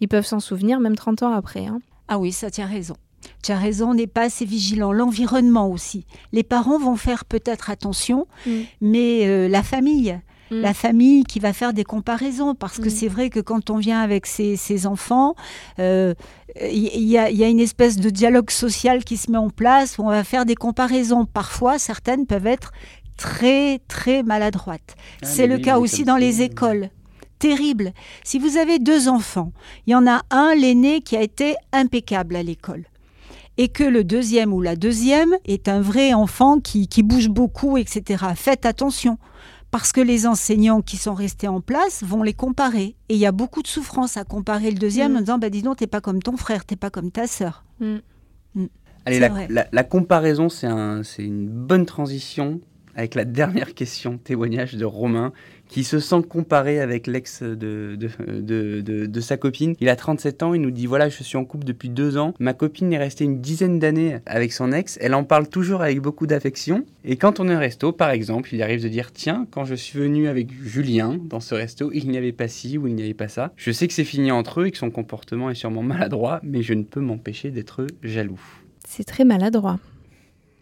ils 0.00 0.08
peuvent 0.08 0.26
s'en 0.26 0.40
souvenir 0.40 0.80
même 0.80 0.96
30 0.96 1.22
ans 1.22 1.32
après. 1.32 1.66
Hein. 1.66 1.80
Ah 2.08 2.18
oui, 2.18 2.32
ça 2.32 2.50
tient 2.50 2.66
raison. 2.66 2.94
Tu 3.42 3.52
as 3.52 3.58
raison, 3.58 3.90
on 3.90 3.94
n'est 3.94 4.06
pas 4.06 4.22
assez 4.22 4.44
vigilant. 4.44 4.92
L'environnement 4.92 5.68
aussi. 5.70 6.04
Les 6.32 6.42
parents 6.42 6.78
vont 6.78 6.96
faire 6.96 7.24
peut-être 7.24 7.70
attention, 7.70 8.26
mm. 8.46 8.50
mais 8.80 9.26
euh, 9.26 9.48
la 9.48 9.62
famille, 9.62 10.18
mm. 10.50 10.60
la 10.60 10.74
famille 10.74 11.24
qui 11.24 11.40
va 11.40 11.52
faire 11.52 11.72
des 11.72 11.84
comparaisons, 11.84 12.54
parce 12.54 12.78
que 12.78 12.88
mm. 12.88 12.90
c'est 12.90 13.08
vrai 13.08 13.30
que 13.30 13.40
quand 13.40 13.70
on 13.70 13.76
vient 13.76 14.00
avec 14.00 14.26
ses, 14.26 14.86
enfants, 14.86 15.34
il 15.78 15.82
euh, 15.84 16.14
y, 16.60 17.16
a 17.18 17.48
une 17.48 17.60
espèce 17.60 17.96
de 17.96 18.10
dialogue 18.10 18.50
social 18.50 19.04
qui 19.04 19.16
se 19.16 19.30
met 19.30 19.38
en 19.38 19.50
place, 19.50 19.98
où 19.98 20.02
on 20.02 20.10
va 20.10 20.24
faire 20.24 20.44
des 20.44 20.56
comparaisons. 20.56 21.24
Parfois, 21.24 21.78
certaines 21.78 22.26
peuvent 22.26 22.46
être 22.46 22.72
très, 23.16 23.80
très 23.88 24.22
maladroites. 24.22 24.96
Ah, 25.22 25.26
c'est 25.26 25.46
le 25.46 25.58
cas 25.58 25.78
aussi 25.78 26.04
dans 26.04 26.16
les 26.16 26.42
écoles 26.42 26.90
terrible. 27.40 27.92
Si 28.22 28.38
vous 28.38 28.56
avez 28.56 28.78
deux 28.78 29.08
enfants, 29.08 29.52
il 29.86 29.90
y 29.90 29.94
en 29.96 30.06
a 30.06 30.22
un, 30.30 30.54
l'aîné, 30.54 31.00
qui 31.00 31.16
a 31.16 31.22
été 31.22 31.56
impeccable 31.72 32.36
à 32.36 32.42
l'école 32.44 32.84
et 33.60 33.68
que 33.68 33.84
le 33.84 34.04
deuxième 34.04 34.54
ou 34.54 34.62
la 34.62 34.74
deuxième 34.74 35.36
est 35.44 35.68
un 35.68 35.82
vrai 35.82 36.14
enfant 36.14 36.60
qui, 36.60 36.88
bouge 37.02 37.28
beaucoup, 37.28 37.76
etc. 37.76 38.24
Faites 38.34 38.64
attention, 38.64 39.18
parce 39.70 39.92
que 39.92 40.00
les 40.00 40.26
enseignants 40.26 40.80
qui 40.80 40.96
sont 40.96 41.12
restés 41.12 41.46
en 41.46 41.60
place 41.60 42.02
vont 42.02 42.22
les 42.22 42.32
comparer. 42.32 42.96
Et 43.10 43.16
il 43.16 43.18
y 43.18 43.26
a 43.26 43.32
beaucoup 43.32 43.60
de 43.60 43.66
souffrance 43.66 44.16
à 44.16 44.24
comparer 44.24 44.70
le 44.70 44.78
deuxième 44.78 45.12
mm. 45.12 45.16
en 45.16 45.20
disant 45.20 45.38
bah, 45.38 45.50
Dis 45.50 45.60
donc, 45.60 45.76
t'es 45.76 45.86
pas 45.86 46.00
comme 46.00 46.22
ton 46.22 46.38
frère, 46.38 46.64
t'es 46.64 46.76
pas 46.76 46.88
comme 46.88 47.10
ta 47.10 47.26
sœur. 47.26 47.66
Mm. 47.80 47.96
Mm. 48.54 48.66
Allez, 49.04 49.18
la, 49.18 49.66
la, 49.70 49.84
comparaison, 49.84 50.48
c'est 50.48 50.66
un, 50.66 51.02
une 51.18 51.46
bonne 51.46 51.84
transition 51.84 52.62
avec 52.94 53.14
la 53.14 53.26
dernière 53.26 53.74
question, 53.74 54.16
témoignage 54.16 54.74
de 54.74 54.86
Romain, 54.86 55.34
qui 55.70 55.84
se 55.84 56.00
sent 56.00 56.22
comparé 56.28 56.80
avec 56.80 57.06
l'ex 57.06 57.42
de, 57.42 57.96
de, 57.96 58.80
de, 59.06 59.20
sa 59.20 59.36
copine. 59.36 59.74
Il 59.80 59.88
a 59.88 59.96
37 59.96 60.42
ans, 60.42 60.54
il 60.54 60.60
nous 60.60 60.70
dit 60.70 60.86
voilà, 60.86 61.08
je 61.08 61.22
suis 61.22 61.36
en 61.36 61.44
couple 61.44 61.64
depuis 61.64 61.88
deux 61.88 62.16
ans, 62.16 62.34
ma 62.38 62.52
copine 62.52 62.92
est 62.92 62.98
restée 62.98 63.24
une 63.24 63.40
dizaine 63.40 63.78
d'années 63.78 64.18
avec 64.26 64.52
son 64.52 64.72
ex, 64.72 64.98
elle 65.00 65.14
en 65.14 65.24
parle 65.24 65.48
toujours 65.48 65.82
avec 65.82 66.00
beaucoup 66.00 66.26
d'affection, 66.26 66.84
et 67.04 67.16
quand 67.16 67.40
on 67.40 67.48
est 67.48 67.54
au 67.54 67.58
resto, 67.58 67.92
par 67.92 68.10
exemple, 68.10 68.54
il 68.54 68.62
arrive 68.62 68.82
de 68.82 68.88
dire 68.88 69.12
tiens, 69.12 69.46
quand 69.50 69.64
je 69.64 69.74
suis 69.74 69.98
venu 69.98 70.28
avec 70.28 70.52
Julien 70.62 71.18
dans 71.22 71.40
ce 71.40 71.54
resto, 71.54 71.90
il 71.92 72.08
n'y 72.08 72.18
avait 72.18 72.32
pas 72.32 72.48
ci 72.48 72.78
ou 72.78 72.86
il 72.86 72.94
n'y 72.94 73.02
avait 73.02 73.14
pas 73.14 73.28
ça. 73.28 73.52
Je 73.56 73.70
sais 73.70 73.86
que 73.86 73.94
c'est 73.94 74.04
fini 74.04 74.30
entre 74.30 74.60
eux 74.60 74.66
et 74.66 74.70
que 74.70 74.78
son 74.78 74.90
comportement 74.90 75.50
est 75.50 75.54
sûrement 75.54 75.82
maladroit, 75.82 76.40
mais 76.42 76.62
je 76.62 76.74
ne 76.74 76.82
peux 76.82 77.00
m'empêcher 77.00 77.50
d'être 77.50 77.86
jaloux. 78.02 78.40
C'est 78.86 79.04
très 79.04 79.24
maladroit. 79.24 79.78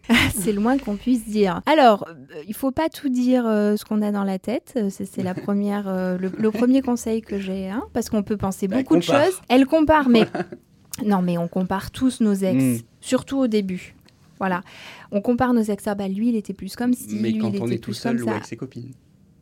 c'est 0.34 0.52
le 0.52 0.60
moins 0.60 0.78
qu'on 0.78 0.96
puisse 0.96 1.26
dire. 1.26 1.60
Alors, 1.66 2.06
euh, 2.08 2.42
il 2.46 2.54
faut 2.54 2.70
pas 2.70 2.88
tout 2.88 3.08
dire 3.08 3.46
euh, 3.46 3.76
ce 3.76 3.84
qu'on 3.84 4.02
a 4.02 4.10
dans 4.10 4.24
la 4.24 4.38
tête. 4.38 4.74
Euh, 4.76 4.88
c'est 4.90 5.22
la 5.22 5.34
première, 5.34 5.84
le, 6.18 6.50
premier 6.50 6.82
conseil 6.82 7.22
que 7.22 7.38
j'ai, 7.38 7.68
hein, 7.68 7.84
parce 7.92 8.10
qu'on 8.10 8.22
peut 8.22 8.36
penser 8.36 8.68
bah, 8.68 8.78
beaucoup 8.78 8.96
de 8.96 9.02
choses. 9.02 9.40
Elle 9.48 9.66
compare, 9.66 10.08
mais 10.08 10.26
non, 11.04 11.22
mais 11.22 11.38
on 11.38 11.48
compare 11.48 11.90
tous 11.90 12.20
nos 12.20 12.34
ex, 12.34 12.62
hmm. 12.62 12.84
surtout 13.00 13.38
au 13.38 13.46
début. 13.46 13.94
Voilà, 14.38 14.62
on 15.10 15.20
compare 15.20 15.52
nos 15.52 15.62
ex. 15.62 15.86
Ah 15.86 15.94
bah 15.94 16.06
lui, 16.06 16.28
il 16.28 16.36
était 16.36 16.52
plus 16.52 16.76
comme 16.76 16.94
si. 16.94 17.16
Mais 17.16 17.30
lui, 17.30 17.38
quand 17.38 17.50
il 17.50 17.60
on 17.60 17.66
était 17.66 17.76
est 17.76 17.78
tout 17.78 17.92
seul 17.92 18.22
ou 18.22 18.30
avec 18.30 18.44
ses 18.44 18.56
copines. 18.56 18.92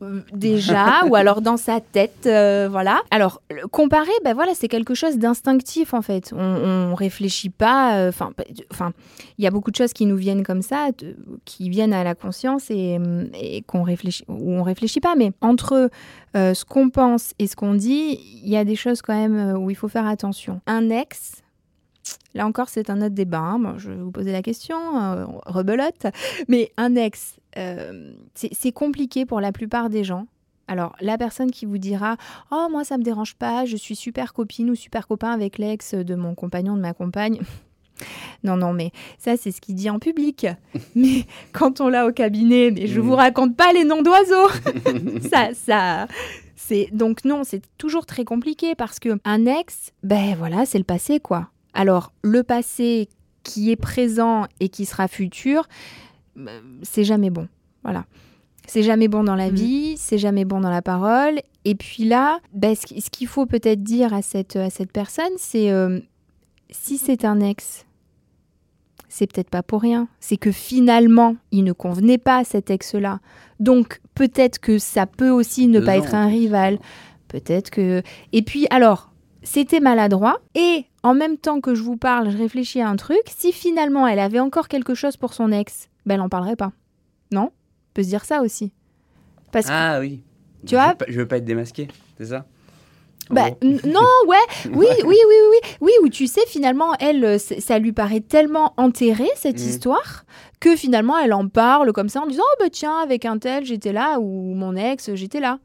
Euh, 0.01 0.21
déjà, 0.31 1.05
ou 1.05 1.15
alors 1.15 1.41
dans 1.41 1.57
sa 1.57 1.79
tête, 1.79 2.25
euh, 2.27 2.67
voilà. 2.69 3.01
Alors, 3.09 3.41
comparer, 3.71 4.11
ben 4.23 4.33
voilà, 4.33 4.53
c'est 4.53 4.67
quelque 4.67 4.93
chose 4.93 5.17
d'instinctif 5.17 5.93
en 5.93 6.01
fait. 6.01 6.33
On, 6.35 6.93
réfléchit 6.93 7.49
pas, 7.49 7.97
euh, 7.97 8.09
enfin, 8.09 8.31
enfin, 8.71 8.91
il 9.37 9.43
y 9.43 9.47
a 9.47 9.51
beaucoup 9.51 9.71
de 9.71 9.75
choses 9.75 9.93
qui 9.93 10.05
nous 10.05 10.15
viennent 10.15 10.43
comme 10.43 10.61
ça, 10.61 10.89
qui 11.45 11.69
viennent 11.69 11.93
à 11.93 12.03
la 12.03 12.15
conscience 12.15 12.69
et, 12.69 12.99
qu'on 13.67 13.83
réfléchit, 13.83 14.23
ou 14.27 14.53
on 14.53 14.63
réfléchit 14.63 14.99
pas. 14.99 15.15
Mais 15.15 15.31
entre 15.41 15.89
ce 16.35 16.65
qu'on 16.65 16.89
pense 16.89 17.33
et 17.39 17.47
ce 17.47 17.55
qu'on 17.55 17.73
dit, 17.73 18.19
il 18.43 18.49
y 18.49 18.57
a 18.57 18.65
des 18.65 18.75
choses 18.75 19.01
quand 19.01 19.15
même 19.15 19.57
où 19.57 19.69
il 19.69 19.75
faut 19.75 19.87
faire 19.87 20.05
attention. 20.05 20.61
Un 20.67 20.89
ex, 20.89 21.43
Là 22.33 22.45
encore, 22.45 22.69
c'est 22.69 22.89
un 22.89 23.01
autre 23.01 23.15
débat. 23.15 23.39
Hein. 23.39 23.75
je 23.77 23.91
vais 23.91 23.97
vous 23.97 24.11
poser 24.11 24.31
la 24.31 24.41
question, 24.41 24.77
rebelote. 25.45 26.07
Mais 26.47 26.71
un 26.77 26.95
ex, 26.95 27.37
euh, 27.57 28.13
c'est 28.33 28.71
compliqué 28.71 29.25
pour 29.25 29.41
la 29.41 29.51
plupart 29.51 29.89
des 29.89 30.03
gens. 30.03 30.27
Alors, 30.67 30.95
la 30.99 31.17
personne 31.17 31.51
qui 31.51 31.65
vous 31.65 31.77
dira 31.77 32.17
Oh, 32.51 32.67
moi, 32.69 32.83
ça 32.83 32.97
me 32.97 33.03
dérange 33.03 33.35
pas, 33.35 33.65
je 33.65 33.77
suis 33.77 33.95
super 33.95 34.33
copine 34.33 34.69
ou 34.69 34.75
super 34.75 35.07
copain 35.07 35.31
avec 35.31 35.57
l'ex 35.57 35.93
de 35.93 36.15
mon 36.15 36.35
compagnon, 36.35 36.75
de 36.75 36.81
ma 36.81 36.93
compagne. 36.93 37.39
non, 38.43 38.57
non, 38.57 38.73
mais 38.73 38.91
ça, 39.17 39.37
c'est 39.37 39.51
ce 39.51 39.61
qu'il 39.61 39.75
dit 39.75 39.89
en 39.89 39.99
public. 39.99 40.45
mais 40.95 41.25
quand 41.53 41.79
on 41.79 41.87
l'a 41.87 42.05
au 42.05 42.11
cabinet, 42.11 42.71
mais 42.71 42.87
je 42.87 42.99
vous 42.99 43.13
mm. 43.13 43.19
raconte 43.19 43.55
pas 43.55 43.71
les 43.73 43.85
noms 43.85 44.01
d'oiseaux. 44.01 44.49
ça, 45.29 45.49
ça. 45.53 46.07
C'est 46.55 46.89
donc 46.91 47.23
non, 47.23 47.43
c'est 47.45 47.61
toujours 47.77 48.05
très 48.05 48.25
compliqué 48.25 48.75
parce 48.75 48.99
que 48.99 49.17
un 49.23 49.45
ex, 49.45 49.93
ben 50.03 50.35
voilà, 50.37 50.65
c'est 50.65 50.79
le 50.79 50.83
passé 50.83 51.21
quoi. 51.21 51.49
Alors 51.77 52.11
le 52.23 52.41
passé 52.41 53.07
qui 53.43 53.71
est 53.71 53.75
présent 53.77 54.47
et 54.59 54.67
qui 54.67 54.85
sera 54.85 55.07
futur, 55.07 55.67
c'est 56.81 57.03
jamais 57.03 57.29
bon. 57.29 57.47
Voilà. 57.83 58.05
C'est 58.67 58.83
jamais 58.83 59.07
bon 59.07 59.23
dans 59.23 59.35
la 59.35 59.49
mm. 59.51 59.55
vie, 59.55 59.95
c'est 59.97 60.17
jamais 60.17 60.43
bon 60.43 60.59
dans 60.59 60.71
la 60.71 60.81
parole. 60.81 61.39
Et 61.65 61.75
puis 61.75 62.03
là, 62.03 62.39
ben, 62.51 62.75
ce 62.75 63.09
qu'il 63.09 63.27
faut 63.27 63.45
peut-être 63.45 63.83
dire 63.83 64.13
à 64.13 64.21
cette, 64.21 64.55
à 64.55 64.69
cette 64.71 64.91
personne, 64.91 65.31
c'est 65.37 65.71
euh, 65.71 65.99
si 66.71 66.97
c'est 66.97 67.23
un 67.23 67.39
ex, 67.39 67.85
c'est 69.07 69.31
peut-être 69.31 69.51
pas 69.51 69.63
pour 69.63 69.81
rien. 69.81 70.07
C'est 70.19 70.37
que 70.37 70.51
finalement, 70.51 71.35
il 71.51 71.63
ne 71.63 71.73
convenait 71.73 72.17
pas 72.17 72.39
à 72.39 72.43
cet 72.43 72.71
ex-là. 72.71 73.19
Donc 73.59 74.01
peut-être 74.15 74.59
que 74.59 74.79
ça 74.79 75.05
peut 75.05 75.29
aussi 75.29 75.67
ne 75.67 75.79
pas 75.79 75.97
être 75.97 76.15
un 76.15 76.27
rival. 76.27 76.79
Peut-être 77.27 77.69
que. 77.69 78.01
Et 78.33 78.41
puis 78.41 78.65
alors, 78.71 79.11
c'était 79.43 79.79
maladroit. 79.79 80.39
Et 80.55 80.85
en 81.07 81.13
même 81.13 81.37
temps 81.37 81.61
que 81.61 81.73
je 81.73 81.81
vous 81.81 81.95
parle, 81.95 82.29
je 82.29 82.37
réfléchis 82.37 82.81
à 82.81 82.89
un 82.89 82.97
truc. 82.97 83.21
Si 83.25 83.53
finalement 83.53 84.07
elle 84.07 84.19
avait 84.19 84.41
encore 84.41 84.67
quelque 84.67 84.93
chose 84.93 85.15
pour 85.15 85.33
son 85.33 85.53
ex, 85.53 85.89
ben, 86.05 86.15
elle 86.15 86.19
n'en 86.19 86.27
parlerait 86.27 86.57
pas. 86.57 86.73
Non? 87.31 87.51
On 87.53 87.93
peut 87.93 88.03
se 88.03 88.09
dire 88.09 88.25
ça 88.25 88.41
aussi. 88.41 88.73
Parce 89.53 89.67
ah 89.69 89.99
oui. 90.01 90.21
Tu 90.65 90.75
vois? 90.75 90.95
Je 91.07 91.17
veux 91.17 91.27
pas 91.27 91.37
être 91.37 91.45
démasqué, 91.45 91.87
c'est 92.17 92.25
ça? 92.25 92.45
Bah, 93.29 93.49
non, 93.61 94.01
ouais, 94.27 94.35
oui, 94.65 94.87
oui, 95.03 95.03
oui, 95.05 95.35
oui, 95.51 95.69
oui, 95.81 95.91
où 96.01 96.09
tu 96.09 96.27
sais, 96.27 96.45
finalement, 96.47 96.93
elle, 96.99 97.23
euh, 97.23 97.37
ça 97.37 97.79
lui 97.79 97.91
paraît 97.91 98.21
tellement 98.21 98.73
enterré, 98.77 99.27
cette 99.35 99.59
mm. 99.59 99.67
histoire, 99.67 100.25
que 100.59 100.75
finalement, 100.75 101.17
elle 101.17 101.33
en 101.33 101.47
parle 101.47 101.91
comme 101.93 102.09
ça, 102.09 102.21
en 102.21 102.27
disant, 102.27 102.43
oh, 102.45 102.55
bah 102.59 102.69
tiens, 102.71 102.99
avec 102.99 103.25
un 103.25 103.37
tel, 103.37 103.65
j'étais 103.65 103.91
là, 103.91 104.19
ou 104.19 104.53
mon 104.55 104.75
ex, 104.75 105.13
j'étais 105.13 105.41
là. 105.41 105.59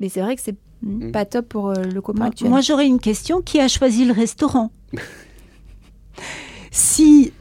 Mais 0.00 0.08
c'est 0.08 0.20
vrai 0.20 0.34
que 0.36 0.42
c'est 0.42 0.56
mm. 0.82 1.12
pas 1.12 1.24
top 1.24 1.48
pour 1.48 1.70
euh, 1.70 1.82
le 1.82 2.00
copain 2.00 2.26
actuel. 2.26 2.50
Moi, 2.50 2.60
j'aurais 2.60 2.86
une 2.86 3.00
question, 3.00 3.40
qui 3.40 3.60
a 3.60 3.68
choisi 3.68 4.04
le 4.04 4.12
restaurant 4.12 4.70
Si 6.70 7.32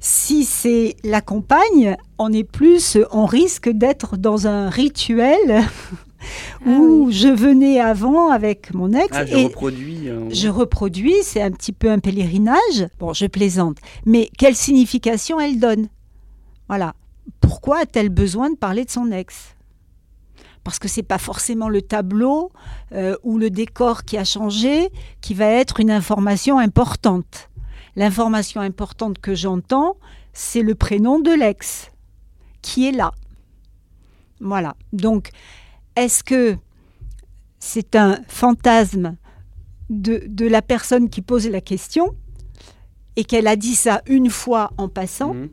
si 0.00 0.44
c'est 0.44 0.96
la 1.04 1.20
compagne, 1.20 1.96
on 2.18 2.32
est 2.32 2.44
plus, 2.44 2.98
on 3.10 3.26
risque 3.26 3.68
d'être 3.68 4.16
dans 4.16 4.46
un 4.46 4.68
rituel 4.68 5.38
ah 6.64 6.68
où 6.68 7.08
je 7.10 7.28
venais 7.28 7.80
avant 7.80 8.30
avec 8.30 8.72
mon 8.74 8.92
ex. 8.92 9.08
Ah, 9.12 9.26
je 9.26 9.36
reproduis. 9.36 10.08
Euh, 10.08 10.28
je 10.30 10.48
reproduis, 10.48 11.16
c'est 11.22 11.42
un 11.42 11.50
petit 11.50 11.72
peu 11.72 11.90
un 11.90 11.98
pèlerinage. 11.98 12.88
Bon, 12.98 13.12
je 13.12 13.26
plaisante. 13.26 13.78
Mais 14.06 14.30
quelle 14.38 14.56
signification 14.56 15.40
elle 15.40 15.58
donne? 15.58 15.88
Voilà. 16.68 16.94
Pourquoi 17.40 17.80
a-t-elle 17.80 18.10
besoin 18.10 18.50
de 18.50 18.56
parler 18.56 18.84
de 18.84 18.90
son 18.90 19.10
ex? 19.10 19.53
Parce 20.64 20.78
que 20.78 20.88
c'est 20.88 21.02
pas 21.02 21.18
forcément 21.18 21.68
le 21.68 21.82
tableau 21.82 22.50
euh, 22.92 23.16
ou 23.22 23.38
le 23.38 23.50
décor 23.50 24.04
qui 24.04 24.16
a 24.16 24.24
changé 24.24 24.90
qui 25.20 25.34
va 25.34 25.46
être 25.46 25.78
une 25.78 25.90
information 25.90 26.58
importante. 26.58 27.50
L'information 27.96 28.60
importante 28.60 29.18
que 29.20 29.34
j'entends, 29.34 29.96
c'est 30.32 30.62
le 30.62 30.74
prénom 30.74 31.20
de 31.20 31.30
l'ex 31.30 31.92
qui 32.62 32.88
est 32.88 32.92
là. 32.92 33.12
Voilà. 34.40 34.74
Donc, 34.92 35.30
est-ce 35.96 36.24
que 36.24 36.56
c'est 37.58 37.94
un 37.94 38.18
fantasme 38.26 39.16
de, 39.90 40.48
la 40.48 40.62
personne 40.62 41.08
qui 41.08 41.22
pose 41.22 41.46
la 41.48 41.60
question 41.60 42.14
et 43.16 43.24
qu'elle 43.24 43.46
a 43.46 43.56
dit 43.56 43.74
ça 43.74 44.02
une 44.06 44.30
fois 44.30 44.72
en 44.76 44.88
passant 44.88 45.34
mhm. 45.34 45.50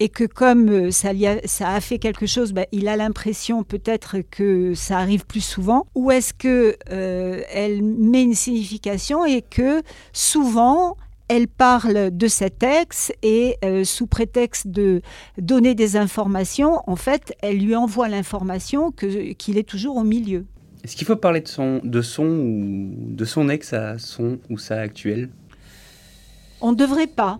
Et 0.00 0.08
que 0.08 0.24
comme 0.24 0.68
euh, 0.70 0.90
ça, 0.90 1.10
a, 1.10 1.80
fait 1.80 1.98
quelque 1.98 2.26
chose, 2.26 2.52
ben, 2.52 2.64
il 2.72 2.88
a 2.88 2.96
l'impression 2.96 3.62
peut-être 3.62 4.16
que 4.30 4.74
ça 4.74 4.98
arrive 4.98 5.26
plus 5.26 5.42
souvent 5.42 5.86
Ou 5.94 6.10
est-ce 6.10 6.32
qu'elle 6.34 6.76
euh, 6.90 7.80
met 7.82 8.22
une 8.22 8.34
signification 8.34 9.24
et 9.26 9.42
que 9.42 9.82
souvent 10.12 10.96
elle 11.28 11.46
parle 11.46 12.10
de 12.10 12.26
cet 12.26 12.64
ex 12.64 13.12
et 13.22 13.56
euh, 13.64 13.84
sous 13.84 14.08
prétexte 14.08 14.66
de 14.66 15.00
donner 15.38 15.76
des 15.76 15.96
informations, 15.96 16.80
en 16.88 16.96
fait, 16.96 17.34
elle 17.40 17.58
lui 17.58 17.76
envoie 17.76 18.08
l'information 18.08 18.90
qu'il 18.90 19.56
est 19.56 19.68
toujours 19.68 19.96
au 19.96 20.02
milieu. 20.02 20.44
Est-ce 20.82 20.96
qu'il 20.96 21.06
faut 21.06 21.14
parler 21.14 21.40
de 21.40 21.46
son, 21.46 21.80
de 21.84 22.02
son 22.02 22.24
ou 22.24 22.94
de 22.96 23.24
son 23.24 23.48
ex 23.48 23.72
à 23.74 23.98
son 23.98 24.38
ou 24.48 24.58
sa 24.58 24.80
actuelle? 24.80 25.28
On 26.60 26.72
ne 26.72 26.76
devrait 26.76 27.06
pas. 27.06 27.38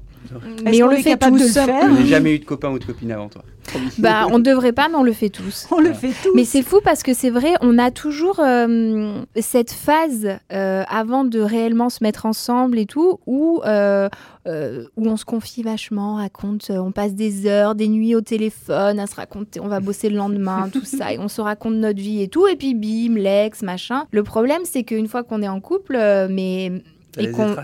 Mais 0.65 0.83
on 0.83 0.89
le 0.89 0.97
fait 0.97 1.17
tous. 1.17 1.31
de 1.31 1.39
le 1.39 1.49
faire 1.49 1.89
Je 1.89 2.01
n'ai 2.03 2.07
jamais 2.07 2.35
eu 2.35 2.39
de 2.39 2.45
copain 2.45 2.71
ou 2.71 2.79
de 2.79 2.85
copine 2.85 3.13
avant 3.13 3.29
toi. 3.29 3.43
Bah, 3.99 4.27
on 4.31 4.39
ne 4.39 4.43
devrait 4.43 4.73
pas, 4.73 4.89
mais 4.89 4.97
on 4.97 5.03
le 5.03 5.13
fait 5.13 5.29
tous. 5.29 5.67
On 5.71 5.81
le 5.81 5.93
fait 5.93 6.09
tous. 6.09 6.31
Mais 6.35 6.45
c'est 6.45 6.63
fou 6.63 6.81
parce 6.83 7.03
que 7.03 7.15
c'est 7.15 7.31
vrai, 7.31 7.55
on 7.61 7.79
a 7.79 7.91
toujours 7.91 8.41
euh, 8.41 9.21
cette 9.37 9.71
phase 9.71 10.27
euh, 10.53 10.83
avant 10.89 11.25
de 11.25 11.41
réellement 11.41 11.89
se 11.89 12.03
mettre 12.03 12.27
ensemble 12.27 12.79
et 12.79 12.87
tout, 12.87 13.21
où, 13.27 13.61
euh, 13.65 14.09
euh, 14.49 14.85
où 14.97 15.07
on 15.07 15.17
se 15.17 15.25
confie 15.25 15.63
vachement, 15.63 16.15
on 16.15 16.17
raconte, 16.17 16.71
on 16.71 16.91
passe 16.91 17.15
des 17.15 17.47
heures, 17.47 17.75
des 17.75 17.89
nuits 17.89 18.15
au 18.15 18.23
téléphone 18.23 18.99
à 18.99 19.07
se 19.07 19.15
raconter, 19.15 19.61
on 19.61 19.69
va 19.69 19.81
bosser 19.81 20.09
le 20.09 20.17
lendemain, 20.17 20.69
tout 20.73 20.85
ça, 20.85 21.13
et 21.13 21.19
on 21.19 21.29
se 21.29 21.41
raconte 21.41 21.75
notre 21.75 22.01
vie 22.01 22.23
et 22.23 22.29
tout, 22.29 22.49
et 22.49 22.57
puis 22.57 22.75
bim, 22.75 23.15
l'ex, 23.17 23.63
machin. 23.63 24.07
Le 24.11 24.23
problème, 24.25 24.63
c'est 24.65 24.83
qu'une 24.83 25.07
fois 25.07 25.23
qu'on 25.23 25.43
est 25.43 25.49
en 25.49 25.61
couple, 25.61 25.97
euh, 25.97 26.27
mais 26.29 26.73
Et 27.19 27.31
qu'on-. 27.31 27.55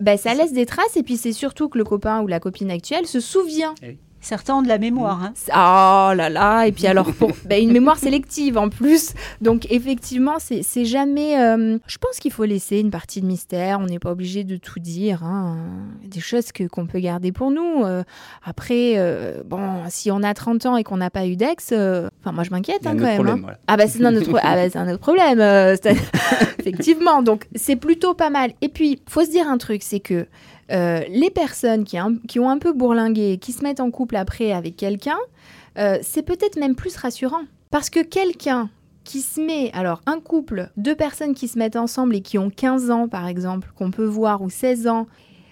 Bah, 0.00 0.16
ça 0.16 0.34
laisse 0.34 0.52
des 0.52 0.66
traces, 0.66 0.96
et 0.96 1.02
puis 1.02 1.16
c'est 1.16 1.32
surtout 1.32 1.68
que 1.68 1.78
le 1.78 1.84
copain 1.84 2.22
ou 2.22 2.26
la 2.26 2.40
copine 2.40 2.70
actuelle 2.70 3.06
se 3.06 3.20
souvient 3.20 3.74
Certains 4.24 4.54
ont 4.54 4.62
de 4.62 4.68
la 4.68 4.78
mémoire. 4.78 5.22
hein. 5.22 5.32
Oh 5.50 6.14
là 6.14 6.28
là, 6.30 6.64
et 6.66 6.72
puis 6.72 6.86
alors 6.86 7.12
pour 7.12 7.30
bah, 7.48 7.58
une 7.58 7.72
mémoire 7.72 7.98
sélective 7.98 8.56
en 8.58 8.68
plus. 8.70 9.12
Donc 9.40 9.70
effectivement, 9.70 10.36
c'est 10.38 10.62
c'est 10.62 10.84
jamais. 10.86 11.38
euh, 11.40 11.78
je 11.86 11.98
pense 11.98 12.18
qu'il 12.18 12.32
faut 12.32 12.44
laisser 12.44 12.78
une 12.80 12.90
partie 12.90 13.20
de 13.20 13.26
mystère. 13.26 13.78
On 13.80 13.86
n'est 13.86 13.98
pas 13.98 14.10
obligé 14.10 14.42
de 14.44 14.56
tout 14.56 14.80
dire. 14.80 15.22
hein. 15.22 15.56
Il 16.00 16.04
y 16.04 16.06
a 16.06 16.10
Des 16.14 16.20
choses 16.20 16.52
que 16.52 16.64
qu'on 16.64 16.86
peut 16.86 17.00
garder 17.00 17.32
pour 17.32 17.50
nous. 17.50 17.84
Euh, 17.84 18.02
après, 18.44 18.94
euh, 18.96 19.42
bon, 19.44 19.60
si 19.88 20.10
on 20.10 20.22
a 20.22 20.32
30 20.34 20.64
ans 20.66 20.76
et 20.76 20.84
qu'on 20.84 20.96
n'a 20.96 21.10
pas 21.10 21.26
eu 21.26 21.36
d'ex, 21.36 21.70
euh, 21.72 22.08
enfin 22.20 22.32
moi 22.32 22.44
je 22.44 22.50
m'inquiète 22.50 22.86
hein, 22.86 22.94
quand 22.96 23.02
même. 23.04 23.14
problème, 23.16 23.34
hein. 23.36 23.40
voilà. 23.42 23.58
Ah 23.66 23.76
bah 23.76 23.86
c'est 23.86 24.02
un 24.04 24.16
autre, 24.16 24.30
ah 24.42 24.54
bah, 24.56 24.70
c'est 24.70 24.78
un 24.78 24.88
autre 24.88 25.00
problème. 25.00 25.40
euh, 25.40 25.76
effectivement, 26.58 27.22
donc 27.22 27.46
c'est 27.54 27.76
plutôt 27.76 28.14
pas 28.14 28.30
mal. 28.30 28.52
Et 28.62 28.68
puis, 28.68 29.00
faut 29.08 29.24
se 29.24 29.30
dire 29.30 29.48
un 29.48 29.58
truc, 29.58 29.82
c'est 29.82 30.00
que 30.00 30.26
euh, 30.72 31.00
les 31.08 31.30
personnes 31.30 31.84
qui, 31.84 31.98
ont 31.98 32.48
un 32.48 32.58
peu 32.58 32.72
bourlingué, 32.72 33.38
qui 33.38 33.52
se 33.52 33.62
mettent 33.62 33.80
en 33.80 33.90
couple 33.90 34.16
après 34.16 34.52
avec 34.52 34.76
quelqu'un, 34.76 35.18
euh, 35.78 35.98
c'est 36.02 36.22
peut-être 36.22 36.58
même 36.58 36.74
plus 36.74 36.96
rassurant. 36.96 37.42
Parce 37.70 37.90
que 37.90 38.00
quelqu'un 38.00 38.70
qui 39.04 39.20
se 39.20 39.40
met, 39.40 39.70
alors 39.74 40.00
un 40.06 40.20
couple, 40.20 40.70
deux 40.76 40.94
personnes 40.94 41.34
qui 41.34 41.48
se 41.48 41.58
mettent 41.58 41.76
ensemble 41.76 42.16
et 42.16 42.22
qui 42.22 42.38
ont 42.38 42.50
15 42.50 42.90
ans 42.90 43.08
par 43.08 43.26
exemple, 43.26 43.70
qu'on 43.76 43.90
peut 43.90 44.06
voir, 44.06 44.40
ou 44.42 44.48
16 44.48 44.86
ans, 44.86 45.06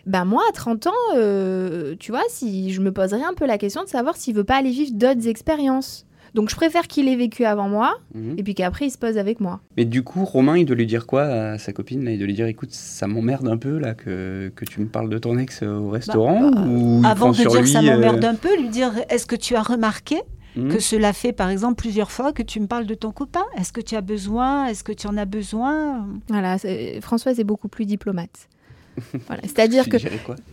ben 0.06 0.24
moi 0.24 0.42
à 0.48 0.52
30 0.52 0.86
ans, 0.86 0.92
euh, 1.16 1.94
tu 1.98 2.10
vois, 2.10 2.24
si 2.28 2.72
je 2.72 2.80
me 2.80 2.92
poserais 2.92 3.22
un 3.22 3.34
peu 3.34 3.46
la 3.46 3.58
question 3.58 3.84
de 3.84 3.88
savoir 3.88 4.16
s'il 4.16 4.34
veut 4.34 4.44
pas 4.44 4.56
aller 4.56 4.70
vivre 4.70 4.92
d'autres 4.94 5.28
expériences. 5.28 6.06
Donc 6.34 6.48
je 6.50 6.56
préfère 6.56 6.86
qu'il 6.88 7.08
ait 7.08 7.16
vécu 7.16 7.44
avant 7.44 7.68
moi 7.68 7.98
Mhm. 8.14 8.34
et 8.38 8.42
puis 8.42 8.54
qu'après 8.54 8.86
il 8.86 8.90
se 8.90 8.98
pose 8.98 9.18
avec 9.18 9.38
moi. 9.40 9.60
Mais 9.76 9.84
du 9.84 10.02
coup, 10.02 10.24
Romain, 10.24 10.56
il 10.56 10.64
doit 10.64 10.76
lui 10.76 10.86
dire 10.86 11.06
quoi 11.06 11.24
à 11.24 11.58
sa 11.58 11.72
copine 11.72 12.04
là? 12.04 12.10
Il 12.10 12.18
doit 12.18 12.26
lui 12.26 12.34
dire 12.34 12.46
écoute, 12.46 12.72
ça 12.72 13.06
m'emmerde 13.06 13.46
un 13.48 13.56
peu 13.58 13.78
là 13.78 13.94
que, 13.94 14.50
que 14.56 14.64
tu 14.64 14.80
me 14.80 14.86
parles 14.86 15.08
de 15.10 15.18
ton 15.18 15.36
ex 15.38 15.62
au 15.62 15.90
restaurant 15.90 16.50
bah, 16.50 16.64
ou 16.66 17.02
Avant 17.04 17.30
de 17.32 17.36
dire 17.36 17.60
lui, 17.60 17.68
ça 17.68 17.80
euh, 17.80 17.82
m'emmerde 17.82 18.24
un 18.24 18.34
peu, 18.34 18.56
lui 18.58 18.68
dire 18.68 18.92
est-ce 19.10 19.26
que 19.26 19.36
tu 19.36 19.54
as 19.56 19.62
remarqué 19.62 20.16
hmm 20.56 20.68
que 20.68 20.80
cela 20.80 21.14
fait 21.14 21.32
par 21.32 21.48
exemple 21.48 21.76
plusieurs 21.76 22.10
fois 22.10 22.32
que 22.34 22.42
tu 22.42 22.60
me 22.60 22.66
parles 22.66 22.84
de 22.86 22.94
ton 22.94 23.10
copain? 23.10 23.44
Est-ce 23.58 23.72
que 23.72 23.80
tu 23.80 23.94
as 23.96 24.02
besoin? 24.02 24.66
Est-ce 24.66 24.84
que 24.84 24.92
tu 24.92 25.06
en 25.06 25.16
as 25.16 25.24
besoin? 25.24 26.06
Voilà, 26.28 26.56
Françoise 27.00 27.40
est 27.40 27.44
beaucoup 27.44 27.68
plus 27.68 27.86
diplomate. 27.86 28.48
Voilà, 29.26 29.42
c'est-à-dire 29.42 29.88
que 29.88 29.96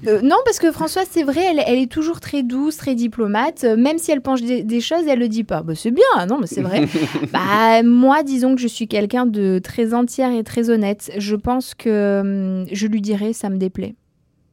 Euh, 0.07 0.21
non, 0.21 0.37
parce 0.45 0.59
que 0.59 0.71
Françoise, 0.71 1.07
c'est 1.09 1.23
vrai, 1.23 1.41
elle, 1.51 1.61
elle 1.65 1.79
est 1.79 1.91
toujours 1.91 2.19
très 2.19 2.43
douce, 2.43 2.77
très 2.77 2.95
diplomate. 2.95 3.63
Euh, 3.63 3.75
même 3.77 3.97
si 3.97 4.11
elle 4.11 4.21
penche 4.21 4.41
des, 4.41 4.63
des 4.63 4.81
choses, 4.81 5.07
elle 5.07 5.19
le 5.19 5.27
dit 5.27 5.43
pas. 5.43 5.61
Bah, 5.61 5.75
c'est 5.75 5.91
bien, 5.91 6.25
non, 6.27 6.39
mais 6.39 6.47
c'est 6.47 6.61
vrai. 6.61 6.87
bah, 7.33 7.83
moi, 7.83 8.23
disons 8.23 8.55
que 8.55 8.61
je 8.61 8.67
suis 8.67 8.87
quelqu'un 8.87 9.25
de 9.25 9.59
très 9.59 9.93
entière 9.93 10.31
et 10.31 10.43
très 10.43 10.69
honnête. 10.69 11.11
Je 11.17 11.35
pense 11.35 11.75
que 11.75 12.21
hum, 12.21 12.65
je 12.71 12.87
lui 12.87 13.01
dirais, 13.01 13.33
ça 13.33 13.49
me 13.49 13.57
déplaît. 13.57 13.95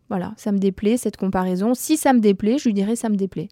Voilà, 0.09 0.35
ça 0.37 0.53
me 0.53 0.59
déplaît, 0.59 0.97
cette 0.97 1.17
comparaison. 1.17 1.75
Si 1.75 1.97
ça 1.97 2.13
me 2.13 2.21
déplaît, 2.21 2.59
je 2.59 2.65
lui 2.65 2.75
dirais, 2.75 2.97
ça 2.97 3.09
me 3.09 3.17
déplaît. 3.17 3.49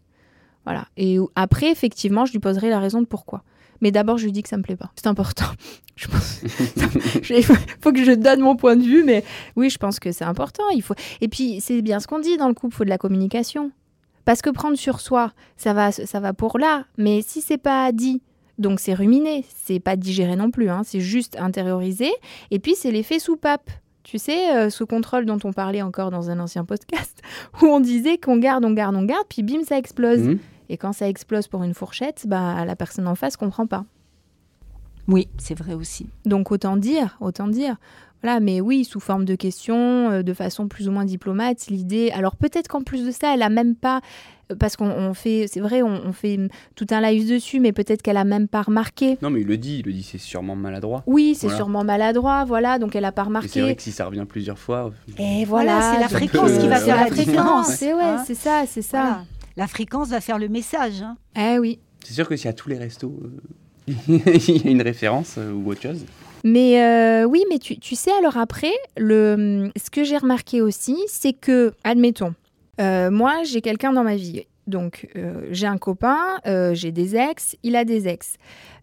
Voilà. 0.65 0.87
Et 0.97 1.19
après, 1.35 1.71
effectivement, 1.71 2.25
je 2.27 2.33
lui 2.33 2.39
poserai 2.39 2.71
la 2.71 2.79
raison 2.79 3.01
de 3.01 3.07
pourquoi. 3.07 3.43
Mais 3.85 3.91
d'abord, 3.91 4.17
je 4.17 4.25
lui 4.25 4.33
dis 4.33 4.43
que 4.43 4.49
ça 4.49 4.57
me 4.57 4.63
plaît 4.63 4.77
pas. 4.77 4.91
C'est 4.97 5.09
important. 5.09 5.45
Je 5.95 6.09
pense. 6.09 6.41
Il 7.29 7.45
faut, 7.45 7.93
que 7.93 8.03
je 8.03 8.13
donne 8.13 8.41
mon 8.41 8.57
point 8.57 8.77
de 8.77 8.83
vue, 8.83 9.05
mais 9.05 9.23
oui, 9.55 9.71
je 9.71 9.79
pense 9.79 10.01
que 10.01 10.11
c'est 10.11 10.25
important. 10.25 10.65
Il 10.75 10.83
faut. 10.83 10.95
Et 11.21 11.29
puis, 11.29 11.61
c'est 11.61 11.83
bien 11.83 12.01
ce 12.01 12.09
qu'on 12.09 12.19
dit 12.19 12.37
dans 12.37 12.49
le 12.49 12.55
couple, 12.55 12.75
il 12.75 12.77
faut 12.79 12.85
de 12.85 12.89
la 12.89 12.99
communication. 12.99 13.71
Parce 14.25 14.43
que 14.43 14.51
prendre 14.51 14.77
sur 14.77 15.01
soi, 15.01 15.33
ça 15.57 15.73
va, 15.73 15.93
ça 15.93 16.19
va 16.19 16.33
pour 16.33 16.59
là. 16.59 16.87
Mais 16.99 17.23
si 17.23 17.43
c'est 17.43 17.59
pas 17.59 17.93
dit, 17.93 18.23
donc 18.59 18.81
c'est 18.81 18.95
ruminé, 18.95 19.45
c'est 19.65 19.79
pas 19.79 19.95
digéré 19.95 20.35
non 20.35 20.51
plus, 20.51 20.69
hein, 20.69 20.81
c'est 20.85 21.01
juste 21.01 21.37
intériorisé. 21.39 22.11
Et 22.51 22.59
puis, 22.59 22.75
c'est 22.75 22.91
l'effet 22.91 23.21
soupape. 23.21 23.71
Tu 24.03 24.19
sais, 24.19 24.57
euh, 24.57 24.71
ce 24.71 24.83
contrôle 24.83 25.27
dont 25.27 25.39
on 25.45 25.53
parlait 25.53 25.83
encore 25.83 26.11
dans 26.11 26.29
un 26.29 26.41
ancien 26.41 26.65
podcast, 26.65 27.23
où 27.63 27.67
on 27.67 27.79
disait 27.79 28.19
qu'on 28.19 28.39
garde, 28.39 28.65
on 28.65 28.73
garde, 28.73 28.97
on 28.97 29.05
garde, 29.05 29.27
puis 29.29 29.45
bim, 29.45 29.63
ça 29.63 29.79
explose. 29.79 30.23
Mhm. 30.23 30.39
Et 30.69 30.77
quand 30.77 30.93
ça 30.93 31.09
explose 31.09 31.47
pour 31.49 31.63
une 31.63 31.75
fourchette, 31.75 32.25
bah, 32.27 32.65
la 32.65 32.77
personne 32.77 33.07
en 33.09 33.15
face 33.15 33.37
comprend 33.37 33.67
pas. 33.67 33.85
Oui, 35.09 35.29
c'est 35.37 35.57
vrai 35.59 35.75
aussi. 35.75 36.07
Donc 36.25 36.51
autant 36.51 36.77
dire, 36.77 37.17
autant 37.21 37.49
dire. 37.49 37.77
Voilà, 38.23 38.41
mais 38.41 38.63
oui, 38.63 38.87
sous 38.87 39.01
forme 39.01 39.27
de 39.27 39.35
questions, 39.35 40.11
euh, 40.11 40.23
de 40.23 40.33
façon 40.33 40.67
plus 40.67 40.89
ou 40.89 40.93
moins 40.93 41.05
diplomate, 41.05 41.67
l'idée. 41.67 42.11
Alors 42.15 42.37
peut-être 42.37 42.69
qu'en 42.69 42.81
plus 42.81 43.05
de 43.05 43.11
ça, 43.11 43.35
elle 43.35 43.43
a 43.43 43.51
même 43.51 43.75
pas, 43.75 44.01
euh, 44.51 44.55
parce 44.59 44.77
qu'on 44.77 44.89
on 44.91 45.13
fait, 45.13 45.45
c'est 45.47 45.61
vrai, 45.61 45.83
on, 45.83 45.89
on 46.07 46.13
fait 46.15 46.39
tout 46.75 46.87
un 46.91 47.03
live 47.03 47.29
dessus, 47.29 47.61
mais 47.61 47.73
peut-être 47.73 48.01
qu'elle 48.01 48.17
a 48.17 48.25
même 48.25 48.49
pas 48.49 48.63
remarqué. 48.63 49.19
Non, 49.21 49.29
mais 49.29 49.43
il 49.43 49.47
le 49.47 49.59
dit, 49.59 49.81
il 49.81 49.85
le 49.85 49.93
dit, 49.93 50.03
c'est 50.03 50.17
sûrement 50.17 50.57
maladroit. 50.57 51.03
Oui, 51.07 51.35
c'est 51.35 51.49
Voilà. 51.49 51.57
sûrement 51.59 51.85
maladroit, 51.85 52.47
voilà, 52.47 52.79
donc 52.79 52.97
elle 52.97 53.05
a 53.05 53.13
pas 53.13 53.21
Et 53.21 53.25
c'est 53.25 53.29
remarqué. 53.29 53.61
vrai 53.61 53.77
que 53.77 53.83
si 53.83 53.93
ça 53.93 54.07
revient 54.07 54.25
plusieurs 54.27 54.59
fois. 54.59 54.91
Et 55.19 55.45
voilà, 55.45 55.73
Voilà, 55.81 55.93
c'est 55.93 56.01
la 56.01 56.09
fréquence 56.09 56.53
qui 56.53 56.67
va 56.67 56.77
faire 56.81 56.97
la 56.97 57.07
fréquence, 57.09 57.27
différence, 57.27 57.67
C'est 57.75 57.93
ouais, 57.93 58.03
hein. 58.05 58.25
c'est 58.27 58.35
ça, 58.35 58.63
c'est 58.67 58.81
ça. 58.81 59.01
Voilà. 59.03 59.25
La 59.57 59.67
fréquence 59.67 60.09
va 60.09 60.21
faire 60.21 60.39
le 60.39 60.49
message. 60.49 61.03
hein. 61.03 61.17
Eh 61.37 61.59
oui. 61.59 61.79
C'est 62.05 62.15
sûr 62.15 62.29
que 62.29 62.37
si 62.37 62.49
à 62.49 62.53
tous 62.53 62.69
les 62.69 62.79
restos, 62.79 63.19
euh, 63.23 63.91
il 64.09 64.65
y 64.65 64.69
a 64.69 64.71
une 64.71 64.83
référence 64.83 65.37
euh, 65.39 65.53
ou 65.53 65.71
autre 65.71 65.83
chose. 65.83 66.05
Mais 66.45 66.83
euh, 66.83 67.25
oui, 67.25 67.43
mais 67.49 67.59
tu, 67.59 67.79
tu 67.79 67.95
sais, 67.95 68.11
alors 68.19 68.37
après, 68.37 68.73
le, 68.99 69.71
ce 69.83 69.91
que 69.91 70.05
j'ai 70.05 70.19
remarqué 70.19 70.61
aussi, 70.61 70.97
c'est 71.07 71.33
que, 71.33 71.73
admettons, 71.85 72.35
euh, 72.81 73.11
moi, 73.11 73.43
j'ai 73.45 73.61
quelqu'un 73.63 73.93
dans 73.93 74.05
ma 74.05 74.17
vie. 74.17 74.43
Donc, 74.67 75.09
euh, 75.17 75.47
j'ai 75.51 75.67
un 75.67 75.79
copain, 75.79 76.19
euh, 76.47 76.75
j'ai 76.75 76.93
des 76.93 77.17
ex, 77.17 77.57
il 77.63 77.77
a 77.77 77.85
des 77.85 78.09
ex. 78.09 78.35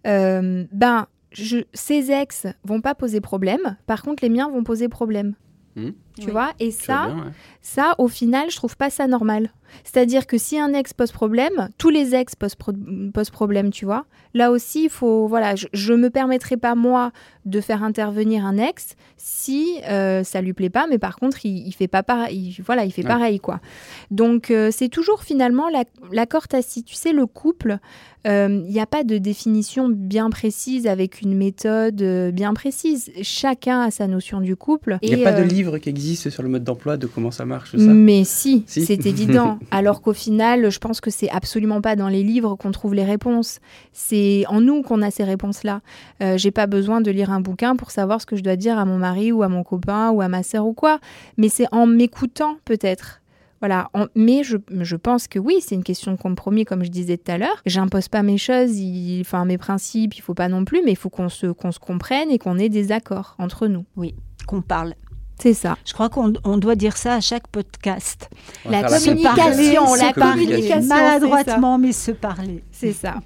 Euh, 0.07 0.65
ben, 0.72 1.07
je, 1.32 1.57
ces 1.74 2.11
ex 2.11 2.47
vont 2.63 2.82
pas 2.82 2.95
poser 2.95 3.22
problème. 3.22 3.78
Par 3.86 4.01
contre, 4.01 4.24
les 4.24 4.30
miens 4.30 4.49
vont 4.49 4.63
poser 4.63 4.89
problème. 4.89 5.34
Mhm. 5.76 5.93
Tu 6.20 6.26
Oui. 6.28 6.32
vois 6.32 6.51
Et 6.59 6.72
ça, 6.72 7.07
bien, 7.07 7.16
ouais. 7.16 7.32
ça, 7.62 7.95
au 7.97 8.07
final, 8.07 8.49
je 8.51 8.55
trouve 8.57 8.76
pas 8.78 8.89
ça 8.89 9.07
normal. 9.07 9.51
C'est-à-dire 9.86 10.28
que 10.28 10.38
si 10.38 10.59
un 10.59 10.74
ex 10.74 10.91
pose 10.91 11.14
problème, 11.14 11.70
tous 11.78 11.89
les 11.89 12.14
ex 12.14 12.36
posent, 12.36 12.55
pro- 12.55 12.74
posent 13.14 13.30
problème, 13.30 13.72
tu 13.72 13.86
vois. 13.86 14.05
Là 14.34 14.51
aussi, 14.51 14.84
il 14.86 14.89
faut, 14.89 15.28
voilà, 15.28 15.55
je, 15.55 15.68
je 15.72 15.93
me 15.93 16.09
permettrai 16.09 16.57
pas 16.57 16.76
moi 16.76 17.12
de 17.45 17.62
faire 17.62 17.82
intervenir 17.82 18.45
un 18.45 18.57
ex 18.57 18.95
si 19.16 19.78
euh, 19.89 20.24
ça 20.26 20.41
lui 20.41 20.51
plaît 20.51 20.70
pas, 20.70 20.88
mais 20.89 20.97
par 20.97 21.16
contre, 21.16 21.45
il, 21.45 21.66
il 21.68 21.72
fait 21.72 21.88
pas 21.88 22.03
pareil, 22.03 22.53
il- 22.57 22.64
voilà, 22.64 22.84
il 22.84 22.91
fait 22.91 23.01
Ouais. 23.03 23.07
pareil, 23.07 23.39
quoi. 23.39 23.62
Donc, 24.09 24.51
euh, 24.51 24.72
c'est 24.72 24.89
toujours 24.89 25.24
finalement 25.24 25.70
la- 25.70 25.86
l'accord 26.12 26.49
tacite. 26.49 26.86
Tu 26.86 26.95
sais, 26.95 27.14
le 27.14 27.26
couple, 27.26 27.78
euh, 28.28 28.62
il 28.66 28.72
n'y 28.74 28.80
a 28.82 28.86
pas 28.86 29.03
de 29.05 29.18
définition 29.20 29.88
bien 29.89 30.30
précise 30.30 30.86
avec 30.86 31.22
une 31.22 31.36
méthode 31.38 32.01
euh, 32.01 32.32
bien 32.32 32.53
précise. 32.53 33.09
Chacun 33.22 33.82
a 33.82 33.91
sa 33.91 34.07
notion 34.07 34.41
du 34.41 34.57
couple. 34.57 34.97
Il 35.01 35.16
n'y 35.16 35.26
a 35.26 35.32
pas 35.32 35.39
de 35.39 35.43
livre 35.47 35.78
qui 35.78 35.88
existe 35.89 36.01
sur 36.16 36.43
le 36.43 36.49
mode 36.49 36.64
d'emploi 36.64 36.97
de 36.97 37.08
comment 37.08 37.32
ça 37.32 37.45
marche, 37.45 37.72
ça? 37.72 37.78
Mais 37.93 38.24
si, 38.24 38.64
Si. 38.68 38.86
c'est 38.86 39.06
évident. 39.06 39.60
Alors 39.72 40.02
qu'au 40.02 40.14
final, 40.14 40.70
je 40.70 40.80
pense 40.80 41.02
que 41.02 41.10
c'est 41.10 41.30
absolument 41.30 41.82
pas 41.82 41.95
dans 41.95 42.08
les 42.10 42.24
livres 42.24 42.56
qu'on 42.56 42.72
trouve 42.72 42.93
les 42.93 43.04
réponses. 43.06 43.60
C'est 43.93 44.43
en 44.47 44.62
nous 44.62 44.82
qu'on 44.82 45.02
a 45.02 45.12
ces 45.12 45.24
réponses-là. 45.24 45.82
Euh, 46.22 46.38
J'ai 46.38 46.52
pas 46.52 46.68
besoin 46.68 47.02
de 47.02 47.12
lire 47.12 47.32
un 47.32 47.41
bouquin 47.41 47.76
pour 47.76 47.91
savoir 47.91 48.20
ce 48.22 48.26
que 48.26 48.36
je 48.36 48.41
dois 48.43 48.56
dire 48.56 48.78
à 48.78 48.86
mon 48.86 48.97
mari 48.97 49.32
ou 49.32 49.43
à 49.43 49.47
mon 49.49 49.64
copain 49.64 50.12
ou 50.12 50.22
à 50.22 50.28
ma 50.28 50.43
sœur 50.43 50.66
ou 50.66 50.74
quoi. 50.74 50.99
Mais 51.38 51.49
c'est 51.49 51.68
en 51.72 51.86
m'écoutant 51.86 52.58
peut-être. 52.66 53.20
Voilà, 53.60 53.89
En- 53.93 54.08
mais 54.16 54.43
je, 54.43 54.58
je 54.80 54.95
pense 54.95 55.28
que 55.28 55.38
oui, 55.38 55.58
c'est 55.62 55.76
une 55.76 55.84
question 55.84 56.12
de 56.12 56.18
compromis, 56.18 56.66
comme 56.66 56.84
je 56.84 56.89
disais 56.89 57.18
tout 57.18 57.32
à 57.32 57.38
l'heure. 57.38 57.62
J'impose 57.68 58.08
pas 58.08 58.24
mes 58.24 58.39
choses, 58.39 58.80
il- 58.80 59.22
enfin 59.22 59.45
mes 59.45 59.60
principes, 59.60 60.16
il 60.18 60.22
faut 60.22 60.34
pas 60.34 60.47
non 60.47 60.66
plus, 60.66 60.82
mais 60.84 60.91
il 60.93 60.97
faut 60.97 61.12
qu'on 61.12 61.30
se, 61.30 61.45
qu'on 61.45 61.72
se 61.72 61.78
comprenne 61.78 62.32
et 62.32 62.39
qu'on 62.39 62.58
ait 62.58 62.70
des 62.70 62.91
accords 62.91 63.36
entre 63.38 63.68
nous. 63.68 63.86
Qu'on 64.47 64.64
parle. 64.64 64.95
C'est 65.42 65.56
ça. 65.56 65.76
Je 65.86 65.94
crois 65.94 66.08
qu'on 66.10 66.34
on 66.44 66.58
doit 66.58 66.76
dire 66.76 66.96
ça 66.96 67.16
à 67.16 67.20
chaque 67.20 67.48
podcast. 67.48 68.30
La 68.70 68.84
communication, 68.84 69.96
la 69.96 70.14
parler, 70.14 70.46
communication, 70.46 70.88
maladroitement, 70.88 71.80
mais 71.80 71.94
se 71.94 72.12
parler. 72.12 72.64
C'est 72.72 72.94
ça. 72.94 73.16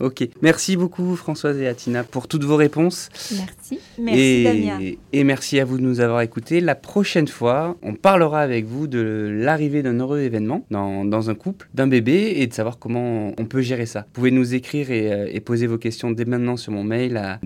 Ok, 0.00 0.26
merci 0.40 0.78
beaucoup 0.78 1.14
Françoise 1.14 1.58
et 1.58 1.66
Atina 1.66 2.04
pour 2.04 2.26
toutes 2.26 2.44
vos 2.44 2.56
réponses. 2.56 3.10
Merci. 3.36 3.78
Merci 3.98 4.18
et, 4.18 4.44
Damien. 4.44 4.78
et 5.12 5.24
merci 5.24 5.60
à 5.60 5.66
vous 5.66 5.76
de 5.76 5.82
nous 5.82 6.00
avoir 6.00 6.22
écoutés. 6.22 6.62
La 6.62 6.74
prochaine 6.74 7.28
fois, 7.28 7.76
on 7.82 7.92
parlera 7.92 8.40
avec 8.40 8.64
vous 8.64 8.86
de 8.86 9.28
l'arrivée 9.30 9.82
d'un 9.82 9.98
heureux 9.98 10.20
événement 10.20 10.64
dans, 10.70 11.04
dans 11.04 11.28
un 11.28 11.34
couple, 11.34 11.68
d'un 11.74 11.86
bébé 11.86 12.32
et 12.36 12.46
de 12.46 12.54
savoir 12.54 12.78
comment 12.78 13.34
on 13.38 13.44
peut 13.44 13.60
gérer 13.60 13.84
ça. 13.84 14.06
Vous 14.06 14.12
pouvez 14.14 14.30
nous 14.30 14.54
écrire 14.54 14.90
et, 14.90 15.12
euh, 15.12 15.28
et 15.30 15.40
poser 15.40 15.66
vos 15.66 15.76
questions 15.76 16.10
dès 16.12 16.24
maintenant 16.24 16.56
sur 16.56 16.72
mon 16.72 16.82
mail 16.82 17.18
à 17.18 17.38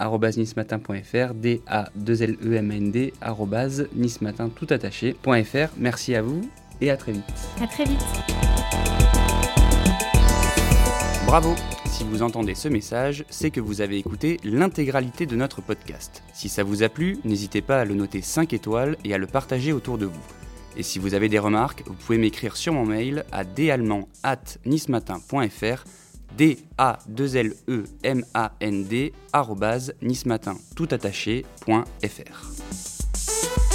nismatin.fr, 0.00 1.34
d 1.34 1.60
a 1.66 1.90
2 1.94 2.22
l 2.22 2.36
e 2.42 2.56
m 2.56 2.70
n 2.70 2.90
d 2.90 3.12
tout 4.54 4.66
attaché.fr. 4.70 5.68
Merci 5.76 6.14
à 6.14 6.22
vous 6.22 6.48
et 6.80 6.90
à 6.90 6.96
très 6.96 7.12
vite. 7.12 7.24
À 7.60 7.66
très 7.66 7.84
vite. 7.84 7.98
Bravo 11.26 11.54
Si 11.84 12.04
vous 12.04 12.22
entendez 12.22 12.54
ce 12.54 12.68
message, 12.68 13.24
c'est 13.28 13.50
que 13.50 13.60
vous 13.60 13.80
avez 13.80 13.98
écouté 13.98 14.38
l'intégralité 14.44 15.26
de 15.26 15.36
notre 15.36 15.60
podcast. 15.60 16.22
Si 16.32 16.48
ça 16.48 16.62
vous 16.62 16.82
a 16.82 16.88
plu, 16.88 17.18
n'hésitez 17.24 17.60
pas 17.60 17.80
à 17.80 17.84
le 17.84 17.94
noter 17.94 18.22
5 18.22 18.52
étoiles 18.52 18.96
et 19.04 19.12
à 19.14 19.18
le 19.18 19.26
partager 19.26 19.72
autour 19.72 19.98
de 19.98 20.06
vous. 20.06 20.22
Et 20.76 20.84
si 20.84 21.00
vous 21.00 21.14
avez 21.14 21.28
des 21.28 21.40
remarques, 21.40 21.82
vous 21.86 21.94
pouvez 21.94 22.18
m'écrire 22.18 22.56
sur 22.56 22.72
mon 22.72 22.86
mail 22.86 23.24
à 23.32 23.42
dallemands@nismatin.fr 23.44 25.84
d-a-2-l-e-m-a-n-d, 26.36 29.12
nismatin, 30.02 30.56
tout 30.76 30.92
attaché.fr. 30.92 33.67